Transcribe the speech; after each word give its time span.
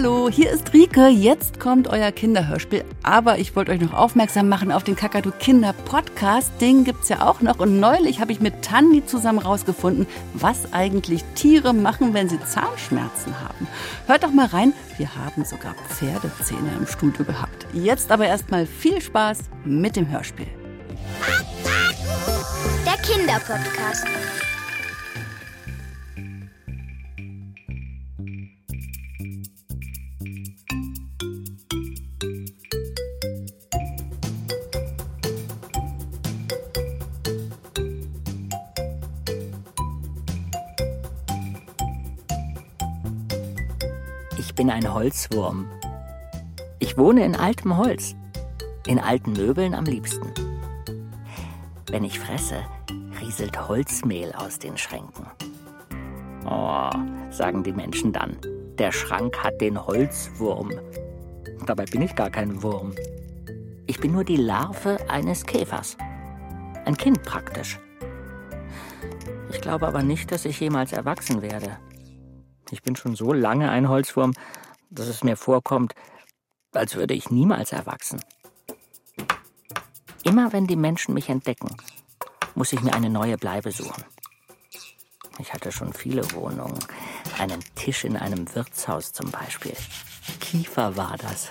Hallo, 0.00 0.28
hier 0.30 0.52
ist 0.52 0.72
Rike. 0.74 1.08
Jetzt 1.08 1.58
kommt 1.58 1.88
euer 1.88 2.12
Kinderhörspiel. 2.12 2.84
Aber 3.02 3.38
ich 3.40 3.56
wollte 3.56 3.72
euch 3.72 3.80
noch 3.80 3.94
aufmerksam 3.94 4.48
machen 4.48 4.70
auf 4.70 4.84
den 4.84 4.94
Kakadu 4.94 5.32
Kinder 5.32 5.72
Podcast. 5.72 6.52
Den 6.60 6.84
gibt's 6.84 7.08
ja 7.08 7.22
auch 7.22 7.40
noch. 7.40 7.58
Und 7.58 7.80
neulich 7.80 8.20
habe 8.20 8.30
ich 8.30 8.38
mit 8.38 8.62
Tanni 8.62 9.04
zusammen 9.04 9.40
rausgefunden, 9.40 10.06
was 10.34 10.72
eigentlich 10.72 11.24
Tiere 11.34 11.72
machen, 11.72 12.14
wenn 12.14 12.28
sie 12.28 12.38
Zahnschmerzen 12.38 13.40
haben. 13.40 13.66
Hört 14.06 14.22
doch 14.22 14.30
mal 14.30 14.46
rein. 14.46 14.72
Wir 14.98 15.16
haben 15.16 15.44
sogar 15.44 15.74
Pferdezähne 15.88 16.70
im 16.78 16.86
Studio 16.86 17.24
gehabt. 17.24 17.66
Jetzt 17.72 18.12
aber 18.12 18.28
erstmal 18.28 18.66
viel 18.66 19.00
Spaß 19.00 19.50
mit 19.64 19.96
dem 19.96 20.08
Hörspiel. 20.08 20.46
Der 22.86 22.98
Kinderpodcast. 23.02 24.06
Bin 44.68 44.84
ein 44.84 44.92
Holzwurm. 44.92 45.66
Ich 46.78 46.98
wohne 46.98 47.24
in 47.24 47.34
altem 47.34 47.78
Holz, 47.78 48.14
in 48.86 48.98
alten 48.98 49.32
Möbeln 49.32 49.74
am 49.74 49.86
liebsten. 49.86 50.30
Wenn 51.90 52.04
ich 52.04 52.20
fresse, 52.20 52.56
rieselt 53.18 53.66
Holzmehl 53.66 54.30
aus 54.32 54.58
den 54.58 54.76
Schränken. 54.76 55.24
Oh, 56.44 56.90
sagen 57.30 57.62
die 57.62 57.72
Menschen 57.72 58.12
dann, 58.12 58.36
der 58.78 58.92
Schrank 58.92 59.42
hat 59.42 59.58
den 59.58 59.86
Holzwurm. 59.86 60.70
Dabei 61.64 61.86
bin 61.86 62.02
ich 62.02 62.14
gar 62.14 62.28
kein 62.28 62.62
Wurm. 62.62 62.92
Ich 63.86 63.98
bin 63.98 64.12
nur 64.12 64.24
die 64.24 64.36
Larve 64.36 64.98
eines 65.08 65.46
Käfers. 65.46 65.96
Ein 66.84 66.98
Kind 66.98 67.22
praktisch. 67.22 67.80
Ich 69.50 69.62
glaube 69.62 69.88
aber 69.88 70.02
nicht, 70.02 70.30
dass 70.30 70.44
ich 70.44 70.60
jemals 70.60 70.92
erwachsen 70.92 71.40
werde. 71.40 71.78
Ich 72.70 72.82
bin 72.82 72.96
schon 72.96 73.16
so 73.16 73.32
lange 73.32 73.70
ein 73.70 73.88
Holzwurm, 73.88 74.34
dass 74.90 75.08
es 75.08 75.24
mir 75.24 75.36
vorkommt, 75.36 75.94
als 76.72 76.96
würde 76.96 77.14
ich 77.14 77.30
niemals 77.30 77.72
erwachsen. 77.72 78.20
Immer 80.24 80.52
wenn 80.52 80.66
die 80.66 80.76
Menschen 80.76 81.14
mich 81.14 81.28
entdecken, 81.28 81.76
muss 82.54 82.72
ich 82.72 82.82
mir 82.82 82.92
eine 82.92 83.08
neue 83.08 83.38
Bleibe 83.38 83.72
suchen. 83.72 84.04
Ich 85.38 85.52
hatte 85.52 85.70
schon 85.70 85.92
viele 85.92 86.30
Wohnungen. 86.32 86.78
Einen 87.38 87.62
Tisch 87.76 88.04
in 88.04 88.16
einem 88.16 88.52
Wirtshaus 88.54 89.12
zum 89.12 89.30
Beispiel. 89.30 89.74
Kiefer 90.40 90.96
war 90.96 91.16
das. 91.16 91.50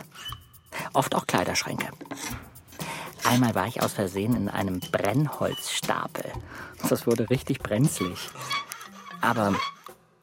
Oft 0.94 1.16
auch 1.16 1.26
Kleiderschränke. 1.26 1.88
Einmal 3.24 3.56
war 3.56 3.68
ich 3.68 3.82
aus 3.82 3.94
Versehen 3.94 4.36
in 4.36 4.50
einem 4.50 4.80
Brennholzstapel. 4.80 6.32
Das 6.90 7.08
wurde 7.08 7.30
richtig 7.30 7.60
brenzlig. 7.60 8.30
Aber 9.22 9.56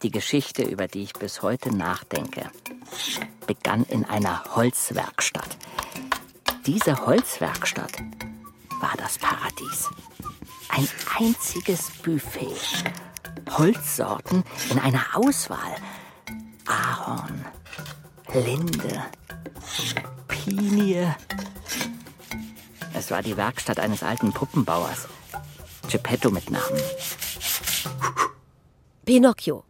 die 0.05 0.10
Geschichte, 0.10 0.62
über 0.62 0.86
die 0.86 1.02
ich 1.02 1.14
bis 1.14 1.41
heute 1.41 1.74
nachdenke, 1.74 2.50
begann 3.47 3.84
in 3.84 4.05
einer 4.05 4.44
Holzwerkstatt. 4.55 5.56
Diese 6.66 7.06
Holzwerkstatt 7.06 7.92
war 8.80 8.92
das 8.98 9.19
Paradies. 9.19 9.88
Ein 10.69 10.86
einziges 11.19 11.91
Buffet. 12.02 12.55
Holzsorten 13.56 14.44
in 14.70 14.78
einer 14.78 15.05
Auswahl. 15.14 15.75
Ahorn, 16.66 17.47
Linde, 18.34 19.05
Pinie. 20.28 21.16
Es 22.93 23.10
war 23.10 23.22
die 23.22 23.38
Werkstatt 23.38 23.81
eines 23.81 24.03
alten 24.03 24.32
Puppenbauers. 24.32 25.09
Geppetto 25.91 26.31
mit 26.31 26.50
Namen. 26.50 26.81
Pinocchio. 29.06 29.64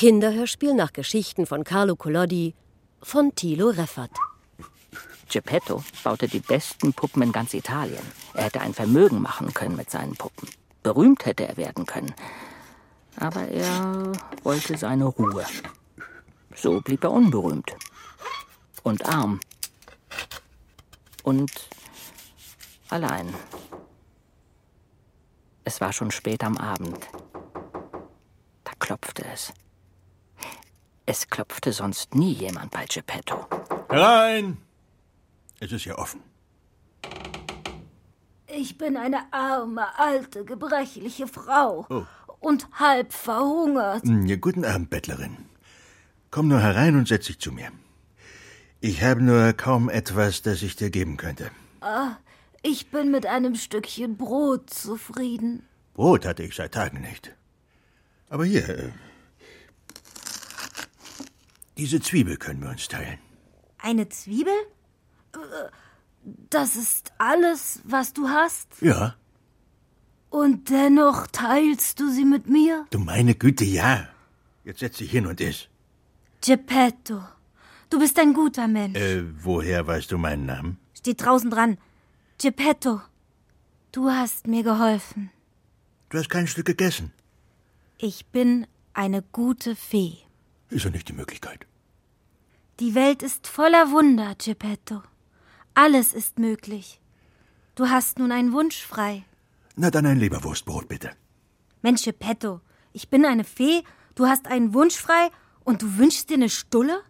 Kinderhörspiel 0.00 0.72
nach 0.72 0.94
Geschichten 0.94 1.44
von 1.44 1.62
Carlo 1.62 1.94
Collodi 1.94 2.54
von 3.02 3.34
Thilo 3.34 3.68
Reffert. 3.68 4.12
Geppetto 5.30 5.84
baute 6.02 6.26
die 6.26 6.40
besten 6.40 6.94
Puppen 6.94 7.20
in 7.20 7.32
ganz 7.32 7.52
Italien. 7.52 8.00
Er 8.32 8.44
hätte 8.44 8.62
ein 8.62 8.72
Vermögen 8.72 9.20
machen 9.20 9.52
können 9.52 9.76
mit 9.76 9.90
seinen 9.90 10.14
Puppen. 10.16 10.48
Berühmt 10.82 11.26
hätte 11.26 11.46
er 11.46 11.58
werden 11.58 11.84
können. 11.84 12.14
Aber 13.16 13.46
er 13.48 14.12
wollte 14.42 14.78
seine 14.78 15.04
Ruhe. 15.04 15.44
So 16.54 16.80
blieb 16.80 17.04
er 17.04 17.12
unberühmt. 17.12 17.70
Und 18.82 19.04
arm. 19.04 19.38
Und 21.24 21.68
allein. 22.88 23.34
Es 25.64 25.78
war 25.82 25.92
schon 25.92 26.10
spät 26.10 26.42
am 26.42 26.56
Abend. 26.56 27.06
Da 28.64 28.72
klopfte 28.78 29.26
es. 29.30 29.52
Es 31.06 31.28
klopfte 31.28 31.72
sonst 31.72 32.14
nie 32.14 32.32
jemand 32.32 32.70
bei 32.70 32.84
Geppetto. 32.86 33.46
Herein! 33.88 34.58
Es 35.58 35.72
ist 35.72 35.84
ja 35.84 35.98
offen. 35.98 36.20
Ich 38.46 38.78
bin 38.78 38.96
eine 38.96 39.32
arme, 39.32 39.98
alte, 39.98 40.44
gebrechliche 40.44 41.26
Frau. 41.26 41.86
Oh. 41.88 42.04
Und 42.40 42.68
halb 42.72 43.12
verhungert. 43.12 44.02
Hm, 44.04 44.26
Ja, 44.26 44.36
guten 44.36 44.64
Abend, 44.64 44.90
Bettlerin. 44.90 45.36
Komm 46.30 46.48
nur 46.48 46.60
herein 46.60 46.96
und 46.96 47.08
setz 47.08 47.26
dich 47.26 47.38
zu 47.38 47.52
mir. 47.52 47.70
Ich 48.80 49.02
habe 49.02 49.20
nur 49.22 49.52
kaum 49.52 49.90
etwas, 49.90 50.40
das 50.42 50.62
ich 50.62 50.74
dir 50.76 50.90
geben 50.90 51.16
könnte. 51.16 51.50
Ah, 51.80 52.16
ich 52.62 52.90
bin 52.90 53.10
mit 53.10 53.26
einem 53.26 53.56
Stückchen 53.56 54.16
Brot 54.16 54.70
zufrieden. 54.70 55.66
Brot 55.94 56.24
hatte 56.24 56.42
ich 56.44 56.54
seit 56.54 56.72
Tagen 56.72 57.00
nicht. 57.02 57.34
Aber 58.30 58.44
hier, 58.44 58.68
äh, 58.68 58.90
diese 61.80 62.00
Zwiebel 62.00 62.36
können 62.36 62.62
wir 62.62 62.68
uns 62.70 62.86
teilen. 62.88 63.18
Eine 63.78 64.08
Zwiebel? 64.08 64.52
Das 66.50 66.76
ist 66.76 67.12
alles, 67.18 67.80
was 67.84 68.12
du 68.12 68.28
hast? 68.28 68.68
Ja, 68.82 69.14
Und 70.28 70.68
dennoch 70.70 71.26
teilst 71.28 71.98
du 71.98 72.10
sie 72.10 72.24
mit 72.26 72.48
mir? 72.48 72.86
du 72.90 72.98
meine 72.98 73.34
Güte, 73.34 73.64
ja. 73.64 74.08
Jetzt 74.64 74.80
setz 74.80 74.98
dich 74.98 75.10
hin 75.10 75.26
und 75.26 75.40
iss. 75.40 75.68
Geppetto, 76.44 77.22
du 77.88 77.98
bist 77.98 78.18
ein 78.18 78.34
guter 78.34 78.68
Mensch. 78.68 78.98
Äh, 78.98 79.24
woher 79.42 79.86
weißt 79.86 80.12
du 80.12 80.18
meinen 80.18 80.44
Namen? 80.46 80.78
Steht 80.94 81.24
draußen 81.24 81.50
dran. 81.50 81.78
Geppetto, 82.40 83.00
du 83.92 84.10
hast 84.10 84.46
mir 84.46 84.62
geholfen. 84.62 85.30
Du 86.10 86.18
hast 86.18 86.28
kein 86.28 86.46
Stück 86.46 86.66
gegessen. 86.66 87.12
Ich 87.96 88.26
bin 88.26 88.66
eine 88.92 89.22
gute 89.22 89.74
Fee. 89.74 90.18
Ist 90.68 90.84
ja 90.84 90.90
nicht 90.90 91.08
die 91.08 91.12
Möglichkeit. 91.14 91.66
Die 92.80 92.94
Welt 92.94 93.22
ist 93.22 93.46
voller 93.46 93.90
Wunder, 93.90 94.34
Geppetto. 94.42 95.02
Alles 95.74 96.14
ist 96.14 96.38
möglich. 96.38 96.98
Du 97.74 97.88
hast 97.90 98.18
nun 98.18 98.32
einen 98.32 98.52
Wunsch 98.52 98.82
frei. 98.82 99.24
Na 99.76 99.90
dann 99.90 100.06
ein 100.06 100.18
Leberwurstbrot, 100.18 100.88
bitte. 100.88 101.10
Mensch, 101.82 102.04
Geppetto, 102.04 102.60
ich 102.92 103.08
bin 103.10 103.26
eine 103.26 103.44
Fee, 103.44 103.82
du 104.14 104.26
hast 104.26 104.46
einen 104.46 104.72
Wunsch 104.72 104.96
frei 104.96 105.28
und 105.62 105.82
du 105.82 105.98
wünschst 105.98 106.30
dir 106.30 106.34
eine 106.34 106.48
Stulle? 106.48 107.02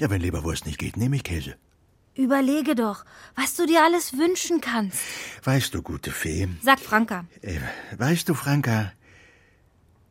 Ja, 0.00 0.10
wenn 0.10 0.20
Leberwurst 0.20 0.66
nicht 0.66 0.78
geht, 0.78 0.96
nehme 0.98 1.16
ich 1.16 1.24
Käse. 1.24 1.56
Überlege 2.14 2.74
doch, 2.74 3.04
was 3.34 3.54
du 3.54 3.64
dir 3.66 3.82
alles 3.82 4.18
wünschen 4.18 4.60
kannst. 4.60 4.98
Weißt 5.44 5.72
du, 5.72 5.80
gute 5.82 6.10
Fee, 6.10 6.48
Sag 6.62 6.78
Franka. 6.78 7.24
äh, 7.40 7.58
weißt 7.96 8.28
du, 8.28 8.34
Franka, 8.34 8.92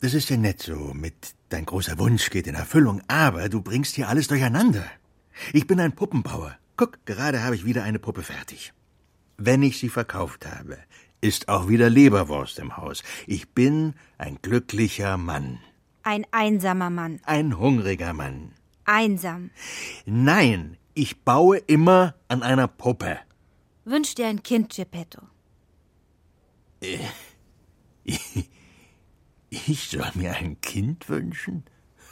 das 0.01 0.15
ist 0.15 0.29
ja 0.29 0.37
nett 0.37 0.61
so, 0.61 0.93
mit 0.93 1.35
dein 1.49 1.65
großer 1.65 1.97
Wunsch 1.99 2.29
geht 2.31 2.47
in 2.47 2.55
Erfüllung, 2.55 3.01
aber 3.07 3.49
du 3.49 3.61
bringst 3.61 3.95
hier 3.95 4.09
alles 4.09 4.27
durcheinander. 4.27 4.83
Ich 5.53 5.67
bin 5.67 5.79
ein 5.79 5.93
Puppenbauer. 5.93 6.57
Guck, 6.75 7.05
gerade 7.05 7.43
habe 7.43 7.55
ich 7.55 7.65
wieder 7.65 7.83
eine 7.83 7.99
Puppe 7.99 8.23
fertig. 8.23 8.73
Wenn 9.37 9.61
ich 9.61 9.77
sie 9.77 9.89
verkauft 9.89 10.47
habe, 10.47 10.79
ist 11.21 11.49
auch 11.49 11.67
wieder 11.67 11.89
Leberwurst 11.89 12.57
im 12.57 12.77
Haus. 12.77 13.03
Ich 13.27 13.49
bin 13.49 13.93
ein 14.17 14.39
glücklicher 14.41 15.17
Mann. 15.17 15.59
Ein 16.01 16.25
einsamer 16.31 16.89
Mann. 16.89 17.19
Ein 17.25 17.59
hungriger 17.59 18.13
Mann. 18.13 18.53
Einsam. 18.85 19.51
Nein, 20.05 20.77
ich 20.95 21.21
baue 21.21 21.57
immer 21.57 22.15
an 22.27 22.41
einer 22.41 22.67
Puppe. 22.67 23.19
Wünsch 23.85 24.15
dir 24.15 24.27
ein 24.27 24.41
Kind, 24.41 24.75
Geppetto. 24.75 25.21
Ich 29.53 29.89
soll 29.89 30.09
mir 30.15 30.33
ein 30.33 30.59
Kind 30.61 31.09
wünschen? 31.09 31.63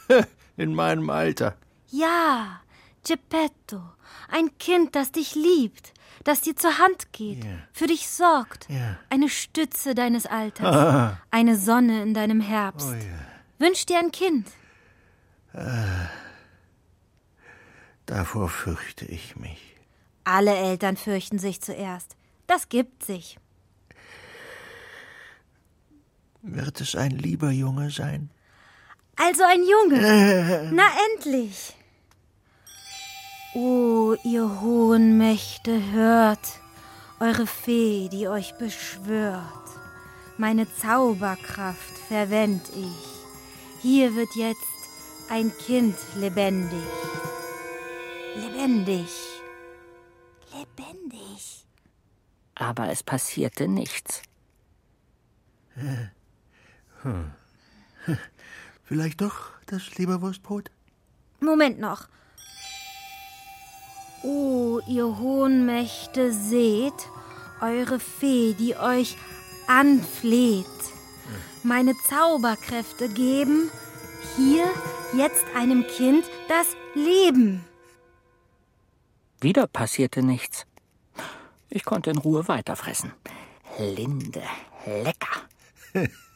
In 0.57 0.75
meinem 0.75 1.09
Alter. 1.09 1.55
Ja, 1.89 2.59
Geppetto. 3.07 3.81
Ein 4.29 4.55
Kind, 4.57 4.93
das 4.95 5.11
dich 5.13 5.35
liebt, 5.35 5.93
das 6.25 6.41
dir 6.41 6.55
zur 6.57 6.77
Hand 6.79 7.13
geht, 7.13 7.43
Ja. 7.45 7.51
für 7.71 7.87
dich 7.87 8.09
sorgt. 8.09 8.67
Ja. 8.69 8.99
Eine 9.09 9.29
Stütze 9.29 9.95
deines 9.95 10.25
Alters. 10.25 11.15
Eine 11.31 11.55
Sonne 11.57 12.03
in 12.03 12.13
deinem 12.13 12.41
Herbst. 12.41 12.89
Oh 12.91 12.93
ja. 12.93 13.19
Wünsch 13.57 13.85
dir 13.85 13.99
ein 13.99 14.11
Kind. 14.11 14.47
Davor 18.05 18.49
fürchte 18.49 19.05
ich 19.05 19.35
mich. 19.37 19.75
Alle 20.25 20.55
Eltern 20.55 20.97
fürchten 20.97 21.39
sich 21.39 21.61
zuerst. 21.61 22.15
Das 22.47 22.67
gibt 22.69 23.03
sich. 23.05 23.37
Wird 26.41 26.79
es 26.81 26.95
ein 26.95 27.11
lieber 27.11 27.51
Junge 27.51 27.91
sein? 27.91 28.29
Also 29.15 29.43
ein 29.43 29.63
Junge. 29.63 30.69
Na 30.73 30.87
endlich. 31.13 31.75
Oh, 33.53 34.15
ihr 34.23 34.61
hohen 34.61 35.17
Mächte, 35.17 35.91
hört, 35.91 36.59
eure 37.19 37.47
Fee, 37.47 38.07
die 38.09 38.27
euch 38.27 38.53
beschwört. 38.57 39.43
Meine 40.37 40.73
Zauberkraft 40.75 41.97
verwend 42.07 42.61
ich. 42.69 43.81
Hier 43.81 44.15
wird 44.15 44.35
jetzt 44.35 44.59
ein 45.29 45.51
Kind 45.57 45.97
lebendig. 46.15 46.79
Lebendig. 48.35 49.09
Lebendig. 50.53 51.65
Aber 52.55 52.89
es 52.89 53.03
passierte 53.03 53.67
nichts. 53.67 54.21
Vielleicht 58.83 59.21
doch 59.21 59.51
das 59.67 59.97
Leberwurstbrot? 59.97 60.71
Moment 61.39 61.79
noch. 61.79 62.07
Oh, 64.23 64.81
ihr 64.87 65.17
hohen 65.17 65.65
Mächte, 65.65 66.33
seht, 66.33 67.09
eure 67.61 67.99
Fee, 67.99 68.53
die 68.53 68.75
euch 68.75 69.15
anfleht. 69.67 70.65
Meine 71.63 71.93
Zauberkräfte 72.09 73.07
geben 73.09 73.69
hier 74.35 74.65
jetzt 75.15 75.43
einem 75.55 75.85
Kind 75.87 76.25
das 76.47 76.67
Leben. 76.95 77.63
Wieder 79.39 79.67
passierte 79.67 80.21
nichts. 80.21 80.65
Ich 81.69 81.85
konnte 81.85 82.09
in 82.09 82.17
Ruhe 82.17 82.47
weiterfressen. 82.47 83.13
Linde, 83.77 84.43
lecker. 84.85 85.43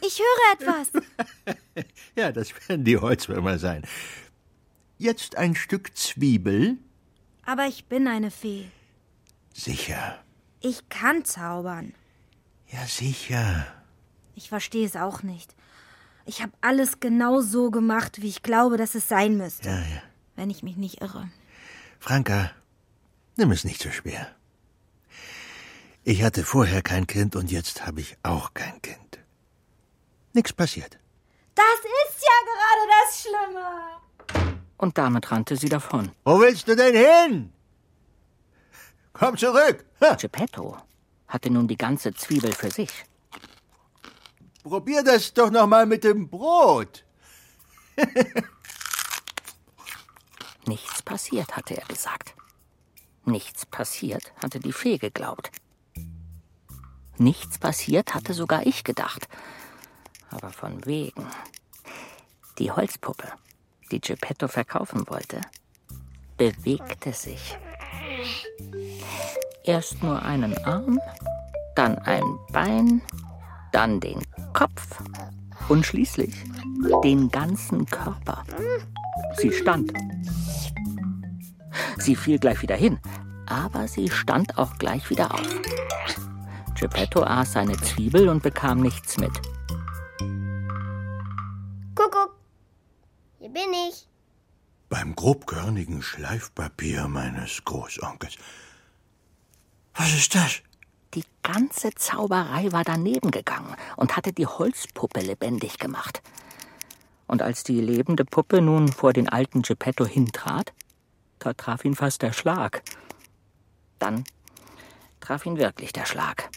Ich 0.00 0.18
höre 0.18 0.52
etwas. 0.60 0.90
Ja, 2.16 2.30
das 2.30 2.50
werden 2.68 2.84
die 2.84 2.96
Holzwürmer 2.96 3.58
sein. 3.58 3.82
Jetzt 4.98 5.36
ein 5.36 5.56
Stück 5.56 5.96
Zwiebel? 5.96 6.78
Aber 7.44 7.66
ich 7.66 7.86
bin 7.86 8.06
eine 8.06 8.30
Fee. 8.30 8.66
Sicher. 9.52 10.22
Ich 10.60 10.88
kann 10.88 11.24
zaubern. 11.24 11.92
Ja, 12.68 12.86
sicher. 12.86 13.66
Ich 14.36 14.48
verstehe 14.48 14.86
es 14.86 14.94
auch 14.94 15.24
nicht. 15.24 15.56
Ich 16.24 16.40
habe 16.40 16.52
alles 16.60 17.00
genau 17.00 17.40
so 17.40 17.72
gemacht, 17.72 18.22
wie 18.22 18.28
ich 18.28 18.44
glaube, 18.44 18.76
dass 18.76 18.94
es 18.94 19.08
sein 19.08 19.36
müsste. 19.36 19.68
Ja, 19.68 19.78
ja. 19.78 20.02
Wenn 20.36 20.50
ich 20.50 20.62
mich 20.62 20.76
nicht 20.76 21.00
irre. 21.00 21.28
Franka, 21.98 22.52
nimm 23.36 23.50
es 23.50 23.64
nicht 23.64 23.82
so 23.82 23.90
schwer. 23.90 24.28
Ich 26.06 26.22
hatte 26.22 26.44
vorher 26.44 26.82
kein 26.82 27.06
Kind 27.06 27.34
und 27.34 27.50
jetzt 27.50 27.86
habe 27.86 28.00
ich 28.00 28.16
auch 28.22 28.52
kein 28.52 28.80
Kind. 28.82 29.18
Nix 30.34 30.52
passiert. 30.52 30.98
Das 31.54 31.78
ist 31.78 32.22
ja 32.22 32.36
gerade 32.50 32.84
das 32.94 33.20
Schlimme. 33.22 34.50
Und 34.76 34.98
damit 34.98 35.30
rannte 35.30 35.56
sie 35.56 35.68
davon. 35.68 36.12
Wo 36.24 36.38
willst 36.40 36.68
du 36.68 36.76
denn 36.76 36.94
hin? 36.94 37.52
Komm 39.14 39.36
zurück. 39.38 39.84
Ha, 40.02 40.14
Geppetto 40.16 40.76
hatte 41.28 41.50
nun 41.50 41.66
die 41.68 41.78
ganze 41.78 42.12
Zwiebel 42.12 42.52
für 42.52 42.70
sich. 42.70 42.90
probier 44.62 45.02
das 45.02 45.32
doch 45.32 45.50
noch 45.50 45.66
mal 45.66 45.86
mit 45.86 46.04
dem 46.04 46.28
Brot. 46.28 47.04
Nichts 50.66 51.02
passiert, 51.02 51.56
hatte 51.56 51.76
er 51.76 51.86
gesagt. 51.86 52.34
Nichts 53.24 53.64
passiert, 53.66 54.32
hatte 54.42 54.60
die 54.60 54.72
Fee 54.72 54.98
geglaubt. 54.98 55.50
Nichts 57.18 57.58
passiert, 57.58 58.14
hatte 58.14 58.34
sogar 58.34 58.66
ich 58.66 58.84
gedacht. 58.84 59.28
Aber 60.30 60.50
von 60.50 60.84
wegen. 60.84 61.26
Die 62.58 62.70
Holzpuppe, 62.70 63.28
die 63.90 64.00
Geppetto 64.00 64.48
verkaufen 64.48 65.04
wollte, 65.08 65.40
bewegte 66.36 67.12
sich. 67.12 67.56
Erst 69.64 70.02
nur 70.02 70.22
einen 70.22 70.56
Arm, 70.64 71.00
dann 71.74 71.98
ein 71.98 72.22
Bein, 72.52 73.02
dann 73.72 74.00
den 74.00 74.20
Kopf 74.52 75.02
und 75.68 75.86
schließlich 75.86 76.34
den 77.02 77.30
ganzen 77.30 77.86
Körper. 77.86 78.44
Sie 79.36 79.52
stand. 79.52 79.92
Sie 81.98 82.14
fiel 82.14 82.38
gleich 82.38 82.62
wieder 82.62 82.76
hin, 82.76 82.98
aber 83.46 83.88
sie 83.88 84.10
stand 84.10 84.58
auch 84.58 84.76
gleich 84.78 85.10
wieder 85.10 85.32
auf. 85.32 85.60
Geppetto 86.78 87.22
aß 87.22 87.52
seine 87.52 87.76
Zwiebel 87.76 88.28
und 88.28 88.42
bekam 88.42 88.80
nichts 88.80 89.16
mit. 89.16 89.32
Kuckuck. 91.94 92.34
Hier 93.38 93.50
bin 93.50 93.72
ich. 93.88 94.08
Beim 94.88 95.14
grobkörnigen 95.14 96.02
Schleifpapier 96.02 97.08
meines 97.08 97.64
Großonkels. 97.64 98.36
Was 99.94 100.12
ist 100.12 100.34
das? 100.34 100.62
Die 101.14 101.24
ganze 101.42 101.94
Zauberei 101.94 102.72
war 102.72 102.82
daneben 102.82 103.30
gegangen 103.30 103.76
und 103.96 104.16
hatte 104.16 104.32
die 104.32 104.46
Holzpuppe 104.46 105.20
lebendig 105.20 105.78
gemacht. 105.78 106.22
Und 107.26 107.40
als 107.40 107.62
die 107.62 107.80
lebende 107.80 108.24
Puppe 108.24 108.60
nun 108.60 108.88
vor 108.88 109.12
den 109.12 109.28
alten 109.28 109.62
Geppetto 109.62 110.04
hintrat, 110.04 110.72
da 111.38 111.52
traf 111.52 111.84
ihn 111.84 111.94
fast 111.94 112.22
der 112.22 112.32
Schlag. 112.32 112.82
Dann 113.98 114.24
traf 115.20 115.46
ihn 115.46 115.56
wirklich 115.56 115.92
der 115.92 116.06
Schlag. 116.06 116.50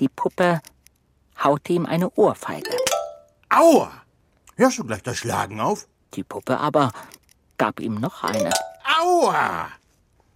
Die 0.00 0.08
Puppe 0.08 0.60
haute 1.42 1.72
ihm 1.72 1.86
eine 1.86 2.10
Ohrfeige. 2.10 2.76
Aua! 3.48 3.90
Hörst 4.56 4.78
du 4.78 4.84
gleich 4.84 5.02
das 5.02 5.18
Schlagen 5.18 5.60
auf? 5.60 5.86
Die 6.14 6.24
Puppe 6.24 6.58
aber 6.58 6.92
gab 7.58 7.80
ihm 7.80 7.94
noch 7.94 8.22
eine. 8.22 8.50
Aua! 9.00 9.68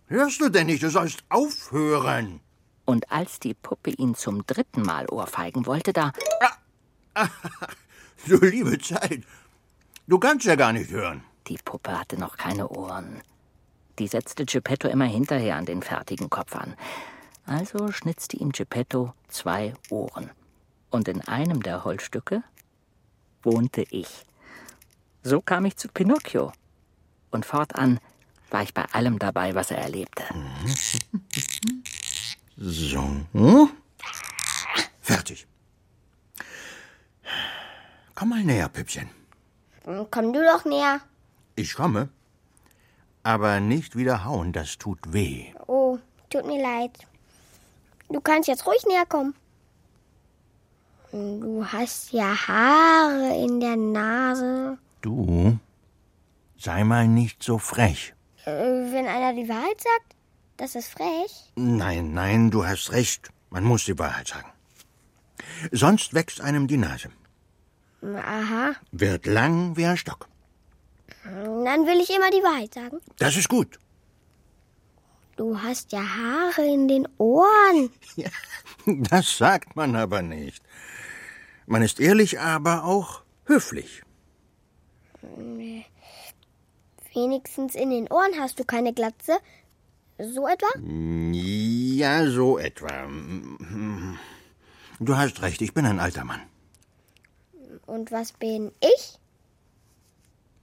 Hörst 0.07 0.41
du 0.41 0.49
denn 0.49 0.67
nicht? 0.67 0.83
Du 0.83 0.91
sollst 0.91 1.23
aufhören. 1.29 2.41
Und 2.85 3.11
als 3.13 3.39
die 3.39 3.55
Puppe 3.55 3.91
ihn 3.91 4.15
zum 4.15 4.47
dritten 4.47 4.83
Mal 4.83 5.07
ohrfeigen 5.09 5.67
wollte, 5.67 5.93
da 5.93 6.13
Du 8.27 8.37
liebe 8.37 8.79
Zeit. 8.79 9.23
Du 10.07 10.19
kannst 10.19 10.47
ja 10.47 10.57
gar 10.57 10.73
nicht 10.73 10.91
hören. 10.91 11.23
Die 11.47 11.59
Puppe 11.65 11.99
hatte 11.99 12.19
noch 12.19 12.37
keine 12.37 12.69
Ohren. 12.69 13.23
Die 13.99 14.07
setzte 14.07 14.45
Geppetto 14.45 14.89
immer 14.89 15.05
hinterher 15.05 15.57
an 15.57 15.67
den 15.67 15.83
fertigen 15.83 16.31
Kopf 16.31 16.55
an. 16.57 16.75
Also 17.51 17.91
schnitzte 17.91 18.37
ihm 18.37 18.53
Geppetto 18.53 19.13
zwei 19.27 19.75
Ohren. 19.91 20.31
Und 20.89 21.09
in 21.09 21.21
einem 21.27 21.65
der 21.65 21.83
Holzstücke 21.83 22.45
wohnte 23.43 23.83
ich. 23.91 24.25
So 25.25 25.41
kam 25.41 25.65
ich 25.65 25.77
zu 25.77 25.89
Pinocchio. 25.89 26.53
Und 27.33 27.45
fortan 27.45 27.99
war 28.51 28.63
ich 28.63 28.73
bei 28.73 28.85
allem 28.93 29.19
dabei, 29.19 29.57
was 29.57 29.73
er 29.73 29.79
erlebte. 29.79 30.23
So. 32.57 33.27
Fertig. 35.01 35.49
Komm 38.15 38.29
mal 38.29 38.45
näher, 38.45 38.69
Püppchen. 38.69 39.11
Hm, 39.87 40.07
Komm 40.09 40.33
du 40.33 40.41
doch 40.45 40.65
näher. 40.65 41.01
Ich 41.57 41.75
komme. 41.75 42.11
Aber 43.25 43.59
nicht 43.59 43.97
wieder 43.97 44.25
hauen, 44.25 44.53
das 44.53 44.79
tut 44.79 45.13
weh. 45.13 45.53
Oh, 45.67 45.99
tut 46.31 46.47
mir 46.47 46.63
leid. 46.63 47.10
Du 48.11 48.21
kannst 48.21 48.49
jetzt 48.49 48.67
ruhig 48.67 48.85
näher 48.87 49.07
kommen. 49.07 49.35
Du 51.13 51.65
hast 51.67 52.13
ja 52.13 52.35
Haare 52.49 53.35
in 53.45 53.61
der 53.61 53.77
Nase. 53.77 54.79
Du, 55.01 55.59
sei 56.57 56.85
mal 56.85 57.09
nicht 57.09 57.43
so 57.43 57.59
frech. 57.59 58.15
Äh, 58.45 58.51
wenn 58.93 59.07
einer 59.07 59.33
die 59.35 59.49
Wahrheit 59.49 59.81
sagt, 59.81 60.17
das 60.57 60.75
ist 60.75 60.89
frech. 60.89 61.53
Nein, 61.57 62.13
nein, 62.13 62.51
du 62.51 62.65
hast 62.67 62.93
recht. 62.93 63.31
Man 63.51 63.65
muss 63.65 63.85
die 63.87 63.99
Wahrheit 63.99 64.29
sagen. 64.29 64.49
Sonst 65.73 66.15
wächst 66.15 66.41
einem 66.41 66.67
die 66.69 66.77
Nase. 66.77 67.11
Aha, 68.03 68.73
Wird 68.93 69.27
lang 69.27 69.77
wie 69.77 69.87
ein 69.87 69.97
Stock. 69.97 70.29
dann 71.25 71.87
will 71.87 72.01
ich 72.01 72.11
immer 72.11 72.31
die 72.31 72.43
Wahrheit 72.43 72.73
sagen. 72.75 72.99
Das 73.19 73.37
ist 73.37 73.49
gut. 73.49 73.79
Du 75.41 75.59
hast 75.59 75.91
ja 75.93 76.03
Haare 76.03 76.67
in 76.67 76.87
den 76.87 77.09
Ohren. 77.17 77.91
Das 78.87 79.39
sagt 79.39 79.75
man 79.75 79.97
aber 79.97 80.21
nicht. 80.21 80.63
Man 81.67 81.81
ist 81.81 81.99
ehrlich, 81.99 82.39
aber 82.39 82.85
auch 82.85 83.23
höflich. 83.47 84.03
Wenigstens 87.15 87.75
in 87.75 87.89
den 87.89 88.07
Ohren 88.09 88.39
hast 88.39 88.59
du 88.59 88.65
keine 88.65 88.93
Glatze. 88.93 89.39
So 90.19 90.47
etwa? 90.47 90.69
Ja, 91.33 92.31
so 92.31 92.59
etwa. 92.59 93.09
Du 94.99 95.17
hast 95.17 95.41
recht, 95.41 95.63
ich 95.63 95.73
bin 95.73 95.87
ein 95.87 96.01
alter 96.01 96.25
Mann. 96.25 96.43
Und 97.87 98.13
was 98.13 98.33
bin 98.33 98.73
ich? 98.81 99.19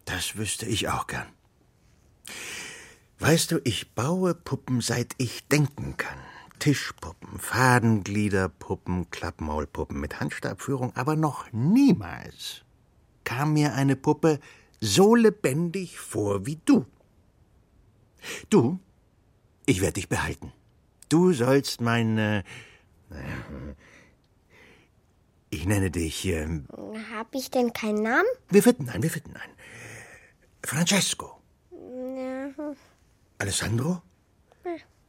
Das 0.05 0.37
wüsste 0.37 0.67
ich 0.67 0.87
auch 0.87 1.07
gern. 1.07 1.29
Weißt 3.19 3.51
du, 3.51 3.59
ich 3.63 3.93
baue 3.95 4.35
Puppen, 4.35 4.81
seit 4.81 5.13
ich 5.17 5.47
denken 5.47 5.97
kann. 5.97 6.17
Tischpuppen, 6.59 7.39
Fadengliederpuppen, 7.39 9.09
Klappmaulpuppen 9.11 9.99
mit 9.99 10.19
Handstabführung, 10.19 10.95
aber 10.95 11.15
noch 11.15 11.51
niemals 11.51 12.63
kam 13.23 13.53
mir 13.53 13.73
eine 13.73 13.95
Puppe 13.95 14.39
so 14.79 15.15
lebendig 15.15 15.99
vor 15.99 16.45
wie 16.45 16.59
du. 16.65 16.85
Du, 18.49 18.79
ich 19.65 19.81
werde 19.81 19.93
dich 19.93 20.09
behalten. 20.09 20.51
Du 21.09 21.33
sollst 21.33 21.81
meine. 21.81 22.43
Ich 25.49 25.65
nenne 25.65 25.91
dich. 25.91 26.25
Äh, 26.25 26.47
Hab 27.13 27.33
ich 27.33 27.51
denn 27.51 27.73
keinen 27.73 28.01
Namen? 28.01 28.27
wir 28.49 28.63
finden 28.63 28.85
nein, 28.85 29.03
wir 29.03 29.09
finden 29.09 29.31
nein. 29.33 29.49
Francesco. 30.63 31.41
Alessandro? 33.39 34.01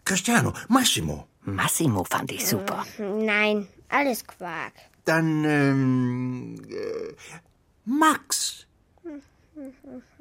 Cristiano, 0.04 0.52
Massimo. 0.68 1.26
Massimo 1.42 2.04
fand 2.04 2.32
ich 2.32 2.46
super. 2.46 2.84
Nein, 2.98 3.68
alles 3.88 4.26
Quark. 4.26 4.72
Dann 5.04 5.44
ähm, 5.44 6.62
äh, 6.68 7.14
Max. 7.84 8.66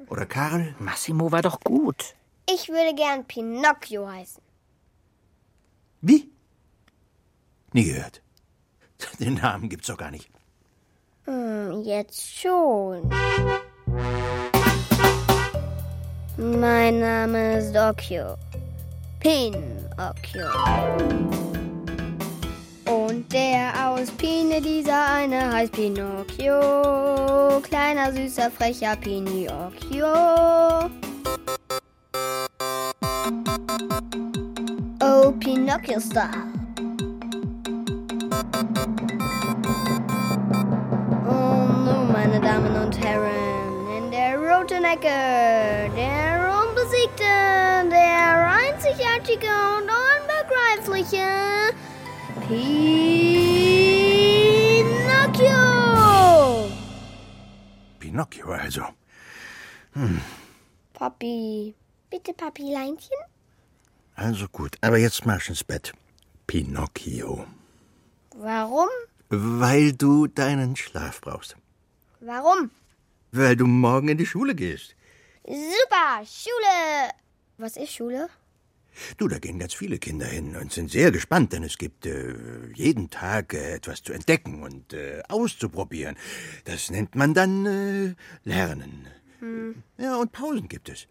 Oder 0.08 0.26
Karl? 0.26 0.74
Massimo 0.78 1.30
war 1.30 1.42
doch 1.42 1.60
gut. 1.60 2.14
Ich 2.50 2.68
würde 2.68 2.94
gern 2.94 3.26
Pinocchio 3.26 4.08
heißen. 4.08 4.42
Wie? 6.00 6.30
Nie 7.72 7.84
gehört. 7.84 8.22
Den 9.20 9.34
Namen 9.34 9.68
gibt's 9.68 9.88
doch 9.88 9.98
gar 9.98 10.10
nicht. 10.10 10.30
Hm, 11.24 11.82
jetzt 11.82 12.38
schon. 12.40 13.10
Mein 16.40 17.00
Name 17.00 17.58
ist 17.58 17.76
Occhio. 17.76 18.36
Pinocchio. 19.18 20.46
Und 22.86 23.32
der 23.32 23.72
aus 23.84 24.08
Pine, 24.12 24.60
dieser 24.60 25.14
eine 25.14 25.52
heißt 25.52 25.72
Pinocchio. 25.72 27.60
Kleiner, 27.60 28.12
süßer, 28.12 28.52
frecher 28.52 28.94
Pinocchio. 28.94 30.06
Oh, 35.02 35.32
Pinocchio 35.40 35.98
Star. 35.98 36.30
Und 41.26 41.84
nun, 41.84 42.12
meine 42.12 42.40
Damen 42.40 42.76
und 42.76 42.96
Herren, 43.04 44.04
in 44.04 44.10
der 44.12 44.38
roten 44.38 44.84
Ecke, 44.84 45.90
der 45.96 46.27
einzigartige 49.28 49.46
und 49.76 49.90
unbegreifliche 49.90 51.28
Pinocchio! 52.46 52.70
Pinocchio 57.98 58.52
also. 58.52 58.82
Papi, 60.94 61.74
bitte 62.10 62.32
Papileinchen? 62.32 63.16
Also 64.14 64.48
gut, 64.48 64.76
aber 64.80 64.98
jetzt 64.98 65.26
marsch 65.26 65.48
ins 65.48 65.64
Bett. 65.64 65.92
Pinocchio. 66.46 67.46
Warum? 68.36 68.88
Weil 69.28 69.92
du 69.92 70.26
deinen 70.26 70.76
Schlaf 70.76 71.20
brauchst. 71.20 71.56
Warum? 72.20 72.70
Weil 73.32 73.56
du 73.56 73.66
morgen 73.66 74.08
in 74.08 74.18
die 74.18 74.26
Schule 74.26 74.54
gehst. 74.54 74.94
Super, 75.44 76.24
Schule! 76.24 77.10
Was 77.58 77.76
ist 77.76 77.92
Schule? 77.92 78.28
Du, 79.16 79.28
da 79.28 79.38
gehen 79.38 79.58
ganz 79.58 79.74
viele 79.74 79.98
Kinder 79.98 80.26
hin 80.26 80.56
und 80.56 80.72
sind 80.72 80.90
sehr 80.90 81.10
gespannt, 81.10 81.52
denn 81.52 81.62
es 81.62 81.78
gibt 81.78 82.06
äh, 82.06 82.34
jeden 82.74 83.10
Tag 83.10 83.54
äh, 83.54 83.74
etwas 83.74 84.02
zu 84.02 84.12
entdecken 84.12 84.62
und 84.62 84.92
äh, 84.92 85.22
auszuprobieren. 85.28 86.16
Das 86.64 86.90
nennt 86.90 87.14
man 87.14 87.34
dann 87.34 87.66
äh, 87.66 88.14
Lernen. 88.44 89.06
Ja, 89.98 90.16
und 90.16 90.32
Pausen 90.32 90.68
gibt 90.68 90.88
es. 90.88 91.06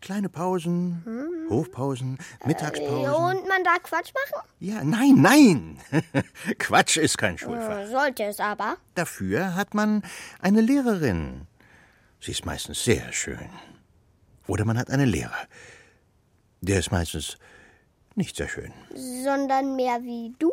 Kleine 0.00 0.28
Pausen, 0.28 1.46
Hofpausen, 1.50 2.18
Mittagspausen. 2.46 3.12
Und 3.12 3.48
man 3.48 3.64
darf 3.64 3.82
Quatsch 3.82 4.12
machen? 4.14 4.46
Ja, 4.60 4.84
nein, 4.84 5.14
nein. 5.16 5.78
Quatsch 6.58 6.96
ist 6.96 7.18
kein 7.18 7.36
Schulfach. 7.36 7.80
Äh, 7.80 7.86
Sollte 7.88 8.22
es 8.24 8.40
aber. 8.40 8.76
Dafür 8.94 9.56
hat 9.56 9.74
man 9.74 10.02
eine 10.40 10.60
Lehrerin. 10.60 11.46
Sie 12.20 12.30
ist 12.30 12.46
meistens 12.46 12.84
sehr 12.84 13.12
schön. 13.12 13.50
Oder 14.46 14.64
man 14.64 14.78
hat 14.78 14.90
einen 14.90 15.08
Lehrer. 15.08 15.36
Der 16.60 16.78
ist 16.78 16.90
meistens 16.90 17.38
nicht 18.14 18.36
sehr 18.36 18.48
schön. 18.48 18.72
Sondern 18.94 19.76
mehr 19.76 20.02
wie 20.02 20.34
du? 20.38 20.52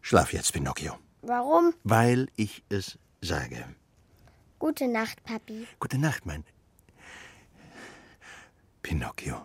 Schlaf 0.00 0.32
jetzt, 0.32 0.52
Pinocchio. 0.52 0.94
Warum? 1.22 1.74
Weil 1.84 2.28
ich 2.36 2.62
es 2.68 2.98
sage. 3.20 3.64
Gute 4.58 4.88
Nacht, 4.88 5.22
Papi. 5.24 5.66
Gute 5.78 5.98
Nacht, 5.98 6.24
mein 6.24 6.44
Pinocchio. 8.82 9.42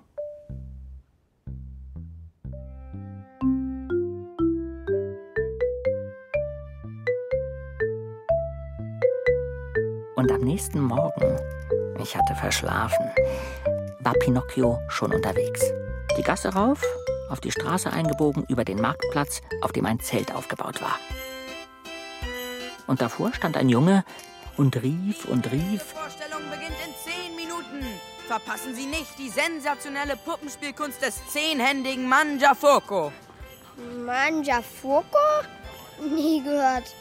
Und 10.15 10.31
am 10.31 10.41
nächsten 10.41 10.79
Morgen, 10.79 11.39
ich 11.99 12.15
hatte 12.15 12.35
verschlafen, 12.35 13.09
war 14.03 14.13
Pinocchio 14.13 14.79
schon 14.87 15.13
unterwegs. 15.13 15.61
Die 16.17 16.23
Gasse 16.23 16.49
rauf, 16.49 16.81
auf 17.29 17.39
die 17.39 17.51
Straße 17.51 17.91
eingebogen, 17.91 18.45
über 18.49 18.65
den 18.65 18.81
Marktplatz, 18.81 19.41
auf 19.61 19.71
dem 19.71 19.85
ein 19.85 19.99
Zelt 19.99 20.33
aufgebaut 20.33 20.81
war. 20.81 20.99
Und 22.87 23.01
davor 23.01 23.33
stand 23.33 23.57
ein 23.57 23.69
Junge 23.69 24.03
und 24.57 24.81
rief 24.81 25.25
und 25.25 25.51
rief. 25.51 25.83
Vorstellung 25.83 26.41
beginnt 26.49 26.75
in 26.85 26.93
zehn 27.03 27.35
Minuten. 27.35 27.85
Verpassen 28.27 28.75
Sie 28.75 28.85
nicht 28.85 29.17
die 29.17 29.29
sensationelle 29.29 30.17
Puppenspielkunst 30.17 31.01
des 31.01 31.15
zehnhändigen 31.27 32.07
Mangiafoco. 32.07 33.11
Mangiafoco? 34.05 35.05
Nie 36.01 36.43
gehört. 36.43 36.95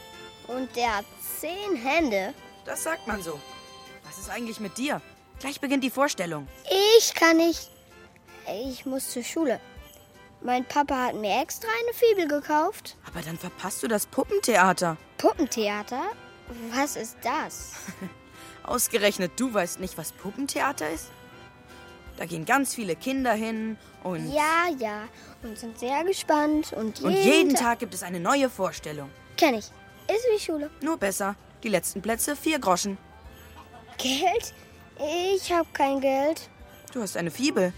Und 0.47 0.75
der 0.75 0.97
hat 0.97 1.05
zehn 1.39 1.75
Hände. 1.75 2.33
Das 2.65 2.83
sagt 2.83 3.07
man 3.07 3.21
so. 3.21 3.39
Was 4.05 4.19
ist 4.19 4.29
eigentlich 4.29 4.59
mit 4.59 4.77
dir? 4.77 5.01
Gleich 5.41 5.59
beginnt 5.59 5.83
die 5.83 5.89
Vorstellung. 5.89 6.47
Ich 6.97 7.13
kann 7.15 7.37
nicht. 7.37 7.69
Ich 8.69 8.85
muss 8.85 9.09
zur 9.09 9.23
Schule. 9.23 9.59
Mein 10.43 10.65
Papa 10.65 11.07
hat 11.07 11.15
mir 11.15 11.41
extra 11.41 11.67
eine 11.67 11.93
Fibel 11.93 12.27
gekauft. 12.27 12.95
Aber 13.07 13.21
dann 13.21 13.37
verpasst 13.37 13.81
du 13.81 13.87
das 13.87 14.05
Puppentheater. 14.05 14.97
Puppentheater? 15.17 16.03
Was 16.73 16.95
ist 16.95 17.17
das? 17.23 17.73
Ausgerechnet 18.63 19.31
du 19.37 19.51
weißt 19.51 19.79
nicht, 19.79 19.97
was 19.97 20.11
Puppentheater 20.11 20.89
ist? 20.91 21.07
Da 22.17 22.25
gehen 22.25 22.45
ganz 22.45 22.75
viele 22.75 22.95
Kinder 22.95 23.33
hin 23.33 23.77
und, 24.03 24.31
Ja, 24.31 24.67
ja. 24.77 25.07
Und 25.41 25.57
sind 25.57 25.79
sehr 25.79 26.03
gespannt. 26.03 26.71
Und 26.73 26.99
jeden, 26.99 27.07
und 27.15 27.23
jeden 27.23 27.55
Tag 27.55 27.79
gibt 27.79 27.95
es 27.95 28.03
eine 28.03 28.19
neue 28.19 28.47
Vorstellung. 28.47 29.09
Kenn 29.37 29.55
ich. 29.55 29.65
Ist 30.07 30.27
wie 30.31 30.39
Schule. 30.39 30.69
Nur 30.81 30.97
besser. 30.97 31.35
Die 31.63 31.69
letzten 31.69 32.01
Plätze 32.01 32.35
vier 32.35 32.59
Groschen. 32.59 32.99
Geld? 33.97 34.53
Ich 35.03 35.51
hab 35.51 35.73
kein 35.73 35.99
Geld. 35.99 36.49
Du 36.93 37.01
hast 37.01 37.17
eine 37.17 37.31
Fibel. 37.31 37.73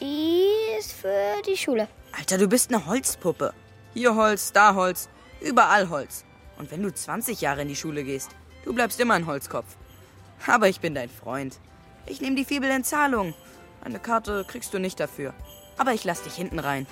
Die 0.00 0.44
ist 0.78 0.92
für 0.92 1.42
die 1.46 1.56
Schule. 1.56 1.88
Alter, 2.16 2.38
du 2.38 2.46
bist 2.46 2.72
eine 2.72 2.86
Holzpuppe. 2.86 3.52
Hier 3.92 4.14
Holz, 4.14 4.52
da 4.52 4.74
Holz, 4.74 5.08
überall 5.40 5.88
Holz. 5.88 6.24
Und 6.58 6.70
wenn 6.70 6.82
du 6.82 6.94
20 6.94 7.40
Jahre 7.40 7.62
in 7.62 7.68
die 7.68 7.76
Schule 7.76 8.04
gehst, 8.04 8.30
du 8.64 8.72
bleibst 8.72 9.00
immer 9.00 9.14
ein 9.14 9.26
Holzkopf. 9.26 9.76
Aber 10.46 10.68
ich 10.68 10.80
bin 10.80 10.94
dein 10.94 11.10
Freund. 11.10 11.58
Ich 12.06 12.20
nehme 12.20 12.36
die 12.36 12.44
Fibel 12.44 12.70
in 12.70 12.84
Zahlung. 12.84 13.34
Eine 13.82 13.98
Karte 13.98 14.44
kriegst 14.46 14.72
du 14.72 14.78
nicht 14.78 15.00
dafür. 15.00 15.34
Aber 15.76 15.92
ich 15.92 16.04
lass 16.04 16.22
dich 16.22 16.34
hinten 16.34 16.60
rein. 16.60 16.86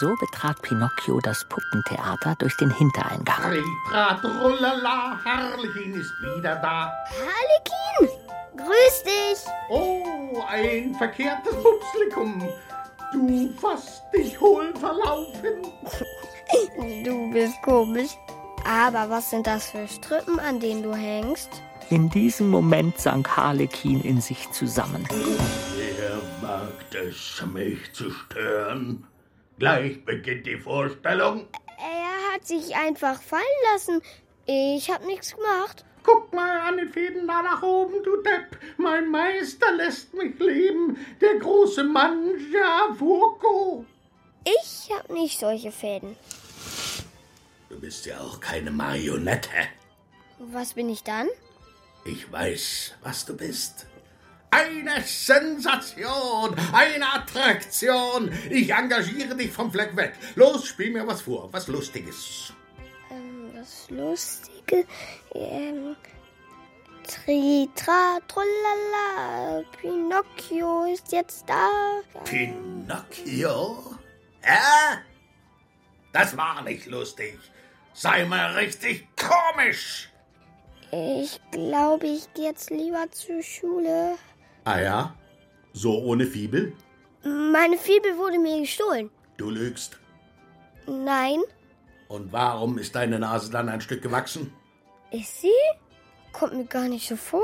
So 0.00 0.16
betrat 0.16 0.60
Pinocchio 0.62 1.20
das 1.20 1.44
Puppentheater 1.44 2.34
durch 2.38 2.56
den 2.56 2.70
Hintereingang. 2.70 3.42
Tritratrulala, 3.42 5.20
Harlekin 5.22 5.94
ist 5.94 6.12
wieder 6.22 6.56
da. 6.56 6.92
Harlekin! 7.10 8.18
Grüß 8.56 9.02
dich! 9.04 9.44
Oh, 9.68 10.42
ein 10.48 10.94
verkehrtes 10.94 11.54
Bubslikum. 11.54 12.48
Du 13.12 13.52
fasst 13.60 14.02
dich 14.14 14.40
hohl 14.40 14.74
verlaufen. 14.76 15.62
Du 17.04 17.30
bist 17.32 17.54
komisch. 17.62 18.10
Aber 18.64 19.08
was 19.08 19.30
sind 19.30 19.46
das 19.46 19.70
für 19.70 19.88
Strippen, 19.88 20.38
an 20.38 20.60
denen 20.60 20.82
du 20.82 20.94
hängst? 20.94 21.48
In 21.88 22.10
diesem 22.10 22.50
Moment 22.50 22.98
sank 22.98 23.36
Harlekin 23.36 24.02
in 24.02 24.20
sich 24.20 24.50
zusammen. 24.50 25.06
Wer 25.10 26.18
wagt 26.46 26.94
es, 26.94 27.42
mich 27.52 27.92
zu 27.94 28.10
stören? 28.10 29.06
Gleich 29.58 30.04
beginnt 30.04 30.46
die 30.46 30.58
Vorstellung. 30.58 31.46
Er 31.78 32.34
hat 32.34 32.46
sich 32.46 32.74
einfach 32.74 33.20
fallen 33.20 33.42
lassen. 33.72 34.02
Ich 34.46 34.90
hab 34.90 35.04
nichts 35.06 35.36
gemacht. 35.36 35.84
Guck 36.02 36.32
mal 36.32 36.60
an 36.60 36.78
den 36.78 36.88
Fäden 36.88 37.28
da 37.28 37.42
nach 37.42 37.62
oben, 37.62 38.02
du 38.02 38.22
Depp. 38.22 38.58
Mein 38.76 39.08
Meister 39.08 39.72
lässt 39.72 40.12
mich 40.14 40.36
leben. 40.38 40.96
Der 41.20 41.36
große 41.38 41.84
Manja 41.84 42.92
Furko. 42.98 43.84
Ich 44.44 44.90
hab 44.92 45.08
nicht 45.10 45.38
solche 45.38 45.70
Fäden. 45.70 46.16
Du 47.68 47.78
bist 47.78 48.06
ja 48.06 48.20
auch 48.20 48.40
keine 48.40 48.72
Marionette. 48.72 49.68
Was 50.38 50.74
bin 50.74 50.88
ich 50.88 51.04
dann? 51.04 51.28
Ich 52.04 52.30
weiß, 52.30 52.94
was 53.02 53.24
du 53.24 53.36
bist. 53.36 53.86
Eine 54.54 55.00
Sensation, 55.02 56.54
eine 56.74 57.10
Attraktion. 57.14 58.30
Ich 58.50 58.70
engagiere 58.70 59.34
dich 59.34 59.50
vom 59.50 59.72
Fleck 59.72 59.96
weg. 59.96 60.12
Los, 60.34 60.66
spiel 60.66 60.92
mir 60.92 61.06
was 61.06 61.22
vor, 61.22 61.50
was 61.52 61.68
Lustiges. 61.68 62.52
Ähm, 63.10 63.50
das 63.54 63.88
Lustige. 63.88 64.84
Ähm. 65.34 65.96
Tri, 67.08 67.66
tra, 67.74 68.18
trullala. 68.28 69.64
Pinocchio 69.80 70.84
ist 70.92 71.10
jetzt 71.12 71.48
da. 71.48 71.70
Pinocchio? 72.24 73.96
Hä? 74.42 74.98
Das 76.12 76.36
war 76.36 76.62
nicht 76.62 76.86
lustig. 76.86 77.38
Sei 77.94 78.26
mal 78.26 78.52
richtig 78.52 79.08
komisch. 79.16 80.10
Ich 80.90 81.40
glaube, 81.50 82.06
ich 82.06 82.32
gehe 82.34 82.50
jetzt 82.50 82.68
lieber 82.68 83.10
zur 83.10 83.42
Schule. 83.42 84.18
Ah 84.64 84.80
ja? 84.80 85.14
So 85.72 85.98
ohne 86.02 86.26
Fibel? 86.26 86.72
Meine 87.24 87.78
Fibel 87.78 88.16
wurde 88.16 88.38
mir 88.38 88.60
gestohlen. 88.60 89.10
Du 89.36 89.50
lügst. 89.50 89.98
Nein. 90.86 91.40
Und 92.08 92.32
warum 92.32 92.78
ist 92.78 92.94
deine 92.94 93.18
Nase 93.18 93.50
dann 93.50 93.68
ein 93.68 93.80
Stück 93.80 94.02
gewachsen? 94.02 94.52
Ist 95.10 95.40
sie? 95.40 95.48
Kommt 96.32 96.54
mir 96.54 96.64
gar 96.64 96.88
nicht 96.88 97.08
so 97.08 97.16
vor. 97.16 97.42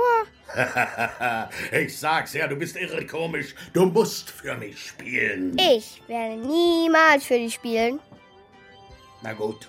ich 1.73 1.99
sag's 1.99 2.33
ja, 2.33 2.47
du 2.47 2.57
bist 2.57 2.77
irre 2.77 3.07
komisch. 3.07 3.55
Du 3.73 3.87
musst 3.87 4.31
für 4.31 4.55
mich 4.57 4.89
spielen. 4.89 5.57
Ich 5.59 6.03
werde 6.07 6.37
niemals 6.37 7.25
für 7.25 7.35
dich 7.35 7.55
spielen. 7.55 8.01
Na 9.23 9.33
gut. 9.33 9.69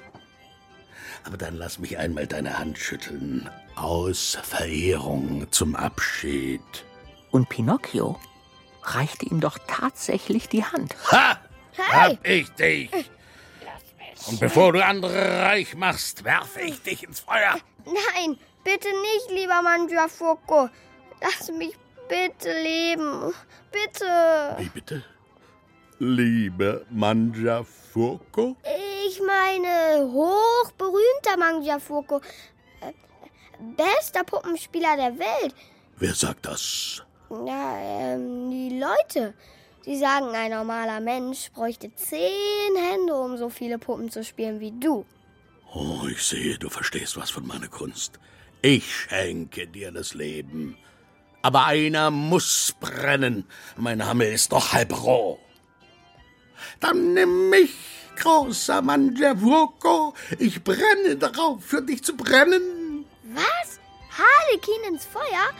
Aber 1.25 1.37
dann 1.37 1.57
lass 1.57 1.79
mich 1.79 1.97
einmal 1.97 2.27
deine 2.27 2.57
Hand 2.57 2.77
schütteln. 2.77 3.49
Aus 3.75 4.37
Verehrung 4.41 5.47
zum 5.51 5.75
Abschied. 5.75 6.61
Und 7.31 7.49
Pinocchio 7.49 8.19
reichte 8.83 9.25
ihm 9.25 9.39
doch 9.39 9.57
tatsächlich 9.67 10.49
die 10.49 10.63
Hand. 10.63 10.95
Ha! 11.11 11.39
Hey! 11.73 12.15
Hab 12.15 12.27
ich 12.27 12.49
dich! 12.51 12.89
Und 14.27 14.39
bevor 14.39 14.73
du 14.73 14.83
andere 14.83 15.43
reich 15.43 15.75
machst, 15.75 16.23
werfe 16.23 16.61
ich 16.61 16.81
dich 16.81 17.03
ins 17.03 17.21
Feuer. 17.21 17.57
Nein, 17.85 18.37
bitte 18.63 18.87
nicht, 18.89 19.31
lieber 19.31 19.61
Mangiafuoco. 19.61 20.69
Lass 21.21 21.49
mich 21.51 21.75
bitte 22.07 22.51
leben. 22.61 23.33
Bitte. 23.71 24.55
Wie 24.57 24.69
bitte? 24.69 25.03
Liebe 25.99 26.85
Mangiafuoco? 26.89 28.55
Ich 29.07 29.21
meine, 29.21 30.11
hochberühmter 30.11 31.37
Mangiafuoco. 31.37 32.21
Äh, 32.81 32.93
bester 33.75 34.23
Puppenspieler 34.23 34.95
der 34.95 35.19
Welt. 35.19 35.55
Wer 35.97 36.13
sagt 36.13 36.45
das? 36.45 37.03
Ja, 37.29 37.77
ähm, 37.79 38.49
die 38.49 38.79
Leute. 38.79 39.33
Sie 39.85 39.97
sagen, 39.97 40.29
ein 40.35 40.51
normaler 40.51 40.99
Mensch 40.99 41.51
bräuchte 41.51 41.93
zehn 41.95 42.75
Hände, 42.75 43.15
um 43.15 43.37
so 43.37 43.49
viele 43.49 43.77
Puppen 43.77 44.09
zu 44.09 44.23
spielen 44.23 44.59
wie 44.59 44.71
du. 44.71 45.05
Oh, 45.73 46.01
ich 46.09 46.23
sehe, 46.23 46.57
du 46.57 46.69
verstehst 46.69 47.17
was 47.17 47.29
von 47.29 47.45
meiner 47.45 47.67
Kunst. 47.67 48.19
Ich 48.61 48.93
schenke 48.93 49.67
dir 49.67 49.91
das 49.91 50.13
Leben. 50.13 50.77
Aber 51.41 51.65
einer 51.65 52.11
muss 52.11 52.75
brennen. 52.79 53.45
Mein 53.77 54.05
Hammer 54.05 54.25
ist 54.25 54.51
doch 54.51 54.73
halb 54.73 55.01
roh. 55.03 55.39
Dann 56.79 57.13
nimm 57.13 57.49
mich, 57.49 57.75
großer 58.17 58.81
Mangiavuoco. 58.81 60.13
Ich 60.39 60.63
brenne 60.63 61.15
darauf, 61.17 61.63
für 61.63 61.81
dich 61.81 62.03
zu 62.03 62.17
brennen. 62.17 63.05
Was? 63.23 63.79
Harlekin 64.09 64.93
ins 64.93 65.05
Feuer? 65.05 65.53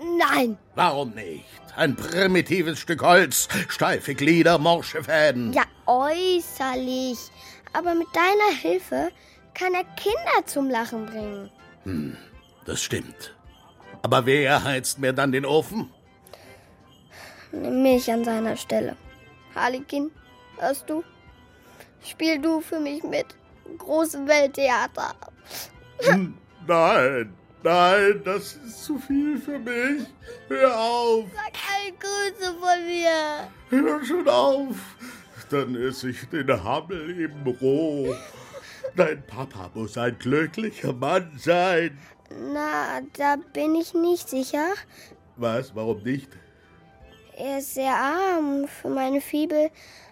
Nein. 0.00 0.56
Warum 0.74 1.10
nicht? 1.10 1.44
Ein 1.76 1.96
primitives 1.96 2.78
Stück 2.80 3.02
Holz, 3.02 3.48
steife 3.68 4.14
Glieder, 4.14 4.58
morsche 4.58 5.02
Fäden. 5.02 5.52
Ja, 5.52 5.64
äußerlich. 5.86 7.18
Aber 7.72 7.94
mit 7.94 8.08
deiner 8.14 8.56
Hilfe 8.60 9.10
kann 9.54 9.74
er 9.74 9.84
Kinder 9.96 10.46
zum 10.46 10.70
Lachen 10.70 11.06
bringen. 11.06 11.50
Hm, 11.84 12.16
das 12.64 12.82
stimmt. 12.82 13.34
Aber 14.02 14.26
wer 14.26 14.62
heizt 14.64 14.98
mir 14.98 15.12
dann 15.12 15.32
den 15.32 15.44
Ofen? 15.44 15.90
Nimm 17.52 17.82
mich 17.82 18.10
an 18.10 18.24
seiner 18.24 18.56
Stelle. 18.56 18.96
Harlekin, 19.54 20.10
hörst 20.58 20.88
du? 20.88 21.02
Spiel 22.04 22.40
du 22.40 22.60
für 22.60 22.78
mich 22.78 23.02
mit. 23.02 23.26
Große 23.78 24.26
Welttheater. 24.26 25.14
Nein, 26.66 27.34
nein, 27.62 28.22
das 28.24 28.54
ist 28.54 28.84
zu 28.84 28.98
viel 28.98 29.38
für 29.38 29.58
mich. 29.58 30.06
Hör 30.48 30.78
auf. 30.78 31.24
Sag 31.34 31.52
eine 31.74 31.96
Grüße 31.96 32.54
von 32.58 32.86
mir. 32.86 33.50
Hör 33.70 34.04
schon 34.04 34.28
auf. 34.28 34.76
Dann 35.50 35.74
esse 35.76 36.10
ich 36.10 36.28
den 36.28 36.62
Hammel 36.62 37.20
eben 37.20 37.46
roh. 37.60 38.14
Dein 38.96 39.24
Papa 39.26 39.70
muss 39.74 39.96
ein 39.96 40.18
glücklicher 40.18 40.92
Mann 40.92 41.32
sein. 41.38 41.98
Na, 42.52 43.00
da 43.16 43.36
bin 43.52 43.74
ich 43.74 43.94
nicht 43.94 44.28
sicher. 44.28 44.74
Was? 45.36 45.74
Warum 45.74 46.02
nicht? 46.02 46.28
Er 47.36 47.58
ist 47.58 47.74
sehr 47.74 47.94
arm. 47.94 48.66
Für 48.66 48.88
meine 48.88 49.20
Fibel 49.20 49.70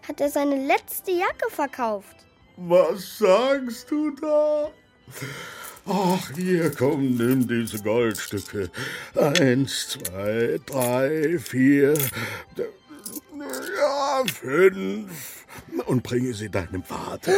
hat 0.08 0.20
er 0.20 0.30
seine 0.30 0.66
letzte 0.66 1.10
Jacke 1.10 1.50
verkauft. 1.50 2.16
Was 2.56 3.18
sagst 3.18 3.90
du 3.90 4.10
da? 4.12 4.70
Ach, 5.88 6.30
hier, 6.34 6.72
komm, 6.74 7.16
nimm 7.16 7.46
diese 7.46 7.80
Goldstücke. 7.80 8.70
Eins, 9.14 9.90
zwei, 9.90 10.58
drei, 10.66 11.38
vier, 11.38 11.94
ja, 13.78 14.24
fünf. 14.26 15.44
Und 15.86 16.02
bringe 16.02 16.34
sie 16.34 16.50
deinem 16.50 16.82
Vater. 16.82 17.30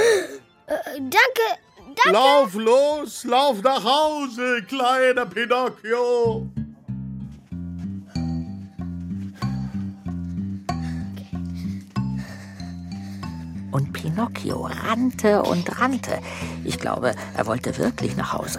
Äh, 0.67 0.77
danke, 0.97 1.61
danke. 1.95 2.11
Lauf 2.11 2.55
los, 2.55 3.25
lauf 3.25 3.63
nach 3.63 3.85
Hause, 3.85 4.63
kleiner 4.67 5.27
Pinocchio. 5.27 6.49
Und 13.79 13.93
Pinocchio 13.93 14.67
rannte 14.67 15.41
und 15.45 15.81
rannte. 15.81 16.19
Ich 16.65 16.81
glaube, 16.81 17.15
er 17.37 17.47
wollte 17.47 17.79
wirklich 17.79 18.17
nach 18.17 18.33
Hause. 18.33 18.59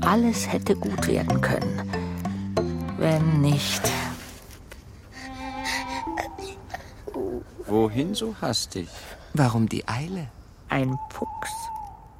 Alles 0.00 0.46
hätte 0.46 0.76
gut 0.76 1.08
werden 1.08 1.40
können. 1.40 1.90
Wenn 2.96 3.40
nicht. 3.40 3.82
Wohin 7.66 8.14
so 8.14 8.36
hastig? 8.40 8.88
Warum 9.32 9.68
die 9.68 9.88
Eile? 9.88 10.28
Ein 10.68 10.96
Fuchs 11.10 11.50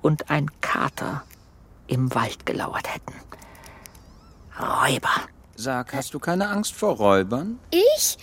und 0.03 0.29
ein 0.29 0.51
Kater 0.61 1.23
im 1.87 2.13
Wald 2.17 2.45
gelauert 2.47 2.93
hätten. 2.93 3.15
Räuber. 4.59 5.21
Sag, 5.55 5.95
hast 5.95 6.13
du 6.15 6.19
keine 6.19 6.49
Angst 6.49 6.73
vor 6.73 6.97
Räubern? 6.97 7.61
Ich? 7.71 8.19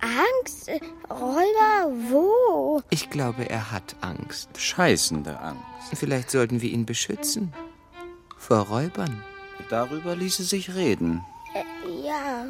Angst? 0.00 0.70
Räuber? 1.10 1.92
Wo? 2.10 2.82
Ich 2.90 3.10
glaube, 3.10 3.48
er 3.48 3.70
hat 3.70 3.96
Angst. 4.00 4.48
Scheißende 4.58 5.38
Angst. 5.40 5.62
Vielleicht 5.94 6.30
sollten 6.30 6.62
wir 6.62 6.70
ihn 6.70 6.86
beschützen. 6.86 7.52
Vor 8.38 8.60
Räubern. 8.68 9.22
Darüber 9.68 10.16
ließe 10.16 10.42
sich 10.42 10.74
reden. 10.74 11.24
Äh, 11.54 12.06
ja, 12.06 12.46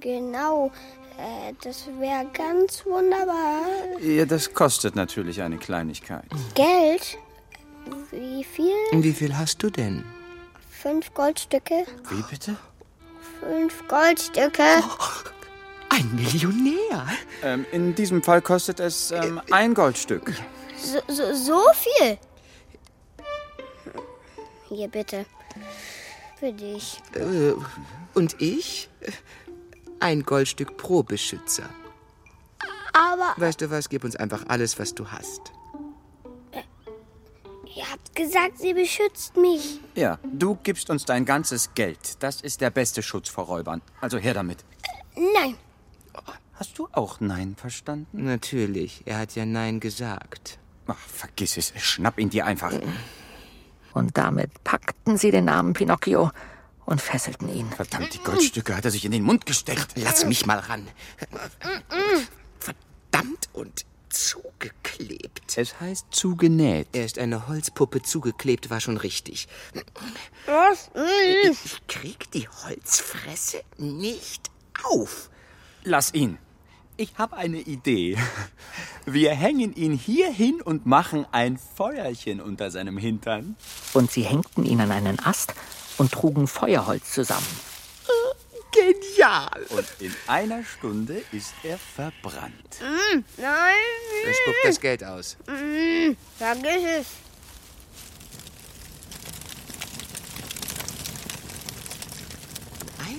genau. 0.00 0.72
Äh, 1.18 1.52
das 1.62 1.86
wäre 1.98 2.26
ganz 2.32 2.84
wunderbar. 2.84 3.62
Ja, 4.00 4.24
das 4.24 4.52
kostet 4.52 4.96
natürlich 4.96 5.42
eine 5.42 5.58
Kleinigkeit. 5.58 6.26
Geld? 6.54 7.18
Wie 8.10 8.44
viel? 8.44 8.74
Wie 8.92 9.12
viel 9.12 9.36
hast 9.36 9.62
du 9.62 9.70
denn? 9.70 10.04
Fünf 10.70 11.12
Goldstücke. 11.14 11.86
Wie 12.10 12.22
bitte? 12.30 12.56
Fünf 13.40 13.86
Goldstücke. 13.88 14.62
Ein 15.98 16.14
Millionär. 16.14 17.08
Ähm, 17.42 17.66
in 17.72 17.92
diesem 17.92 18.22
Fall 18.22 18.40
kostet 18.40 18.78
es 18.78 19.10
ähm, 19.10 19.40
ein 19.50 19.74
Goldstück. 19.74 20.32
So, 20.80 21.00
so, 21.08 21.34
so 21.34 21.60
viel? 21.72 22.18
Hier 24.68 24.86
bitte. 24.86 25.26
Für 26.38 26.52
dich. 26.52 27.00
Äh, 27.14 27.52
und 28.14 28.40
ich? 28.40 28.88
Ein 29.98 30.22
Goldstück 30.22 30.76
pro 30.76 31.02
Beschützer. 31.02 31.68
Aber. 32.92 33.34
Weißt 33.36 33.60
du 33.60 33.68
was? 33.68 33.88
Gib 33.88 34.04
uns 34.04 34.14
einfach 34.14 34.44
alles, 34.46 34.78
was 34.78 34.94
du 34.94 35.10
hast. 35.10 35.52
Ja, 37.74 37.90
habt 37.90 38.14
gesagt, 38.14 38.58
sie 38.58 38.72
beschützt 38.72 39.36
mich. 39.36 39.80
Ja, 39.96 40.20
du 40.24 40.56
gibst 40.62 40.90
uns 40.90 41.04
dein 41.06 41.24
ganzes 41.24 41.74
Geld. 41.74 42.22
Das 42.22 42.40
ist 42.40 42.60
der 42.60 42.70
beste 42.70 43.02
Schutz 43.02 43.28
vor 43.28 43.46
Räubern. 43.46 43.82
Also 44.00 44.18
her 44.18 44.34
damit. 44.34 44.64
Nein. 45.16 45.56
Hast 46.58 46.76
du 46.76 46.88
auch 46.90 47.20
Nein 47.20 47.54
verstanden? 47.54 48.24
Natürlich, 48.24 49.02
er 49.04 49.18
hat 49.18 49.36
ja 49.36 49.46
Nein 49.46 49.78
gesagt. 49.78 50.58
Ach, 50.88 50.98
vergiss 50.98 51.56
es. 51.56 51.72
Schnapp 51.76 52.18
ihn 52.18 52.30
dir 52.30 52.46
einfach. 52.46 52.72
Und 53.94 54.18
damit 54.18 54.64
packten 54.64 55.16
sie 55.18 55.30
den 55.30 55.48
armen 55.48 55.72
Pinocchio 55.72 56.32
und 56.84 57.00
fesselten 57.00 57.48
ihn. 57.48 57.70
Verdammt, 57.70 58.12
die 58.12 58.18
Goldstücke 58.18 58.76
hat 58.76 58.84
er 58.84 58.90
sich 58.90 59.04
in 59.04 59.12
den 59.12 59.22
Mund 59.22 59.46
gesteckt. 59.46 59.92
Lass 59.94 60.24
mich 60.24 60.46
mal 60.46 60.58
ran. 60.58 60.88
Verdammt 62.58 63.48
und 63.52 63.84
zugeklebt. 64.08 65.56
Es 65.56 65.78
heißt 65.78 66.06
zugenäht. 66.10 66.88
Er 66.92 67.04
ist 67.04 67.20
eine 67.20 67.46
Holzpuppe 67.46 68.02
zugeklebt, 68.02 68.68
war 68.68 68.80
schon 68.80 68.96
richtig. 68.96 69.46
Was? 70.46 70.90
Ich 71.44 71.86
krieg 71.86 72.28
die 72.32 72.48
Holzfresse 72.48 73.62
nicht 73.76 74.50
auf. 74.82 75.30
Lass 75.84 76.12
ihn. 76.14 76.38
Ich 77.00 77.12
habe 77.16 77.36
eine 77.36 77.58
Idee. 77.58 78.18
Wir 79.06 79.30
hängen 79.30 79.72
ihn 79.76 79.92
hier 79.92 80.32
hin 80.32 80.60
und 80.60 80.84
machen 80.84 81.26
ein 81.30 81.56
Feuerchen 81.56 82.40
unter 82.40 82.72
seinem 82.72 82.98
Hintern. 82.98 83.54
Und 83.94 84.10
sie 84.10 84.22
hängten 84.22 84.64
ihn 84.64 84.80
an 84.80 84.90
einen 84.90 85.20
Ast 85.20 85.54
und 85.96 86.10
trugen 86.10 86.48
Feuerholz 86.48 87.12
zusammen. 87.12 87.46
Genial! 88.72 89.64
Und 89.70 89.86
in 90.00 90.12
einer 90.26 90.64
Stunde 90.64 91.22
ist 91.30 91.54
er 91.62 91.78
verbrannt. 91.78 92.80
Mm, 92.80 93.24
nein. 93.36 93.74
Dann 94.24 94.34
spuckt 94.34 94.64
das 94.64 94.80
Geld 94.80 95.04
aus. 95.04 95.36
Mm, 95.46 96.16
vergiss 96.36 96.82
es. 97.00 97.27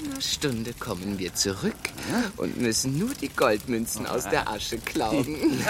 Einer 0.10 0.22
Stunde 0.22 0.74
kommen 0.74 1.20
wir 1.20 1.34
zurück 1.34 1.76
und 2.38 2.58
müssen 2.58 2.98
nur 2.98 3.14
die 3.14 3.30
Goldmünzen 3.30 4.08
aus 4.08 4.24
der 4.24 4.50
Asche 4.50 4.78
klauen. 4.78 5.26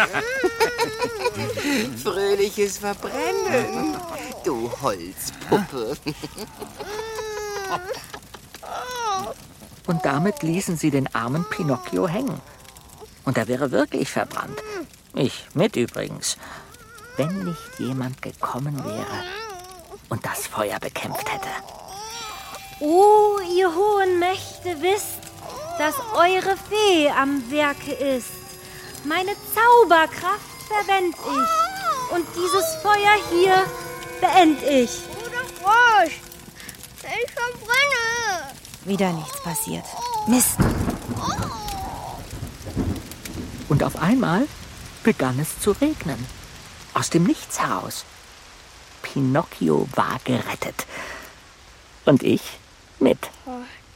Fröhliches 2.04 2.78
Verbrennen, 2.80 3.96
du 4.44 4.72
Holzpuppe. 4.82 5.98
Und 9.88 10.06
damit 10.06 10.44
ließen 10.44 10.78
sie 10.78 10.92
den 10.92 11.14
armen 11.16 11.46
Pinocchio 11.50 12.08
hängen. 12.08 12.40
Und 13.26 13.38
er 13.38 13.48
wäre 13.48 13.72
wirklich 13.72 14.10
verbrannt. 14.10 14.62
Ich 15.16 15.48
mit 15.54 15.76
übrigens. 15.76 16.38
Wenn 17.18 17.44
nicht 17.44 17.80
jemand 17.80 18.22
gekommen 18.22 18.78
wäre 18.86 19.24
und 20.10 20.26
das 20.26 20.48
Feuer 20.48 20.80
bekämpft 20.80 21.30
hätte. 21.32 21.50
Oh, 22.82 23.38
ihr 23.58 23.76
hohen 23.76 24.20
Mächte 24.20 24.82
wisst, 24.82 25.20
dass 25.78 25.96
eure 26.14 26.56
Fee 26.56 27.10
am 27.10 27.52
Werke 27.52 27.92
ist. 27.92 28.30
Meine 29.04 29.32
Zauberkraft 29.54 30.40
verwend 30.68 31.14
ich. 31.18 32.16
Und 32.16 32.26
dieses 32.36 32.76
Feuer 32.82 33.18
hier 33.30 33.66
beend 34.22 34.64
ich. 34.64 35.02
Bruder 35.10 35.46
Frosch, 35.62 36.22
ich 37.04 37.32
verbrenne. 37.32 38.54
Wieder 38.86 39.12
nichts 39.12 39.44
passiert. 39.44 39.86
Mist. 40.28 40.58
Und 43.68 43.84
auf 43.84 43.98
einmal 43.98 44.48
begann 45.04 45.38
es 45.40 45.60
zu 45.60 45.72
regnen. 45.72 46.26
Aus 46.94 47.10
dem 47.10 47.24
Nichts 47.24 47.60
heraus. 47.60 48.06
Pinocchio 49.02 49.88
war 49.96 50.20
gerettet. 50.24 50.86
Und 52.06 52.24
ich 52.24 52.42
mit. 53.02 53.18
Oh, 53.46 53.52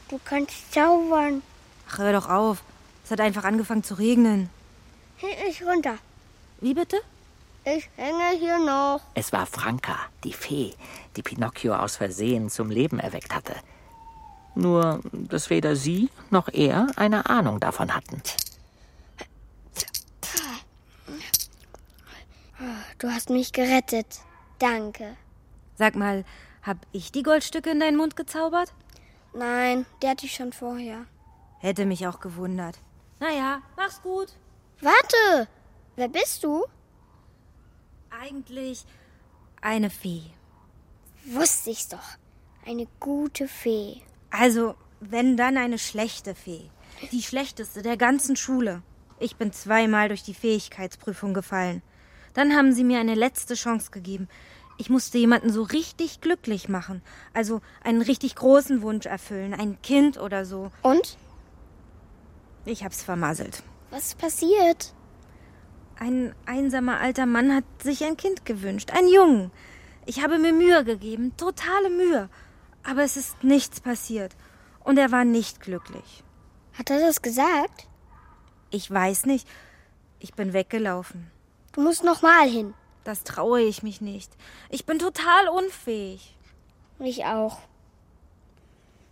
du 0.08 0.20
kannst 0.24 0.72
zaubern. 0.72 1.42
Ach, 1.90 1.98
hör 1.98 2.12
doch 2.12 2.28
auf. 2.28 2.62
Es 3.04 3.10
hat 3.10 3.20
einfach 3.20 3.44
angefangen 3.44 3.84
zu 3.84 3.94
regnen. 3.94 4.50
Häng 5.16 5.48
ich 5.48 5.62
runter. 5.64 5.98
Wie 6.60 6.74
bitte? 6.74 6.96
Ich 7.64 7.88
hänge 7.96 8.38
hier 8.38 8.58
noch. 8.58 9.00
Es 9.14 9.32
war 9.32 9.46
Franka, 9.46 9.96
die 10.22 10.32
Fee, 10.32 10.74
die 11.16 11.22
Pinocchio 11.22 11.74
aus 11.74 11.96
Versehen 11.96 12.50
zum 12.50 12.70
Leben 12.70 12.98
erweckt 12.98 13.34
hatte. 13.34 13.54
Nur, 14.54 15.00
dass 15.12 15.50
weder 15.50 15.74
sie 15.74 16.10
noch 16.30 16.48
er 16.48 16.86
eine 16.96 17.26
Ahnung 17.26 17.60
davon 17.60 17.94
hatten. 17.94 18.22
Du 22.98 23.08
hast 23.08 23.30
mich 23.30 23.52
gerettet. 23.52 24.06
Danke. 24.58 25.16
Sag 25.76 25.96
mal, 25.96 26.24
hab 26.62 26.78
ich 26.92 27.12
die 27.12 27.22
Goldstücke 27.22 27.70
in 27.70 27.80
deinen 27.80 27.96
Mund 27.96 28.16
gezaubert? 28.16 28.72
Nein, 29.34 29.84
der 30.00 30.10
hatte 30.10 30.26
ich 30.26 30.34
schon 30.34 30.52
vorher. 30.52 31.06
Hätte 31.58 31.86
mich 31.86 32.06
auch 32.06 32.20
gewundert. 32.20 32.78
Naja, 33.20 33.62
mach's 33.76 34.00
gut. 34.02 34.28
Warte! 34.80 35.48
Wer 35.96 36.08
bist 36.08 36.44
du? 36.44 36.64
Eigentlich 38.10 38.84
eine 39.60 39.90
Fee. 39.90 40.22
Wusste 41.24 41.70
ich's 41.70 41.88
doch. 41.88 42.18
Eine 42.66 42.86
gute 43.00 43.48
Fee. 43.48 44.02
Also, 44.30 44.74
wenn 45.00 45.36
dann 45.36 45.56
eine 45.56 45.78
schlechte 45.78 46.34
Fee. 46.34 46.70
Die 47.12 47.22
schlechteste 47.22 47.82
der 47.82 47.96
ganzen 47.96 48.36
Schule. 48.36 48.82
Ich 49.18 49.36
bin 49.36 49.52
zweimal 49.52 50.08
durch 50.08 50.22
die 50.22 50.34
Fähigkeitsprüfung 50.34 51.34
gefallen. 51.34 51.82
Dann 52.34 52.54
haben 52.54 52.72
sie 52.72 52.84
mir 52.84 52.98
eine 53.00 53.14
letzte 53.14 53.54
Chance 53.54 53.90
gegeben. 53.90 54.28
Ich 54.76 54.90
musste 54.90 55.18
jemanden 55.18 55.52
so 55.52 55.62
richtig 55.62 56.20
glücklich 56.20 56.68
machen. 56.68 57.02
Also 57.32 57.60
einen 57.82 58.02
richtig 58.02 58.34
großen 58.34 58.82
Wunsch 58.82 59.06
erfüllen. 59.06 59.54
Ein 59.54 59.80
Kind 59.82 60.18
oder 60.18 60.44
so. 60.44 60.72
Und? 60.82 61.16
Ich 62.64 62.84
hab's 62.84 63.02
vermasselt. 63.02 63.62
Was 63.90 64.08
ist 64.08 64.18
passiert? 64.18 64.94
Ein 65.96 66.34
einsamer 66.44 66.98
alter 66.98 67.26
Mann 67.26 67.54
hat 67.54 67.64
sich 67.82 68.04
ein 68.04 68.16
Kind 68.16 68.44
gewünscht. 68.44 68.90
Ein 68.90 69.06
Jungen. 69.06 69.52
Ich 70.06 70.22
habe 70.22 70.38
mir 70.38 70.52
Mühe 70.52 70.84
gegeben. 70.84 71.36
Totale 71.36 71.90
Mühe. 71.90 72.28
Aber 72.82 73.02
es 73.02 73.16
ist 73.16 73.44
nichts 73.44 73.80
passiert. 73.80 74.34
Und 74.82 74.98
er 74.98 75.12
war 75.12 75.24
nicht 75.24 75.60
glücklich. 75.60 76.24
Hat 76.72 76.90
er 76.90 76.98
das 76.98 77.22
gesagt? 77.22 77.86
Ich 78.70 78.90
weiß 78.90 79.26
nicht. 79.26 79.48
Ich 80.18 80.34
bin 80.34 80.52
weggelaufen. 80.52 81.30
Du 81.72 81.80
musst 81.80 82.02
noch 82.02 82.22
mal 82.22 82.48
hin. 82.48 82.74
Das 83.04 83.22
traue 83.22 83.60
ich 83.60 83.82
mich 83.82 84.00
nicht. 84.00 84.32
Ich 84.70 84.86
bin 84.86 84.98
total 84.98 85.48
unfähig. 85.48 86.34
Ich 86.98 87.24
auch. 87.26 87.58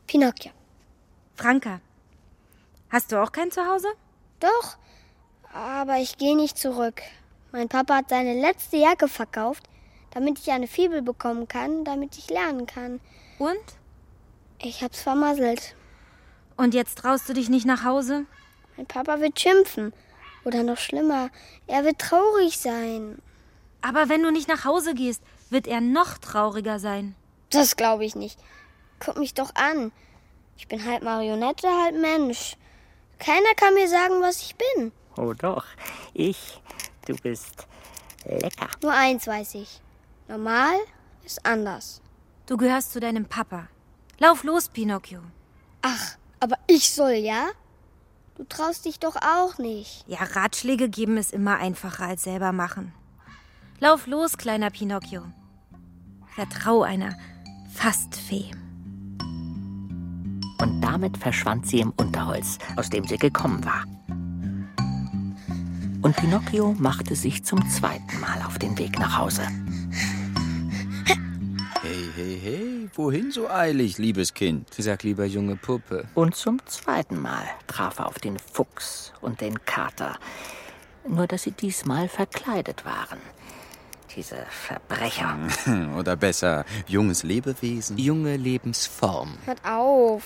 Pinocchio. 0.06 0.50
Franka, 1.36 1.80
hast 2.90 3.12
du 3.12 3.22
auch 3.22 3.32
kein 3.32 3.50
Zuhause? 3.50 3.88
Doch, 4.40 4.76
aber 5.52 5.98
ich 5.98 6.16
gehe 6.16 6.36
nicht 6.36 6.58
zurück. 6.58 7.02
Mein 7.52 7.68
Papa 7.68 7.96
hat 7.96 8.08
seine 8.08 8.40
letzte 8.40 8.78
Jacke 8.78 9.08
verkauft, 9.08 9.64
damit 10.10 10.38
ich 10.38 10.50
eine 10.50 10.66
Fibel 10.66 11.02
bekommen 11.02 11.48
kann, 11.48 11.84
damit 11.84 12.16
ich 12.16 12.30
lernen 12.30 12.66
kann. 12.66 13.00
Und? 13.38 13.56
Ich 14.58 14.82
hab's 14.82 15.02
vermasselt. 15.02 15.74
Und 16.56 16.74
jetzt 16.74 16.98
traust 16.98 17.28
du 17.28 17.34
dich 17.34 17.48
nicht 17.48 17.66
nach 17.66 17.84
Hause? 17.84 18.26
Mein 18.76 18.86
Papa 18.86 19.20
wird 19.20 19.38
schimpfen. 19.38 19.92
Oder 20.44 20.62
noch 20.62 20.78
schlimmer, 20.78 21.30
er 21.66 21.84
wird 21.84 21.98
traurig 21.98 22.58
sein. 22.58 23.20
Aber 23.82 24.08
wenn 24.08 24.22
du 24.22 24.30
nicht 24.30 24.48
nach 24.48 24.64
Hause 24.64 24.94
gehst, 24.94 25.22
wird 25.50 25.66
er 25.66 25.80
noch 25.80 26.18
trauriger 26.18 26.78
sein. 26.78 27.14
Das 27.50 27.76
glaube 27.76 28.04
ich 28.04 28.14
nicht. 28.14 28.38
Guck 29.00 29.18
mich 29.18 29.34
doch 29.34 29.54
an. 29.54 29.92
Ich 30.56 30.68
bin 30.68 30.84
halb 30.84 31.02
Marionette, 31.02 31.68
halb 31.68 31.96
Mensch. 31.96 32.56
Keiner 33.18 33.54
kann 33.56 33.74
mir 33.74 33.88
sagen, 33.88 34.20
was 34.20 34.40
ich 34.42 34.56
bin. 34.56 34.92
Oh 35.16 35.32
doch, 35.32 35.64
ich, 36.14 36.60
du 37.06 37.14
bist 37.16 37.66
lecker. 38.24 38.68
Nur 38.82 38.92
eins 38.92 39.26
weiß 39.26 39.56
ich. 39.56 39.80
Normal 40.28 40.74
ist 41.24 41.44
anders. 41.44 42.00
Du 42.46 42.56
gehörst 42.56 42.92
zu 42.92 43.00
deinem 43.00 43.26
Papa. 43.26 43.68
Lauf 44.18 44.44
los, 44.44 44.68
Pinocchio. 44.68 45.20
Ach, 45.82 46.16
aber 46.40 46.56
ich 46.66 46.92
soll, 46.92 47.12
ja? 47.12 47.48
Du 48.36 48.44
traust 48.44 48.84
dich 48.84 48.98
doch 48.98 49.16
auch 49.16 49.58
nicht. 49.58 50.04
Ja, 50.06 50.18
Ratschläge 50.22 50.88
geben 50.88 51.16
ist 51.16 51.32
immer 51.32 51.58
einfacher 51.58 52.06
als 52.06 52.22
selber 52.22 52.52
machen. 52.52 52.94
Lauf 53.82 54.06
los, 54.06 54.36
kleiner 54.38 54.70
Pinocchio. 54.70 55.22
Vertrau 56.36 56.82
einer 56.82 57.18
Fastfee. 57.74 58.52
Und 60.60 60.80
damit 60.80 61.16
verschwand 61.16 61.66
sie 61.66 61.80
im 61.80 61.92
Unterholz, 61.96 62.58
aus 62.76 62.90
dem 62.90 63.04
sie 63.08 63.16
gekommen 63.18 63.64
war. 63.64 63.82
Und 66.00 66.14
Pinocchio 66.14 66.76
machte 66.78 67.16
sich 67.16 67.42
zum 67.42 67.68
zweiten 67.68 68.20
Mal 68.20 68.40
auf 68.46 68.56
den 68.56 68.78
Weg 68.78 69.00
nach 69.00 69.18
Hause. 69.18 69.48
Hey, 71.80 72.08
hey, 72.14 72.40
hey, 72.40 72.90
wohin 72.94 73.32
so 73.32 73.50
eilig, 73.50 73.98
liebes 73.98 74.32
Kind? 74.32 74.68
Sag 74.78 75.02
lieber 75.02 75.24
junge 75.24 75.56
Puppe. 75.56 76.06
Und 76.14 76.36
zum 76.36 76.64
zweiten 76.66 77.20
Mal 77.20 77.48
traf 77.66 77.98
er 77.98 78.06
auf 78.06 78.20
den 78.20 78.38
Fuchs 78.38 79.12
und 79.20 79.40
den 79.40 79.64
Kater. 79.64 80.20
Nur 81.08 81.26
dass 81.26 81.42
sie 81.42 81.50
diesmal 81.50 82.08
verkleidet 82.08 82.84
waren. 82.84 83.18
Diese 84.16 84.36
Verbrecher. 84.50 85.36
Oder 85.98 86.16
besser, 86.16 86.64
junges 86.86 87.22
Lebewesen. 87.22 87.96
Junge 87.98 88.36
Lebensform. 88.36 89.38
Hört 89.46 89.64
auf. 89.64 90.22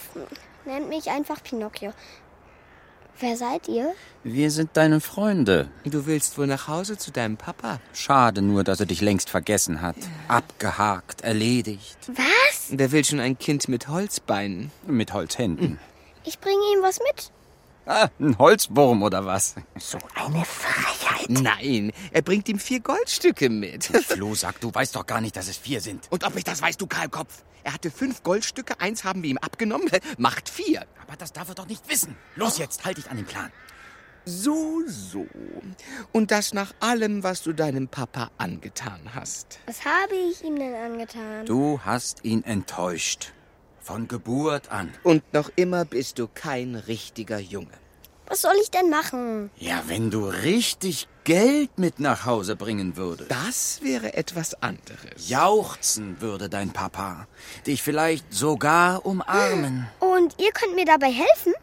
Nennt 0.64 0.88
mich 0.88 1.10
einfach 1.10 1.42
Pinocchio. 1.42 1.92
Wer 3.18 3.36
seid 3.36 3.66
ihr? 3.68 3.94
Wir 4.24 4.50
sind 4.50 4.70
deine 4.74 5.00
Freunde. 5.00 5.70
Du 5.84 6.04
willst 6.04 6.36
wohl 6.36 6.46
nach 6.46 6.68
Hause 6.68 6.98
zu 6.98 7.10
deinem 7.12 7.38
Papa? 7.38 7.80
Schade 7.94 8.42
nur, 8.42 8.62
dass 8.62 8.80
er 8.80 8.86
dich 8.86 9.00
längst 9.00 9.30
vergessen 9.30 9.80
hat. 9.80 9.96
Abgehakt, 10.28 11.22
erledigt. 11.22 11.96
Was? 12.08 12.66
Wer 12.70 12.92
will 12.92 13.04
schon 13.04 13.20
ein 13.20 13.38
Kind 13.38 13.68
mit 13.68 13.88
Holzbeinen? 13.88 14.70
Mit 14.86 15.14
Holzhänden. 15.14 15.78
Ich 16.24 16.40
bringe 16.40 16.60
ihm 16.74 16.82
was 16.82 16.98
mit. 16.98 17.30
Ah, 17.86 18.08
ein 18.18 18.36
Holzwurm 18.36 19.04
oder 19.04 19.24
was? 19.26 19.54
So 19.78 19.98
eine 20.16 20.44
Frechheit. 20.44 21.30
Nein, 21.30 21.92
er 22.10 22.22
bringt 22.22 22.48
ihm 22.48 22.58
vier 22.58 22.80
Goldstücke 22.80 23.48
mit. 23.48 23.84
Flo 24.04 24.34
sagt, 24.34 24.64
du 24.64 24.74
weißt 24.74 24.96
doch 24.96 25.06
gar 25.06 25.20
nicht, 25.20 25.36
dass 25.36 25.46
es 25.46 25.56
vier 25.56 25.80
sind. 25.80 26.08
Und 26.10 26.24
ob 26.24 26.36
ich 26.36 26.42
das 26.42 26.60
weiß, 26.60 26.76
du 26.78 26.88
Kahlkopf? 26.88 27.44
Er 27.62 27.72
hatte 27.74 27.92
fünf 27.92 28.24
Goldstücke, 28.24 28.80
eins 28.80 29.04
haben 29.04 29.22
wir 29.22 29.30
ihm 29.30 29.38
abgenommen, 29.38 29.88
macht 30.18 30.48
vier. 30.48 30.84
Aber 31.06 31.16
das 31.16 31.32
darf 31.32 31.48
er 31.48 31.54
doch 31.54 31.68
nicht 31.68 31.88
wissen. 31.88 32.16
Los 32.34 32.58
jetzt, 32.58 32.84
halt 32.84 32.96
dich 32.98 33.08
an 33.08 33.18
den 33.18 33.26
Plan. 33.26 33.52
So, 34.24 34.82
so. 34.88 35.24
Und 36.10 36.32
das 36.32 36.52
nach 36.52 36.74
allem, 36.80 37.22
was 37.22 37.42
du 37.44 37.52
deinem 37.52 37.86
Papa 37.86 38.32
angetan 38.38 39.14
hast. 39.14 39.60
Was 39.66 39.84
habe 39.84 40.16
ich 40.16 40.42
ihm 40.42 40.56
denn 40.56 40.74
angetan? 40.74 41.46
Du 41.46 41.78
hast 41.84 42.24
ihn 42.24 42.42
enttäuscht. 42.42 43.32
Von 43.86 44.08
Geburt 44.08 44.72
an. 44.72 44.92
Und 45.04 45.22
noch 45.32 45.48
immer 45.54 45.84
bist 45.84 46.18
du 46.18 46.26
kein 46.26 46.74
richtiger 46.74 47.38
Junge. 47.38 47.70
Was 48.26 48.42
soll 48.42 48.54
ich 48.60 48.72
denn 48.72 48.90
machen? 48.90 49.48
Ja, 49.58 49.84
wenn 49.86 50.10
du 50.10 50.26
richtig 50.26 51.06
Geld 51.22 51.78
mit 51.78 52.00
nach 52.00 52.24
Hause 52.26 52.56
bringen 52.56 52.96
würdest. 52.96 53.30
Das 53.30 53.78
wäre 53.84 54.14
etwas 54.14 54.60
anderes. 54.60 55.28
Jauchzen 55.28 56.20
würde 56.20 56.48
dein 56.48 56.72
Papa. 56.72 57.28
Dich 57.64 57.80
vielleicht 57.84 58.34
sogar 58.34 59.06
umarmen. 59.06 59.86
Und 60.00 60.34
ihr 60.40 60.50
könnt 60.50 60.74
mir 60.74 60.84
dabei 60.84 61.12
helfen? 61.12 61.54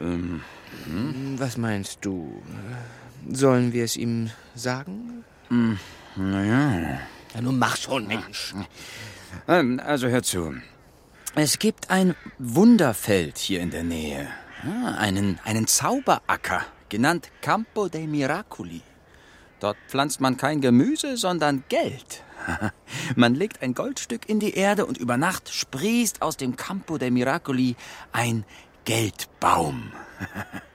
Ähm, 0.00 0.42
Was 1.38 1.56
meinst 1.56 1.98
du? 2.00 2.42
Sollen 3.30 3.72
wir 3.72 3.84
es 3.84 3.96
ihm 3.96 4.32
sagen? 4.56 5.22
naja. 6.16 6.98
Ja, 7.34 7.40
nun 7.40 7.56
mach 7.60 7.76
schon, 7.76 8.08
Mensch. 8.08 8.52
Ähm, 9.46 9.80
Also 9.84 10.08
hör 10.08 10.24
zu. 10.24 10.54
Es 11.34 11.58
gibt 11.58 11.90
ein 11.90 12.14
Wunderfeld 12.38 13.38
hier 13.38 13.60
in 13.60 13.70
der 13.70 13.84
Nähe. 13.84 14.26
Ja, 14.64 14.94
einen, 14.94 15.38
einen 15.44 15.66
Zauberacker, 15.66 16.64
genannt 16.88 17.30
Campo 17.42 17.88
dei 17.88 18.06
Miracoli. 18.06 18.82
Dort 19.60 19.76
pflanzt 19.88 20.20
man 20.20 20.36
kein 20.36 20.60
Gemüse, 20.60 21.16
sondern 21.16 21.64
Geld. 21.68 22.24
Man 23.16 23.34
legt 23.34 23.62
ein 23.62 23.74
Goldstück 23.74 24.28
in 24.28 24.40
die 24.40 24.54
Erde 24.54 24.86
und 24.86 24.98
über 24.98 25.16
Nacht 25.16 25.48
sprießt 25.48 26.22
aus 26.22 26.36
dem 26.36 26.56
Campo 26.56 26.98
dei 26.98 27.10
Miracoli 27.10 27.76
ein 28.12 28.44
Geldbaum. 28.84 29.92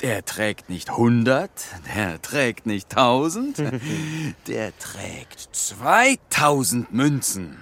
Der 0.00 0.24
trägt 0.24 0.70
nicht 0.70 0.88
100, 0.88 1.50
der 1.94 2.22
trägt 2.22 2.64
nicht 2.64 2.90
1000, 2.96 3.58
der 4.46 4.76
trägt 4.78 5.48
2000 5.52 6.92
Münzen. 6.92 7.58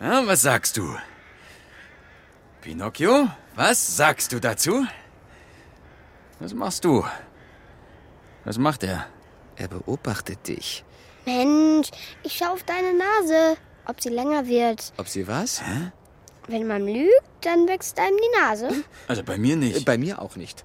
Ja, 0.00 0.26
was 0.26 0.42
sagst 0.42 0.76
du? 0.76 0.96
Pinocchio, 2.60 3.28
was 3.54 3.96
sagst 3.96 4.32
du 4.32 4.40
dazu? 4.40 4.86
Was 6.40 6.52
machst 6.52 6.84
du? 6.84 7.04
Was 8.44 8.58
macht 8.58 8.82
er? 8.82 9.06
Er 9.56 9.68
beobachtet 9.68 10.46
dich. 10.48 10.84
Mensch, 11.24 11.90
ich 12.22 12.34
schau 12.34 12.52
auf 12.52 12.62
deine 12.64 12.92
Nase, 12.92 13.56
ob 13.86 14.00
sie 14.00 14.10
länger 14.10 14.46
wird. 14.46 14.92
Ob 14.96 15.08
sie 15.08 15.26
was? 15.26 15.62
Wenn 16.48 16.66
man 16.66 16.86
lügt, 16.86 17.22
dann 17.40 17.66
wächst 17.66 17.98
einem 17.98 18.16
die 18.16 18.40
Nase. 18.40 18.84
Also 19.08 19.22
bei 19.24 19.38
mir 19.38 19.56
nicht. 19.56 19.84
Bei 19.84 19.98
mir 19.98 20.20
auch 20.20 20.36
nicht. 20.36 20.64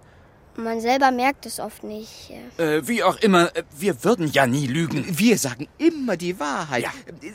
Man 0.56 0.82
selber 0.82 1.12
merkt 1.12 1.46
es 1.46 1.60
oft 1.60 1.84
nicht. 1.84 2.32
Äh, 2.58 2.86
wie 2.88 3.04
auch 3.04 3.18
immer, 3.18 3.56
äh, 3.56 3.64
wir 3.78 4.04
würden 4.04 4.28
ja 4.28 4.46
nie 4.46 4.68
lügen. 4.68 5.06
Wir 5.18 5.38
sagen 5.38 5.68
immer 5.78 6.18
die 6.18 6.40
Wahrheit. 6.40 6.86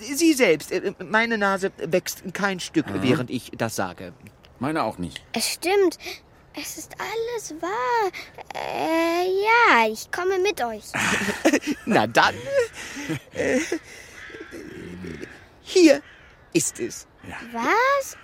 Sie 0.01 0.35
selbst, 0.35 0.71
äh, 0.71 0.93
meine 0.99 1.39
Nase 1.39 1.73
wächst 1.79 2.23
kein 2.35 2.61
Stück, 2.61 2.87
während 3.01 3.31
ich 3.31 3.53
das 3.57 3.77
sage. 3.77 4.13
Meine 4.59 4.83
auch 4.83 4.99
nicht. 4.99 5.23
Es 5.33 5.53
stimmt. 5.53 5.99
Es 6.59 6.79
ist 6.79 6.95
alles 6.99 7.55
wahr. 7.61 8.11
Äh, 8.55 9.27
ja, 9.27 9.93
ich 9.93 10.11
komme 10.11 10.39
mit 10.39 10.63
euch. 10.63 10.85
Na 11.87 12.07
dann. 12.07 12.35
Äh, 13.35 13.61
hier 15.63 16.01
ist 16.53 16.81
es. 16.81 17.07
Was? 17.53 18.17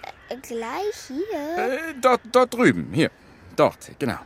Gleich 0.42 0.94
hier? 1.08 1.58
Äh, 1.58 1.94
dort, 2.00 2.22
dort 2.30 2.54
drüben, 2.54 2.90
hier. 2.92 3.10
Dort, 3.54 3.90
genau. 3.98 4.18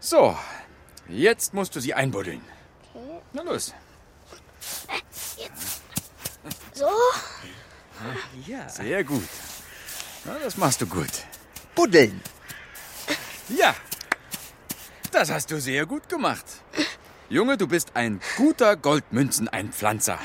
So, 0.00 0.36
jetzt 1.08 1.54
musst 1.54 1.74
du 1.74 1.80
sie 1.80 1.94
einbuddeln. 1.94 2.42
Na 3.32 3.42
los. 3.42 3.74
So? 6.72 6.90
Ja. 8.46 8.68
Sehr 8.68 9.02
gut. 9.04 9.28
Na, 10.24 10.38
das 10.38 10.56
machst 10.56 10.80
du 10.80 10.86
gut. 10.86 11.10
Buddeln. 11.74 12.20
Ja, 13.48 13.74
das 15.10 15.30
hast 15.30 15.50
du 15.50 15.60
sehr 15.60 15.86
gut 15.86 16.08
gemacht. 16.08 16.44
Junge, 17.28 17.56
du 17.56 17.66
bist 17.66 17.90
ein 17.94 18.20
guter 18.36 18.76
Goldmünzeneinpflanzer. 18.76 20.18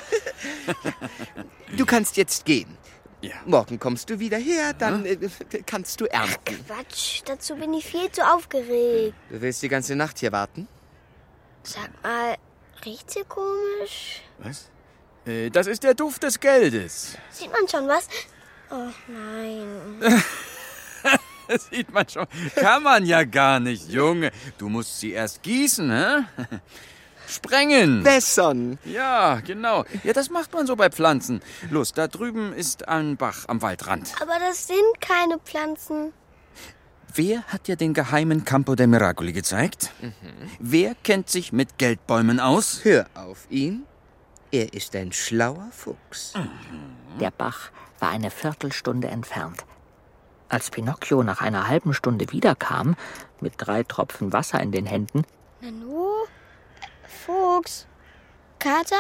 Du 1.75 1.85
kannst 1.85 2.15
jetzt 2.17 2.45
gehen. 2.45 2.77
Ja. 3.23 3.35
Morgen 3.45 3.79
kommst 3.79 4.09
du 4.09 4.19
wieder 4.19 4.37
her, 4.37 4.73
dann 4.73 5.05
äh, 5.05 5.17
kannst 5.65 6.01
du 6.01 6.05
ernten. 6.07 6.59
Quatsch, 6.67 7.21
dazu 7.23 7.55
bin 7.55 7.73
ich 7.73 7.85
viel 7.85 8.11
zu 8.11 8.21
aufgeregt. 8.21 9.15
Du 9.29 9.41
willst 9.41 9.63
die 9.63 9.69
ganze 9.69 9.95
Nacht 9.95 10.19
hier 10.19 10.33
warten? 10.33 10.67
Sag 11.63 11.89
mal, 12.03 12.35
riecht's 12.83 13.13
hier 13.13 13.23
komisch? 13.23 14.21
Was? 14.39 14.69
Äh, 15.25 15.49
das 15.49 15.67
ist 15.67 15.83
der 15.83 15.93
Duft 15.93 16.23
des 16.23 16.37
Geldes. 16.37 17.17
Sieht 17.31 17.49
man 17.49 17.65
schon 17.69 17.87
was? 17.87 18.09
Oh 18.69 18.89
nein. 19.07 20.21
Das 21.47 21.65
sieht 21.71 21.93
man 21.93 22.09
schon. 22.09 22.27
Kann 22.55 22.83
man 22.83 23.05
ja 23.05 23.23
gar 23.23 23.61
nicht, 23.61 23.87
Junge. 23.87 24.31
Du 24.57 24.67
musst 24.67 24.99
sie 24.99 25.11
erst 25.11 25.41
gießen, 25.43 25.89
hä? 25.89 26.25
Sprengen. 27.27 28.03
Bessern. 28.03 28.79
Ja, 28.85 29.39
genau. 29.39 29.85
Ja, 30.03 30.13
das 30.13 30.29
macht 30.29 30.53
man 30.53 30.67
so 30.67 30.75
bei 30.75 30.89
Pflanzen. 30.89 31.41
Los, 31.69 31.93
da 31.93 32.07
drüben 32.07 32.53
ist 32.53 32.87
ein 32.87 33.17
Bach 33.17 33.45
am 33.47 33.61
Waldrand. 33.61 34.13
Aber 34.21 34.37
das 34.39 34.67
sind 34.67 35.01
keine 35.01 35.39
Pflanzen. 35.39 36.13
Wer 37.15 37.43
hat 37.43 37.67
dir 37.67 37.75
den 37.75 37.93
geheimen 37.93 38.43
Campo 38.43 38.73
dei 38.75 38.87
Miracoli 38.87 39.33
gezeigt? 39.33 39.91
Wer 40.59 40.95
kennt 41.03 41.29
sich 41.29 41.53
mit 41.53 41.77
Geldbäumen 41.77 42.39
aus? 42.39 42.83
Hör 42.83 43.05
auf 43.13 43.45
ihn. 43.51 43.83
Er 44.51 44.73
ist 44.73 44.95
ein 44.95 45.11
schlauer 45.11 45.69
Fuchs. 45.71 46.33
Der 47.19 47.31
Bach 47.31 47.71
war 47.99 48.09
eine 48.09 48.31
Viertelstunde 48.31 49.07
entfernt. 49.09 49.63
Als 50.49 50.69
Pinocchio 50.69 51.23
nach 51.23 51.41
einer 51.41 51.67
halben 51.67 51.93
Stunde 51.93 52.31
wiederkam, 52.31 52.95
mit 53.41 53.53
drei 53.57 53.83
Tropfen 53.83 54.33
Wasser 54.33 54.59
in 54.59 54.71
den 54.71 54.85
Händen? 54.85 55.23
Fuchs? 57.53 57.85
Kater? 58.57 58.95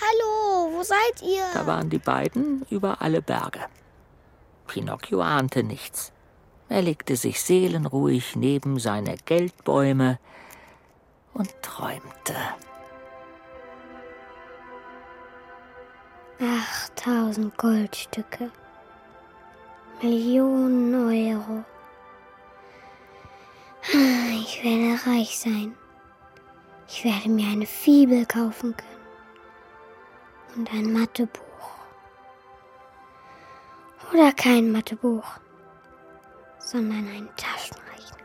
Hallo, 0.00 0.72
wo 0.72 0.82
seid 0.82 1.22
ihr? 1.22 1.44
da 1.52 1.66
waren 1.66 1.90
die 1.90 1.98
beiden 1.98 2.64
über 2.70 3.02
alle 3.02 3.20
Berge. 3.20 3.60
Pinocchio 4.66 5.20
ahnte 5.20 5.62
nichts. 5.62 6.12
Er 6.68 6.82
legte 6.82 7.16
sich 7.16 7.42
seelenruhig 7.42 8.36
neben 8.36 8.78
seine 8.78 9.16
Geldbäume 9.24 10.18
und 11.34 11.50
träumte. 11.62 12.34
8000 16.40 17.56
Goldstücke. 17.58 18.50
Millionen 20.02 20.94
Euro. 20.94 21.64
Ich 24.32 24.64
werde 24.64 25.06
reich 25.06 25.38
sein. 25.38 25.76
Ich 26.88 27.04
werde 27.04 27.28
mir 27.28 27.48
eine 27.48 27.66
Fibel 27.66 28.24
kaufen 28.26 28.76
können. 28.76 28.96
Und 30.56 30.72
ein 30.72 30.92
Mathebuch. 30.92 31.42
Oder 34.12 34.32
kein 34.32 34.70
Mathebuch, 34.70 35.26
sondern 36.58 37.08
einen 37.08 37.28
Taschenrechner. 37.36 38.24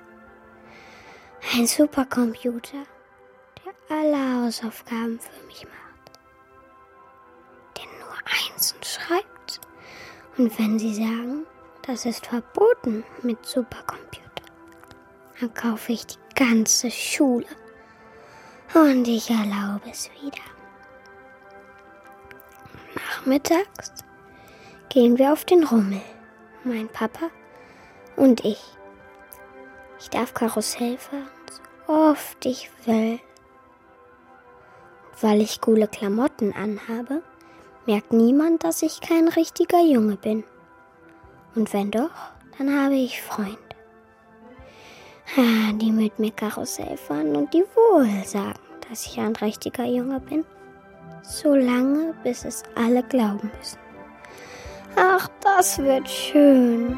Ein 1.53 1.65
Supercomputer, 1.65 2.83
der 3.65 3.97
alle 3.97 4.45
Hausaufgaben 4.45 5.19
für 5.19 5.45
mich 5.47 5.65
macht. 5.65 6.19
Der 7.77 7.85
nur 7.85 8.15
Einsen 8.53 8.77
schreibt. 8.83 9.59
Und 10.37 10.57
wenn 10.59 10.77
Sie 10.77 10.93
sagen, 10.93 11.45
das 11.81 12.05
ist 12.05 12.27
verboten 12.27 13.03
mit 13.23 13.43
Supercomputer, 13.45 14.21
dann 15.39 15.53
kaufe 15.55 15.93
ich 15.93 16.05
die 16.05 16.17
ganze 16.35 16.91
Schule. 16.91 17.47
Und 18.73 19.07
ich 19.07 19.29
erlaube 19.29 19.89
es 19.89 20.09
wieder. 20.21 20.37
Nachmittags 22.95 23.91
gehen 24.89 25.17
wir 25.17 25.33
auf 25.33 25.43
den 25.45 25.63
Rummel. 25.63 26.01
Mein 26.63 26.87
Papa 26.87 27.29
und 28.15 28.45
ich. 28.45 28.61
Ich 29.99 30.09
darf 30.09 30.33
Karussell 30.33 30.97
fahren, 30.97 31.27
so 31.51 31.93
oft 31.93 32.45
ich 32.45 32.69
will. 32.85 33.19
Weil 35.19 35.41
ich 35.41 35.61
coole 35.61 35.87
Klamotten 35.87 36.53
anhabe, 36.53 37.21
merkt 37.85 38.13
niemand, 38.13 38.63
dass 38.63 38.81
ich 38.81 39.01
kein 39.01 39.27
richtiger 39.27 39.81
Junge 39.81 40.15
bin. 40.15 40.43
Und 41.55 41.73
wenn 41.73 41.91
doch, 41.91 42.09
dann 42.57 42.75
habe 42.75 42.95
ich 42.95 43.21
Freunde. 43.21 43.60
Ah, 45.37 45.71
Die 45.73 45.91
mit 45.91 46.19
mir 46.19 46.31
Karussell 46.31 46.97
fahren 46.97 47.35
und 47.35 47.53
die 47.53 47.63
wohl 47.75 48.25
sagen, 48.25 48.59
dass 48.89 49.05
ich 49.05 49.17
ein 49.19 49.35
richtiger 49.35 49.85
Junge 49.85 50.19
bin. 50.19 50.43
So 51.23 51.55
lange, 51.55 52.13
bis 52.23 52.43
es 52.45 52.63
alle 52.75 53.03
glauben 53.03 53.49
müssen. 53.57 53.79
Ach, 54.95 55.29
das 55.41 55.77
wird 55.77 56.09
schön. 56.09 56.97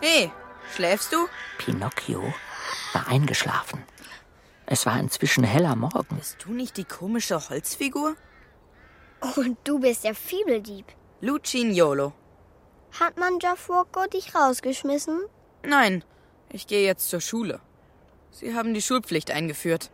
Hey, 0.00 0.30
schläfst 0.74 1.12
du? 1.12 1.26
Pinocchio 1.58 2.22
war 2.92 3.08
eingeschlafen. 3.08 3.82
Es 4.66 4.86
war 4.86 4.98
inzwischen 5.00 5.44
heller 5.44 5.76
Morgen. 5.76 6.16
Bist 6.16 6.44
du 6.44 6.52
nicht 6.52 6.76
die 6.76 6.84
komische 6.84 7.48
Holzfigur? 7.48 8.16
Und 9.36 9.56
du 9.64 9.80
bist 9.80 10.04
der 10.04 10.14
Fibeldieb. 10.14 10.86
Lucignolo. 11.20 12.12
Hat 13.00 13.18
man 13.18 13.38
Jafurko 13.40 14.06
dich 14.06 14.34
rausgeschmissen? 14.34 15.20
Nein, 15.62 16.04
ich 16.50 16.66
gehe 16.66 16.84
jetzt 16.84 17.08
zur 17.08 17.20
Schule. 17.20 17.60
Sie 18.30 18.54
haben 18.54 18.74
die 18.74 18.82
Schulpflicht 18.82 19.30
eingeführt. 19.30 19.90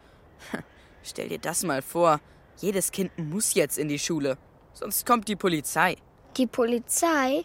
Stell 1.03 1.29
dir 1.29 1.39
das 1.39 1.63
mal 1.65 1.83
vor. 1.83 2.21
Jedes 2.59 2.93
Kind 2.93 3.17
muss 3.19 3.55
jetzt 3.55 3.79
in 3.79 3.89
die 3.89 3.99
Schule. 3.99 4.39
Sonst 4.73 5.07
kommt 5.07 5.29
die 5.29 5.37
Polizei. 5.37 5.97
Die 6.37 6.47
Polizei? 6.47 7.45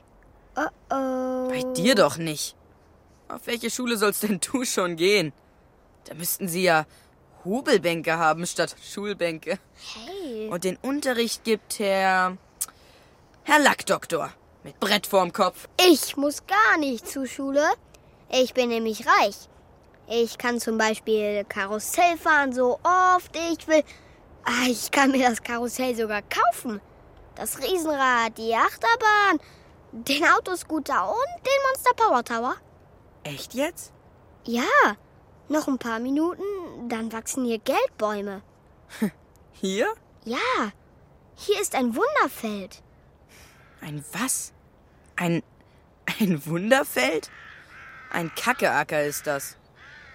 Oh 0.56 0.94
oh. 0.94 1.48
Bei 1.48 1.64
dir 1.76 1.96
doch 1.96 2.18
nicht. 2.18 2.56
Auf 3.28 3.48
welche 3.48 3.70
Schule 3.70 3.98
sollst 3.98 4.24
denn 4.24 4.40
du 4.40 4.66
schon 4.66 4.96
gehen? 4.96 5.32
Da 6.06 6.16
müssten 6.16 6.48
sie 6.48 6.64
ja 6.64 6.86
Hobelbänke 7.46 8.18
haben 8.18 8.46
statt 8.46 8.76
Schulbänke. 8.84 9.60
Hey. 10.06 10.50
Und 10.50 10.64
den 10.64 10.78
Unterricht 10.78 11.44
gibt 11.44 11.80
Herr. 11.80 12.38
Herr 13.44 13.60
Lackdoktor. 13.60 14.32
Mit 14.64 14.80
Brett 14.80 15.08
vorm 15.08 15.32
Kopf. 15.32 15.68
Ich 15.90 16.18
muss 16.18 16.46
gar 16.46 16.78
nicht 16.80 17.08
zur 17.08 17.26
Schule. 17.26 17.64
Ich 18.30 18.54
bin 18.54 18.70
nämlich 18.70 19.06
reich. 19.08 19.36
Ich 20.08 20.38
kann 20.38 20.60
zum 20.60 20.78
Beispiel 20.78 21.46
Karussell 21.46 22.18
fahren, 22.18 22.52
so 22.52 22.80
oft 22.84 23.36
ich 23.54 23.68
will. 23.68 23.84
Ah, 24.44 24.68
Ich 24.68 24.92
kann 24.92 25.12
mir 25.12 25.30
das 25.30 25.42
Karussell 25.42 25.96
sogar 25.96 26.22
kaufen. 26.24 26.82
Das 27.36 27.58
Riesenrad, 27.60 28.38
die 28.38 28.54
Achterbahn, 28.54 29.40
den 29.94 30.26
Autoscooter 30.26 31.10
und 31.10 31.46
den 31.46 31.62
Monster 31.72 31.92
Power 31.96 32.24
Tower. 32.24 32.56
Echt 33.24 33.54
jetzt? 33.54 33.94
Ja, 34.46 34.64
noch 35.50 35.68
ein 35.68 35.78
paar 35.78 36.00
Minuten, 36.00 36.44
dann 36.88 37.12
wachsen 37.12 37.46
hier 37.46 37.60
Geldbäume. 37.60 38.42
Hier? 39.54 39.88
Ja, 40.26 40.72
hier 41.36 41.62
ist 41.62 41.74
ein 41.76 41.96
Wunderfeld. 41.96 42.82
Ein 43.82 44.04
was? 44.12 44.52
Ein. 45.16 45.42
ein 46.20 46.46
Wunderfeld? 46.46 47.30
Ein 48.12 48.34
Kackeacker 48.36 49.04
ist 49.04 49.26
das. 49.26 49.58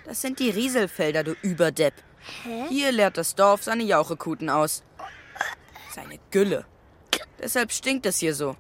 Das 0.05 0.21
sind 0.21 0.39
die 0.39 0.51
Rieselfelder, 0.51 1.25
du 1.25 1.33
Überdepp. 1.43 1.95
Hä? 2.43 2.67
Hier 2.69 2.93
leert 2.93 3.17
das 3.17 3.35
Dorf 3.35 3.63
seine 3.63 3.85
Jauchekuten 3.85 4.51
aus. 4.51 4.83
Seine 5.95 6.19
Gülle. 6.31 6.67
Deshalb 7.39 7.73
stinkt 7.73 8.05
es 8.07 8.19
hier 8.19 8.35
so. 8.35 8.57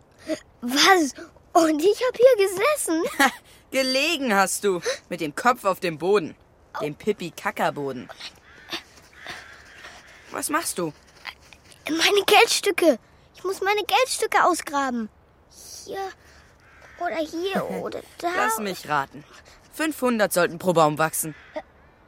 Was? 0.62 1.12
Und 1.52 1.82
ich 1.82 2.02
hab 2.06 2.16
hier 2.16 2.46
gesessen? 2.46 3.02
Gelegen 3.70 4.34
hast 4.34 4.64
du. 4.64 4.80
Mit 5.10 5.20
dem 5.20 5.34
Kopf 5.34 5.64
auf 5.64 5.80
dem 5.80 5.98
Boden. 5.98 6.34
Dem 6.80 6.94
Pipi-Kackerboden. 6.94 8.08
Was 10.30 10.50
machst 10.50 10.78
du? 10.78 10.92
Meine 11.88 12.24
Geldstücke. 12.26 12.98
Ich 13.36 13.44
muss 13.44 13.60
meine 13.60 13.82
Geldstücke 13.84 14.44
ausgraben. 14.44 15.08
Hier 15.84 15.98
oder 16.98 17.16
hier 17.16 17.64
oder 17.82 18.00
da. 18.18 18.30
Lass 18.36 18.58
mich 18.58 18.88
raten. 18.88 19.24
500 19.74 20.32
sollten 20.32 20.58
pro 20.58 20.72
Baum 20.72 20.98
wachsen. 20.98 21.34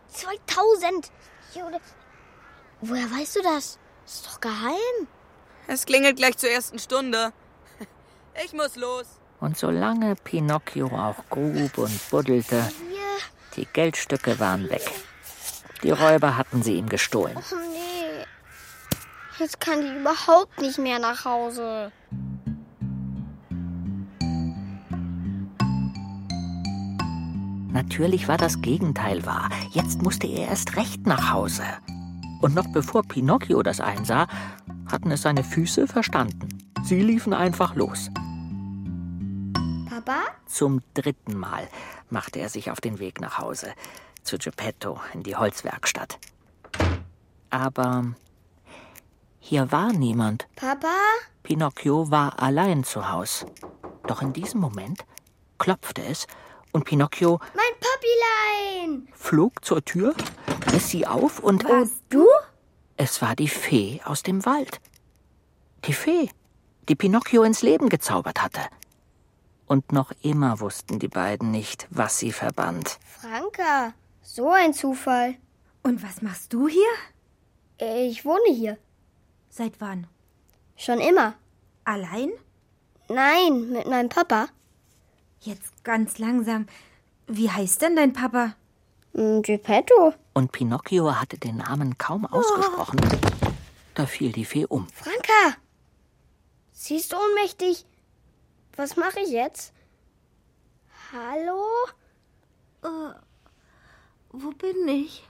2000. 0.08 1.10
Hier 1.52 1.66
oder. 1.66 1.80
Woher 2.80 3.10
weißt 3.10 3.36
du 3.36 3.42
das? 3.42 3.78
Ist 4.06 4.26
doch 4.26 4.40
geheim. 4.40 5.08
Es 5.66 5.84
klingelt 5.84 6.16
gleich 6.16 6.36
zur 6.36 6.50
ersten 6.50 6.78
Stunde. 6.78 7.32
Ich 8.44 8.52
muss 8.52 8.76
los. 8.76 9.06
Und 9.40 9.56
solange 9.56 10.14
Pinocchio 10.14 10.88
auch 10.88 11.16
grub 11.30 11.78
und 11.78 12.10
buddelte. 12.10 12.70
Die 13.56 13.66
Geldstücke 13.72 14.38
waren 14.38 14.68
weg. 14.70 14.90
Die 15.82 15.90
Räuber 15.90 16.36
hatten 16.36 16.62
sie 16.62 16.74
ihm 16.74 16.88
gestohlen. 16.88 17.36
Oh 17.36 17.56
nee. 17.72 18.24
Jetzt 19.38 19.60
kann 19.60 19.80
die 19.80 20.00
überhaupt 20.00 20.60
nicht 20.60 20.78
mehr 20.78 20.98
nach 20.98 21.24
Hause. 21.24 21.92
Natürlich 27.76 28.26
war 28.26 28.38
das 28.38 28.62
Gegenteil 28.62 29.26
wahr. 29.26 29.50
Jetzt 29.72 30.00
musste 30.00 30.26
er 30.26 30.48
erst 30.48 30.76
recht 30.76 31.06
nach 31.06 31.30
Hause. 31.30 31.62
Und 32.40 32.54
noch 32.54 32.66
bevor 32.72 33.02
Pinocchio 33.02 33.62
das 33.62 33.80
einsah, 33.80 34.28
hatten 34.90 35.10
es 35.10 35.22
seine 35.22 35.44
Füße 35.44 35.86
verstanden. 35.86 36.48
Sie 36.84 37.02
liefen 37.02 37.34
einfach 37.34 37.74
los. 37.74 38.10
Papa? 40.06 40.22
Zum 40.46 40.82
dritten 40.94 41.36
Mal 41.36 41.68
machte 42.10 42.38
er 42.38 42.48
sich 42.48 42.70
auf 42.70 42.80
den 42.80 43.00
Weg 43.00 43.20
nach 43.20 43.38
Hause, 43.38 43.74
zu 44.22 44.38
Geppetto 44.38 45.00
in 45.12 45.24
die 45.24 45.34
Holzwerkstatt. 45.34 46.20
Aber 47.50 48.14
hier 49.40 49.72
war 49.72 49.92
niemand. 49.92 50.46
Papa? 50.54 50.94
Pinocchio 51.42 52.08
war 52.08 52.40
allein 52.40 52.84
zu 52.84 53.10
Haus. 53.10 53.46
Doch 54.06 54.22
in 54.22 54.32
diesem 54.32 54.60
Moment 54.60 55.04
klopfte 55.58 56.04
es 56.04 56.28
und 56.70 56.84
Pinocchio 56.84 57.40
Mein 57.54 57.74
Papilein! 57.80 59.08
flog 59.12 59.64
zur 59.64 59.84
Tür, 59.84 60.14
riss 60.70 60.88
sie 60.88 61.04
auf 61.04 61.40
und 61.40 61.64
Und 61.64 61.90
du? 62.10 62.28
es 62.96 63.20
war 63.22 63.34
die 63.34 63.48
Fee 63.48 64.00
aus 64.04 64.22
dem 64.22 64.46
Wald. 64.46 64.80
Die 65.84 65.92
Fee, 65.92 66.30
die 66.88 66.94
Pinocchio 66.94 67.42
ins 67.42 67.62
Leben 67.62 67.88
gezaubert 67.88 68.40
hatte. 68.40 68.60
Und 69.66 69.92
noch 69.92 70.12
immer 70.22 70.60
wussten 70.60 70.98
die 70.98 71.08
beiden 71.08 71.50
nicht, 71.50 71.88
was 71.90 72.18
sie 72.18 72.32
verband. 72.32 72.98
Franka, 73.20 73.92
so 74.22 74.50
ein 74.50 74.72
Zufall. 74.74 75.34
Und 75.82 76.02
was 76.02 76.22
machst 76.22 76.52
du 76.52 76.68
hier? 76.68 78.06
Ich 78.08 78.24
wohne 78.24 78.52
hier. 78.52 78.78
Seit 79.50 79.80
wann? 79.80 80.06
Schon 80.76 81.00
immer. 81.00 81.34
Allein? 81.84 82.30
Nein, 83.08 83.70
mit 83.70 83.86
meinem 83.86 84.08
Papa. 84.08 84.48
Jetzt 85.40 85.84
ganz 85.84 86.18
langsam. 86.18 86.66
Wie 87.26 87.50
heißt 87.50 87.82
denn 87.82 87.96
dein 87.96 88.12
Papa? 88.12 88.54
Hm, 89.14 89.42
Geppetto. 89.42 90.14
Und 90.34 90.52
Pinocchio 90.52 91.14
hatte 91.14 91.38
den 91.38 91.56
Namen 91.58 91.98
kaum 91.98 92.26
ausgesprochen. 92.26 93.00
Da 93.94 94.06
fiel 94.06 94.32
die 94.32 94.44
Fee 94.44 94.66
um. 94.66 94.86
Franka! 94.88 95.56
Sie 96.72 96.96
ist 96.96 97.14
ohnmächtig. 97.14 97.86
Was 98.76 98.96
mache 98.96 99.20
ich 99.20 99.30
jetzt? 99.30 99.72
Hallo? 101.12 101.62
Wo 104.30 104.50
bin 104.52 104.86
ich? 104.88 105.24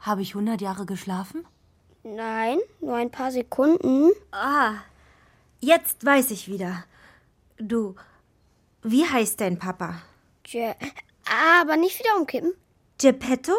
Habe 0.00 0.22
ich 0.22 0.30
100 0.34 0.60
Jahre 0.60 0.86
geschlafen? 0.86 1.44
Nein, 2.02 2.58
nur 2.80 2.94
ein 2.96 3.10
paar 3.10 3.30
Sekunden. 3.32 4.12
Ah, 4.30 4.74
jetzt 5.60 6.04
weiß 6.04 6.30
ich 6.30 6.48
wieder. 6.48 6.84
Du, 7.58 7.96
wie 8.82 9.04
heißt 9.06 9.40
dein 9.40 9.58
Papa? 9.58 10.00
Je 10.46 10.72
aber 11.60 11.76
nicht 11.76 11.98
wieder 11.98 12.16
umkippen. 12.16 12.54
Geppetto? 12.98 13.52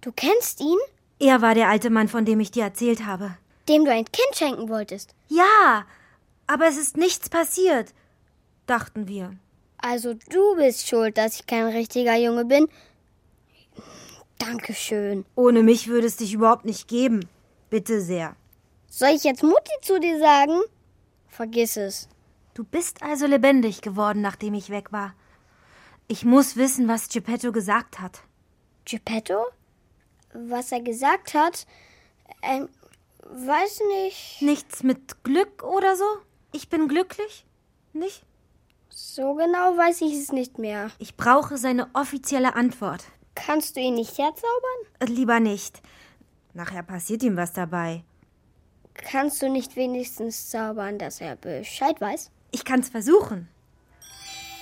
Du 0.00 0.12
kennst 0.12 0.60
ihn, 0.60 0.78
Er 1.18 1.42
war 1.42 1.54
der 1.56 1.68
alte 1.68 1.90
Mann, 1.90 2.06
von 2.08 2.24
dem 2.24 2.38
ich 2.38 2.52
dir 2.52 2.62
erzählt 2.64 3.04
habe. 3.04 3.36
dem 3.68 3.84
du 3.84 3.90
ein 3.90 4.04
Kind 4.04 4.36
schenken 4.36 4.68
wolltest. 4.68 5.14
Ja, 5.28 5.84
aber 6.48 6.66
es 6.66 6.76
ist 6.76 6.96
nichts 6.96 7.28
passiert, 7.28 7.94
dachten 8.66 9.06
wir. 9.06 9.36
Also 9.78 10.14
du 10.14 10.56
bist 10.56 10.88
schuld, 10.88 11.16
dass 11.16 11.38
ich 11.38 11.46
kein 11.46 11.66
richtiger 11.66 12.16
Junge 12.16 12.44
bin. 12.44 12.66
Dankeschön. 14.38 15.24
Ohne 15.36 15.62
mich 15.62 15.86
würde 15.86 16.06
es 16.06 16.16
dich 16.16 16.32
überhaupt 16.32 16.64
nicht 16.64 16.88
geben. 16.88 17.28
Bitte 17.70 18.00
sehr. 18.00 18.34
Soll 18.88 19.10
ich 19.10 19.24
jetzt 19.24 19.42
Mutti 19.42 19.72
zu 19.82 20.00
dir 20.00 20.18
sagen? 20.18 20.60
Vergiss 21.28 21.76
es. 21.76 22.08
Du 22.54 22.64
bist 22.64 23.02
also 23.02 23.26
lebendig 23.26 23.82
geworden, 23.82 24.20
nachdem 24.22 24.54
ich 24.54 24.70
weg 24.70 24.90
war. 24.90 25.14
Ich 26.08 26.24
muss 26.24 26.56
wissen, 26.56 26.88
was 26.88 27.08
Geppetto 27.08 27.52
gesagt 27.52 28.00
hat. 28.00 28.22
Geppetto? 28.84 29.44
Was 30.32 30.72
er 30.72 30.80
gesagt 30.80 31.34
hat? 31.34 31.66
Ähm, 32.42 32.68
weiß 33.22 33.80
nicht. 33.88 34.40
Nichts 34.40 34.82
mit 34.82 35.22
Glück 35.22 35.62
oder 35.62 35.94
so? 35.96 36.04
Ich 36.52 36.68
bin 36.68 36.88
glücklich? 36.88 37.44
Nicht? 37.92 38.22
So 38.88 39.34
genau 39.34 39.76
weiß 39.76 40.00
ich 40.02 40.14
es 40.14 40.32
nicht 40.32 40.58
mehr. 40.58 40.90
Ich 40.98 41.16
brauche 41.16 41.58
seine 41.58 41.88
offizielle 41.92 42.56
Antwort. 42.56 43.04
Kannst 43.34 43.76
du 43.76 43.80
ihn 43.80 43.94
nicht 43.94 44.18
herzaubern? 44.18 44.80
Äh, 44.98 45.06
Lieber 45.06 45.40
nicht. 45.40 45.80
Nachher 46.54 46.82
passiert 46.82 47.22
ihm 47.22 47.36
was 47.36 47.52
dabei. 47.52 48.02
Kannst 48.94 49.40
du 49.42 49.48
nicht 49.48 49.76
wenigstens 49.76 50.48
zaubern, 50.48 50.98
dass 50.98 51.20
er 51.20 51.36
Bescheid 51.36 52.00
weiß? 52.00 52.30
Ich 52.50 52.64
kann's 52.64 52.88
versuchen. 52.88 53.48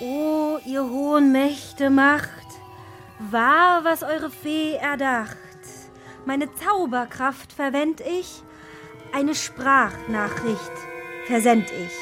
O, 0.01 0.59
ihr 0.67 0.85
hohen 0.85 1.33
Mächte 1.33 1.89
Macht, 1.89 2.29
wahr, 3.31 3.83
was 3.85 4.03
eure 4.03 4.31
Fee 4.31 4.75
erdacht. 4.75 5.37
Meine 6.27 6.53
Zauberkraft 6.57 7.53
verwend 7.53 8.03
ich, 8.03 8.43
eine 9.15 9.35
Sprachnachricht 9.35 10.73
versend 11.27 11.71
ich. 11.71 11.93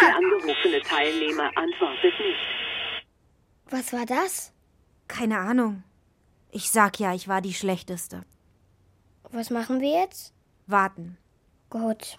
Der 0.00 0.16
angerufene 0.16 0.80
Teilnehmer 0.82 1.50
antwortet 1.56 2.14
nicht. 2.20 3.02
Was 3.70 3.92
war 3.92 4.06
das? 4.06 4.52
Keine 5.08 5.38
Ahnung. 5.38 5.82
Ich 6.50 6.70
sag 6.70 7.00
ja, 7.00 7.14
ich 7.14 7.28
war 7.28 7.40
die 7.40 7.54
Schlechteste. 7.54 8.24
Was 9.30 9.50
machen 9.50 9.80
wir 9.80 10.00
jetzt? 10.00 10.32
Warten. 10.66 11.18
Gut. 11.70 12.18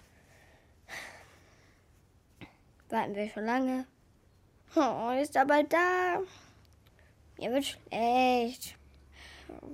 Warten 2.90 3.14
wir 3.14 3.28
schon 3.30 3.44
lange. 3.44 3.86
Oh, 4.74 5.10
ist 5.20 5.36
er 5.36 5.46
bald 5.46 5.72
da? 5.72 6.20
Mir 7.38 7.52
wird 7.52 7.64
schlecht. 7.64 8.76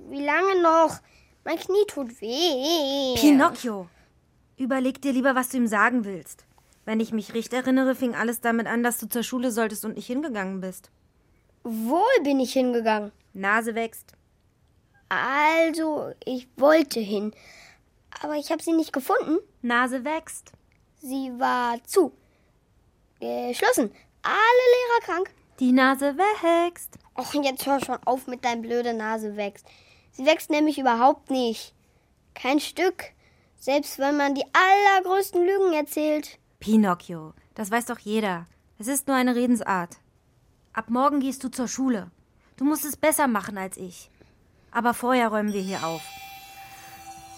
Wie 0.09 0.23
lange 0.23 0.61
noch? 0.61 0.99
Mein 1.43 1.59
Knie 1.59 1.85
tut 1.87 2.21
weh. 2.21 3.15
Pinocchio, 3.19 3.87
überleg 4.57 5.01
dir 5.01 5.13
lieber, 5.13 5.35
was 5.35 5.49
du 5.49 5.57
ihm 5.57 5.67
sagen 5.67 6.05
willst. 6.05 6.45
Wenn 6.85 6.99
ich 6.99 7.11
mich 7.11 7.33
recht 7.33 7.51
erinnere, 7.53 7.95
fing 7.95 8.15
alles 8.15 8.41
damit 8.41 8.67
an, 8.67 8.83
dass 8.83 8.99
du 8.99 9.07
zur 9.07 9.23
Schule 9.23 9.51
solltest 9.51 9.85
und 9.85 9.95
nicht 9.95 10.07
hingegangen 10.07 10.61
bist. 10.61 10.91
Wohl 11.63 12.23
bin 12.23 12.39
ich 12.39 12.53
hingegangen. 12.53 13.11
Nase 13.33 13.73
wächst. 13.73 14.13
Also, 15.09 16.13
ich 16.23 16.47
wollte 16.57 16.99
hin. 16.99 17.33
Aber 18.21 18.35
ich 18.35 18.51
habe 18.51 18.61
sie 18.61 18.73
nicht 18.73 18.93
gefunden. 18.93 19.39
Nase 19.61 20.05
wächst. 20.05 20.51
Sie 21.01 21.31
war 21.37 21.83
zu. 21.83 22.11
Geschlossen. 23.19 23.91
Alle 24.21 24.65
Lehrer 24.75 25.05
krank. 25.05 25.31
Die 25.59 25.71
Nase 25.71 26.15
wächst. 26.17 26.97
Och, 27.17 27.33
jetzt 27.33 27.65
hör 27.65 27.79
schon 27.79 27.97
auf 28.05 28.27
mit 28.27 28.45
deinem 28.45 28.61
blöde 28.61 28.93
Nase 28.93 29.35
wächst. 29.35 29.65
Sie 30.11 30.25
wächst 30.25 30.49
nämlich 30.49 30.77
überhaupt 30.77 31.29
nicht. 31.31 31.73
Kein 32.33 32.59
Stück. 32.59 33.14
Selbst 33.65 33.97
wenn 33.97 34.15
man 34.15 34.35
die 34.35 34.45
allergrößten 34.53 35.43
Lügen 35.43 35.73
erzählt. 35.73 36.37
Pinocchio, 36.59 37.33
das 37.55 37.71
weiß 37.71 37.85
doch 37.85 37.97
jeder. 37.97 38.45
Es 38.77 38.85
ist 38.87 39.07
nur 39.07 39.15
eine 39.15 39.33
Redensart. 39.33 39.97
Ab 40.71 40.91
morgen 40.91 41.19
gehst 41.19 41.43
du 41.43 41.49
zur 41.49 41.67
Schule. 41.67 42.11
Du 42.57 42.63
musst 42.63 42.85
es 42.85 42.95
besser 42.95 43.27
machen 43.27 43.57
als 43.57 43.75
ich. 43.77 44.11
Aber 44.69 44.93
vorher 44.93 45.29
räumen 45.29 45.51
wir 45.51 45.63
hier 45.63 45.83
auf. 45.83 46.03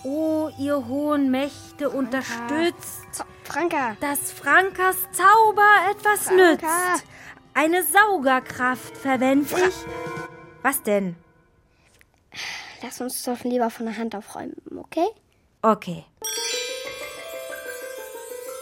Oh, 0.04 0.50
ihr 0.60 0.86
hohen 0.86 1.32
Mächte, 1.32 1.90
unterstützt, 1.90 3.24
Franka. 3.46 3.96
dass 4.02 4.34
Frankas 4.34 4.98
Zauber 5.14 5.76
etwas 5.92 6.26
Franka. 6.26 6.52
nützt. 6.52 7.06
Eine 7.54 7.84
Saugerkraft 7.84 8.98
verwend 8.98 9.50
ich. 9.54 9.76
Was 10.62 10.84
denn? 10.84 11.16
Lass 12.84 13.00
uns 13.00 13.24
doch 13.24 13.46
lieber 13.46 13.70
von 13.70 13.86
der 13.86 13.98
Hand 13.98 14.14
aufräumen, 14.14 14.58
okay? 14.76 15.08
Okay. 15.62 16.06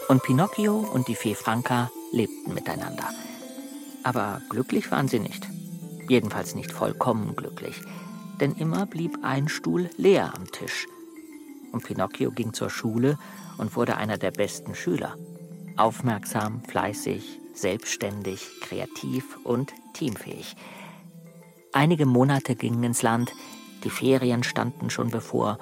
Und 0.08 0.22
Pinocchio 0.22 0.78
und 0.78 1.08
die 1.08 1.14
Fee 1.14 1.34
Franka 1.34 1.90
lebten 2.12 2.54
miteinander. 2.54 3.10
Aber 4.02 4.40
glücklich 4.48 4.90
waren 4.90 5.08
sie 5.08 5.18
nicht. 5.18 5.46
Jedenfalls 6.08 6.54
nicht 6.54 6.72
vollkommen 6.72 7.36
glücklich. 7.36 7.82
Denn 8.40 8.52
immer 8.52 8.86
blieb 8.86 9.18
ein 9.22 9.48
Stuhl 9.48 9.90
leer 9.96 10.32
am 10.34 10.50
Tisch. 10.50 10.86
Und 11.72 11.84
Pinocchio 11.84 12.30
ging 12.30 12.54
zur 12.54 12.70
Schule 12.70 13.18
und 13.58 13.76
wurde 13.76 13.96
einer 13.96 14.16
der 14.16 14.30
besten 14.30 14.74
Schüler. 14.74 15.16
Aufmerksam, 15.76 16.62
fleißig, 16.64 17.40
selbstständig, 17.52 18.46
kreativ 18.62 19.36
und 19.44 19.72
teamfähig. 19.92 20.56
Einige 21.72 22.06
Monate 22.06 22.54
gingen 22.54 22.84
ins 22.84 23.02
Land, 23.02 23.32
die 23.84 23.90
Ferien 23.90 24.42
standen 24.42 24.88
schon 24.88 25.10
bevor, 25.10 25.58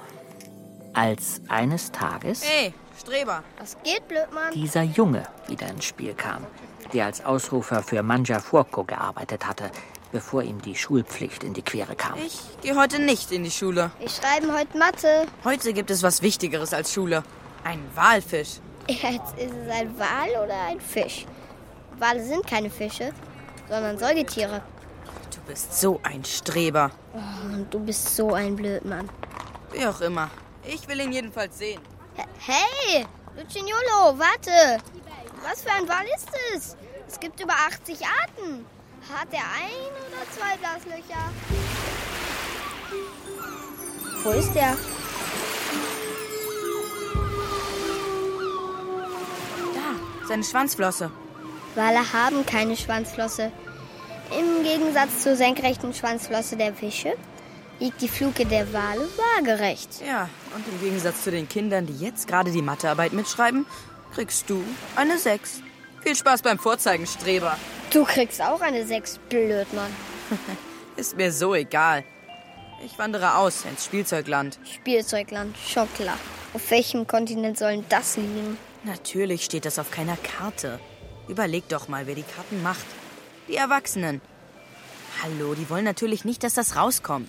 als 0.94 1.40
eines 1.48 1.90
Tages 1.92 2.42
Hey, 2.44 2.72
Streber. 2.98 3.42
Was 3.58 3.76
geht, 3.82 4.06
Blödmann? 4.08 4.52
dieser 4.52 4.82
Junge 4.82 5.24
wieder 5.48 5.68
ins 5.68 5.84
Spiel 5.84 6.14
kam, 6.14 6.44
der 6.92 7.06
als 7.06 7.24
Ausrufer 7.24 7.82
für 7.82 8.02
Mangiafurco 8.02 8.84
gearbeitet 8.84 9.46
hatte, 9.46 9.70
bevor 10.12 10.42
ihm 10.42 10.60
die 10.62 10.76
Schulpflicht 10.76 11.42
in 11.44 11.54
die 11.54 11.62
Quere 11.62 11.96
kam. 11.96 12.14
Ich 12.24 12.40
gehe 12.62 12.76
heute 12.76 13.00
nicht 13.00 13.32
in 13.32 13.44
die 13.44 13.50
Schule. 13.50 13.90
Wir 13.98 14.08
schreiben 14.08 14.52
heute 14.56 14.78
Mathe. 14.78 15.26
Heute 15.44 15.72
gibt 15.72 15.90
es 15.90 16.02
was 16.02 16.22
Wichtigeres 16.22 16.72
als 16.72 16.92
Schule. 16.92 17.22
Ein 17.64 17.80
Walfisch. 17.94 18.60
Jetzt 18.88 19.36
ist 19.38 19.52
es 19.54 19.70
ein 19.72 19.98
Wal 19.98 20.44
oder 20.44 20.54
ein 20.68 20.80
Fisch. 20.80 21.26
Wale 21.98 22.22
sind 22.22 22.46
keine 22.46 22.70
Fische, 22.70 23.12
sondern 23.68 23.98
Säugetiere. 23.98 24.62
Du 25.34 25.40
bist 25.48 25.80
so 25.80 26.00
ein 26.02 26.24
Streber. 26.24 26.90
Oh, 27.14 27.54
und 27.54 27.72
du 27.72 27.80
bist 27.80 28.14
so 28.14 28.34
ein 28.34 28.54
Blödmann. 28.56 29.08
Wie 29.72 29.84
auch 29.86 30.00
immer. 30.00 30.30
Ich 30.66 30.88
will 30.88 31.00
ihn 31.00 31.12
jedenfalls 31.12 31.58
sehen. 31.58 31.80
Hey, 32.38 33.06
Lucignolo, 33.36 34.18
warte. 34.18 34.82
Was 35.42 35.62
für 35.62 35.70
ein 35.70 35.88
Wal 35.88 36.06
ist 36.16 36.28
es? 36.54 36.76
Es 37.06 37.20
gibt 37.20 37.40
über 37.40 37.52
80 37.52 37.98
Arten. 38.06 38.64
Hat 39.12 39.28
er 39.32 39.40
ein 39.40 39.92
oder 40.08 40.24
zwei 40.32 40.56
Blaslöcher? 40.56 41.30
Wo 44.22 44.30
ist 44.30 44.54
der? 44.54 44.76
Da, 49.74 50.26
seine 50.26 50.44
Schwanzflosse. 50.44 51.10
Wale 51.74 52.12
haben 52.12 52.46
keine 52.46 52.76
Schwanzflosse. 52.76 53.52
Im 54.38 54.62
Gegensatz 54.64 55.22
zur 55.22 55.36
senkrechten 55.36 55.92
Schwanzflosse 55.92 56.56
der 56.56 56.72
Fische 56.72 57.14
liegt 57.80 58.00
die 58.00 58.08
Fluke 58.08 58.46
der 58.46 58.72
Wale 58.72 59.08
waagerecht. 59.16 60.00
Ja, 60.06 60.28
und 60.54 60.66
im 60.68 60.80
Gegensatz 60.80 61.22
zu 61.22 61.30
den 61.30 61.48
Kindern, 61.48 61.86
die 61.86 61.98
jetzt 61.98 62.28
gerade 62.28 62.50
die 62.50 62.62
Mathearbeit 62.62 63.12
mitschreiben, 63.12 63.66
kriegst 64.14 64.48
du 64.48 64.62
eine 64.96 65.18
6. 65.18 65.62
Viel 66.02 66.14
Spaß 66.14 66.42
beim 66.42 66.58
Vorzeigen, 66.58 67.06
Streber. 67.06 67.56
Du 67.90 68.04
kriegst 68.04 68.40
auch 68.42 68.60
eine 68.60 68.86
6, 68.86 69.18
Blödmann. 69.28 69.90
Ist 70.96 71.16
mir 71.16 71.32
so 71.32 71.54
egal. 71.54 72.04
Ich 72.84 72.98
wandere 72.98 73.36
aus 73.36 73.64
ins 73.64 73.84
Spielzeugland. 73.84 74.58
Spielzeugland, 74.64 75.56
schon 75.56 75.92
klar. 75.94 76.18
Auf 76.52 76.70
welchem 76.70 77.06
Kontinent 77.06 77.58
sollen 77.58 77.84
das 77.88 78.16
liegen? 78.16 78.58
Natürlich 78.84 79.44
steht 79.44 79.64
das 79.64 79.78
auf 79.78 79.90
keiner 79.90 80.16
Karte. 80.18 80.78
Überleg 81.26 81.68
doch 81.68 81.88
mal, 81.88 82.06
wer 82.06 82.14
die 82.14 82.22
Karten 82.22 82.62
macht. 82.62 82.84
Die 83.48 83.56
Erwachsenen. 83.56 84.20
Hallo, 85.22 85.54
die 85.54 85.68
wollen 85.70 85.84
natürlich 85.84 86.24
nicht, 86.24 86.44
dass 86.44 86.54
das 86.54 86.76
rauskommt. 86.76 87.28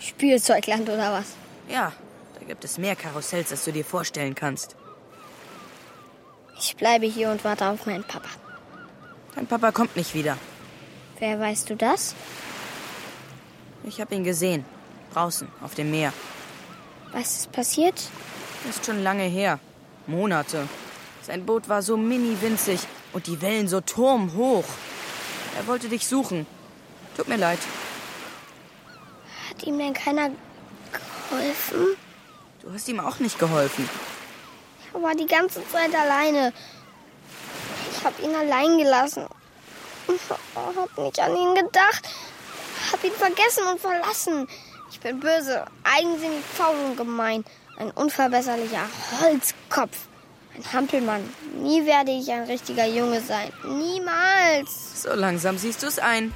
Spielzeugland 0.00 0.88
oder 0.88 1.12
was? 1.12 1.26
Ja, 1.68 1.92
da 2.38 2.44
gibt 2.46 2.64
es 2.64 2.78
mehr 2.78 2.96
Karussells, 2.96 3.50
als 3.50 3.64
du 3.64 3.72
dir 3.72 3.84
vorstellen 3.84 4.34
kannst. 4.34 4.76
Ich 6.58 6.76
bleibe 6.76 7.06
hier 7.06 7.30
und 7.30 7.44
warte 7.44 7.66
auf 7.66 7.86
meinen 7.86 8.04
Papa. 8.04 8.28
Dein 9.34 9.46
Papa 9.46 9.72
kommt 9.72 9.96
nicht 9.96 10.14
wieder. 10.14 10.38
Wer 11.18 11.38
weißt 11.38 11.68
du 11.70 11.76
das? 11.76 12.14
Ich 13.84 14.00
habe 14.00 14.14
ihn 14.14 14.24
gesehen. 14.24 14.64
Draußen, 15.12 15.48
auf 15.62 15.74
dem 15.74 15.90
Meer. 15.90 16.12
Was 17.12 17.36
ist 17.36 17.52
passiert? 17.52 18.10
Ist 18.68 18.84
schon 18.84 19.02
lange 19.02 19.24
her. 19.24 19.58
Monate. 20.06 20.68
Sein 21.22 21.44
Boot 21.46 21.68
war 21.68 21.82
so 21.82 21.96
mini-winzig 21.96 22.80
und 23.12 23.26
die 23.26 23.40
Wellen 23.42 23.68
so 23.68 23.80
turmhoch. 23.80 24.64
Er 25.56 25.66
wollte 25.66 25.88
dich 25.88 26.06
suchen. 26.06 26.46
Tut 27.16 27.28
mir 27.28 27.36
leid. 27.36 27.58
Hat 29.56 29.66
ihm 29.66 29.78
denn 29.78 29.94
keiner 29.94 30.30
geholfen? 30.92 31.96
Du 32.62 32.72
hast 32.72 32.88
ihm 32.88 33.00
auch 33.00 33.18
nicht 33.20 33.38
geholfen. 33.38 33.88
Er 34.92 35.02
war 35.02 35.14
die 35.14 35.26
ganze 35.26 35.66
Zeit 35.68 35.94
alleine. 35.94 36.52
Ich 37.90 38.04
habe 38.04 38.22
ihn 38.22 38.34
allein 38.34 38.76
gelassen. 38.76 39.26
Hab 40.54 40.98
nicht 40.98 41.18
an 41.20 41.34
ihn 41.34 41.54
gedacht. 41.54 42.06
Hab 42.92 43.02
ihn 43.02 43.12
vergessen 43.12 43.66
und 43.70 43.80
verlassen. 43.80 44.46
Ich 44.90 45.00
bin 45.00 45.20
böse, 45.20 45.64
eigensinnig, 45.84 46.44
faul 46.44 46.76
und 46.90 46.96
gemein. 46.96 47.44
Ein 47.78 47.90
unverbesserlicher 47.92 48.86
Holzkopf. 49.22 49.96
Ein 50.54 50.72
Hampelmann. 50.72 51.22
Nie 51.62 51.86
werde 51.86 52.10
ich 52.10 52.30
ein 52.30 52.44
richtiger 52.44 52.86
Junge 52.86 53.22
sein. 53.22 53.50
Niemals. 53.64 55.02
So 55.02 55.14
langsam 55.14 55.56
siehst 55.56 55.82
du 55.82 55.86
es 55.86 55.98
ein. 55.98 56.34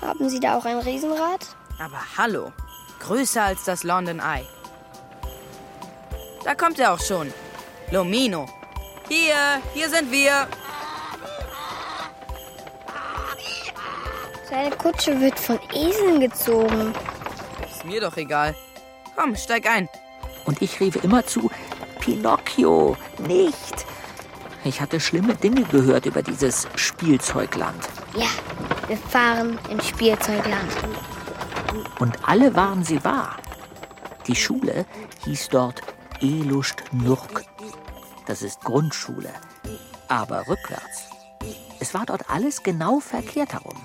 Haben 0.00 0.28
Sie 0.28 0.40
da 0.40 0.56
auch 0.56 0.64
ein 0.64 0.78
Riesenrad? 0.78 1.46
Aber 1.78 2.00
hallo, 2.16 2.52
größer 3.00 3.42
als 3.42 3.64
das 3.64 3.84
London 3.84 4.20
Eye. 4.20 4.46
Da 6.44 6.54
kommt 6.54 6.78
er 6.78 6.92
auch 6.92 7.00
schon. 7.00 7.32
Lomino. 7.90 8.46
Hier, 9.08 9.60
hier 9.74 9.88
sind 9.88 10.10
wir. 10.10 10.46
Seine 14.48 14.70
Kutsche 14.76 15.20
wird 15.20 15.38
von 15.38 15.58
Eseln 15.74 16.20
gezogen. 16.20 16.94
Ist 17.70 17.84
mir 17.84 18.00
doch 18.00 18.16
egal. 18.16 18.54
Komm, 19.14 19.36
steig 19.36 19.66
ein. 19.66 19.88
Und 20.46 20.62
ich 20.62 20.80
rief 20.80 21.02
immerzu, 21.04 21.50
Pinocchio, 22.00 22.96
nicht. 23.26 23.86
Ich 24.64 24.80
hatte 24.80 25.00
schlimme 25.00 25.34
Dinge 25.34 25.62
gehört 25.64 26.06
über 26.06 26.22
dieses 26.22 26.66
Spielzeugland. 26.74 27.88
Ja, 28.14 28.28
wir 28.88 28.96
fahren 28.96 29.58
ins 29.70 29.88
Spielzeugland. 29.88 30.72
Und 31.98 32.16
alle 32.26 32.54
waren 32.54 32.82
sie 32.82 33.02
wahr. 33.04 33.36
Die 34.26 34.34
Schule 34.34 34.86
hieß 35.24 35.48
dort 35.50 35.82
Elust 36.20 36.82
Nurk. 36.92 37.44
Das 38.26 38.42
ist 38.42 38.60
Grundschule, 38.62 39.32
aber 40.08 40.48
rückwärts. 40.48 41.10
Es 41.80 41.94
war 41.94 42.06
dort 42.06 42.28
alles 42.30 42.62
genau 42.62 43.00
verkehrt 43.00 43.52
herum. 43.52 43.76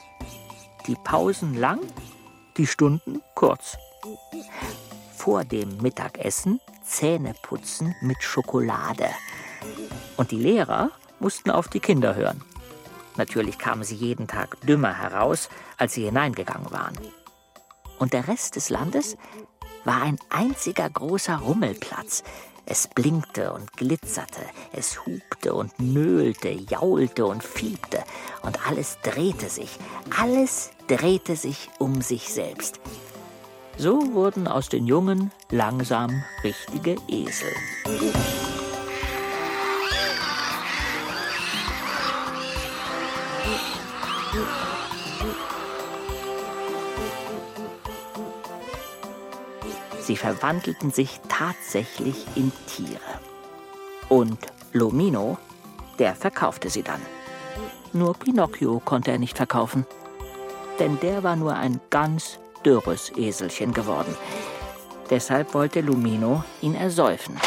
Die 0.88 0.96
Pausen 1.04 1.54
lang, 1.54 1.80
die 2.58 2.68
Stunden 2.68 3.22
kurz. 3.36 3.78
Vor 5.16 5.46
dem 5.46 5.78
Mittagessen 5.78 6.60
Zähne 6.84 7.34
putzen 7.42 7.96
mit 8.02 8.22
Schokolade. 8.22 9.10
Und 10.18 10.32
die 10.32 10.40
Lehrer 10.40 10.92
mussten 11.20 11.52
auf 11.52 11.68
die 11.68 11.80
Kinder 11.80 12.16
hören. 12.16 12.44
Natürlich 13.18 13.58
kamen 13.58 13.84
sie 13.84 13.96
jeden 13.96 14.28
Tag 14.28 14.60
dümmer 14.62 14.94
heraus, 14.94 15.50
als 15.78 15.94
sie 15.94 16.06
hineingegangen 16.06 16.72
waren. 16.72 16.98
Und 18.00 18.14
der 18.14 18.28
Rest 18.28 18.56
des 18.56 18.70
Landes 18.70 19.18
war 19.86 20.02
ein 20.02 20.18
einziger 20.30 20.90
großer 20.90 21.38
Rummelplatz. 21.38 22.24
Es 22.66 22.88
blinkte 22.88 23.52
und 23.52 23.74
glitzerte, 23.74 24.42
es 24.72 25.06
hupte 25.06 25.54
und 25.54 25.78
nöhlte, 25.80 26.50
jaulte 26.50 27.26
und 27.26 27.44
fiebte, 27.44 28.04
und 28.42 28.66
alles 28.68 28.98
drehte 29.04 29.50
sich, 29.50 29.78
alles 30.18 30.72
drehte 30.88 31.36
sich 31.36 31.70
um 31.80 32.02
sich 32.02 32.34
selbst. 32.34 32.80
So 33.78 34.14
wurden 34.14 34.48
aus 34.48 34.70
den 34.70 34.88
Jungen 34.88 35.32
langsam 35.50 36.24
richtige 36.44 36.96
Esel. 37.10 37.52
Sie 50.04 50.18
verwandelten 50.18 50.92
sich 50.92 51.22
tatsächlich 51.30 52.26
in 52.36 52.52
Tiere. 52.68 53.00
Und 54.10 54.38
Lomino, 54.74 55.38
der 55.98 56.14
verkaufte 56.14 56.70
sie 56.70 56.84
dann. 56.84 57.00
Nur 57.94 58.14
Pinocchio 58.14 58.82
konnte 58.84 59.12
er 59.12 59.18
nicht 59.18 59.38
verkaufen. 59.38 59.86
Denn 60.78 61.00
der 61.00 61.24
war 61.24 61.38
nur 61.38 61.56
ein 61.56 61.80
ganz 61.90 62.40
dürres 62.66 63.16
Eselchen 63.16 63.74
geworden. 63.74 64.14
Deshalb 65.10 65.54
wollte 65.54 65.80
Lumino 65.80 66.44
ihn 66.62 66.76
ersäufen. 66.76 67.40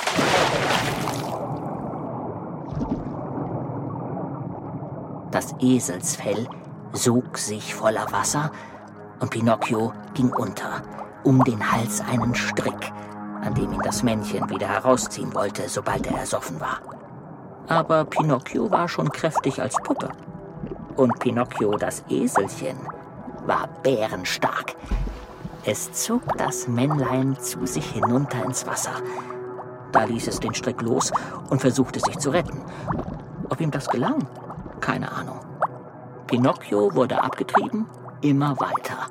Das 5.31 5.55
Eselsfell 5.61 6.49
sog 6.95 7.37
sich 7.37 7.75
voller 7.75 8.11
Wasser 8.13 8.51
und 9.21 9.31
Pinocchio 9.31 9.93
ging 10.15 10.33
unter, 10.33 10.83
um 11.27 11.43
den 11.43 11.73
Hals 11.73 12.01
einen 12.01 12.37
Strick, 12.37 12.93
an 13.43 13.53
dem 13.55 13.73
ihn 13.73 13.83
das 13.83 14.05
Männchen 14.05 14.49
wieder 14.49 14.69
herausziehen 14.69 15.35
wollte, 15.35 15.69
sobald 15.69 16.07
er 16.07 16.19
ersoffen 16.19 16.61
war. 16.61 16.81
Aber 17.67 18.05
Pinocchio 18.05 18.71
war 18.71 18.89
schon 18.89 19.11
kräftig 19.11 19.61
als 19.61 19.75
Puppe. 19.83 20.09
Und 20.95 21.19
Pinocchio, 21.19 21.77
das 21.77 22.05
Eselchen, 22.09 22.79
war 23.45 23.69
bärenstark. 23.83 24.77
Es 25.65 25.93
zog 25.93 26.23
das 26.39 26.69
Männlein 26.69 27.37
zu 27.41 27.67
sich 27.67 27.91
hinunter 27.91 28.45
ins 28.45 28.65
Wasser. 28.65 28.95
Da 29.91 30.05
ließ 30.05 30.29
es 30.29 30.39
den 30.39 30.55
Strick 30.55 30.81
los 30.81 31.11
und 31.51 31.61
versuchte 31.61 31.99
sich 31.99 32.19
zu 32.19 32.31
retten. 32.31 32.63
Ob 33.51 33.61
ihm 33.61 33.73
das 33.73 33.89
gelang? 33.89 34.29
Keine 34.79 35.11
Ahnung. 35.11 35.41
Pinocchio 36.29 36.95
wurde 36.95 37.21
abgetrieben, 37.21 37.87
immer 38.21 38.61
weiter. 38.61 39.09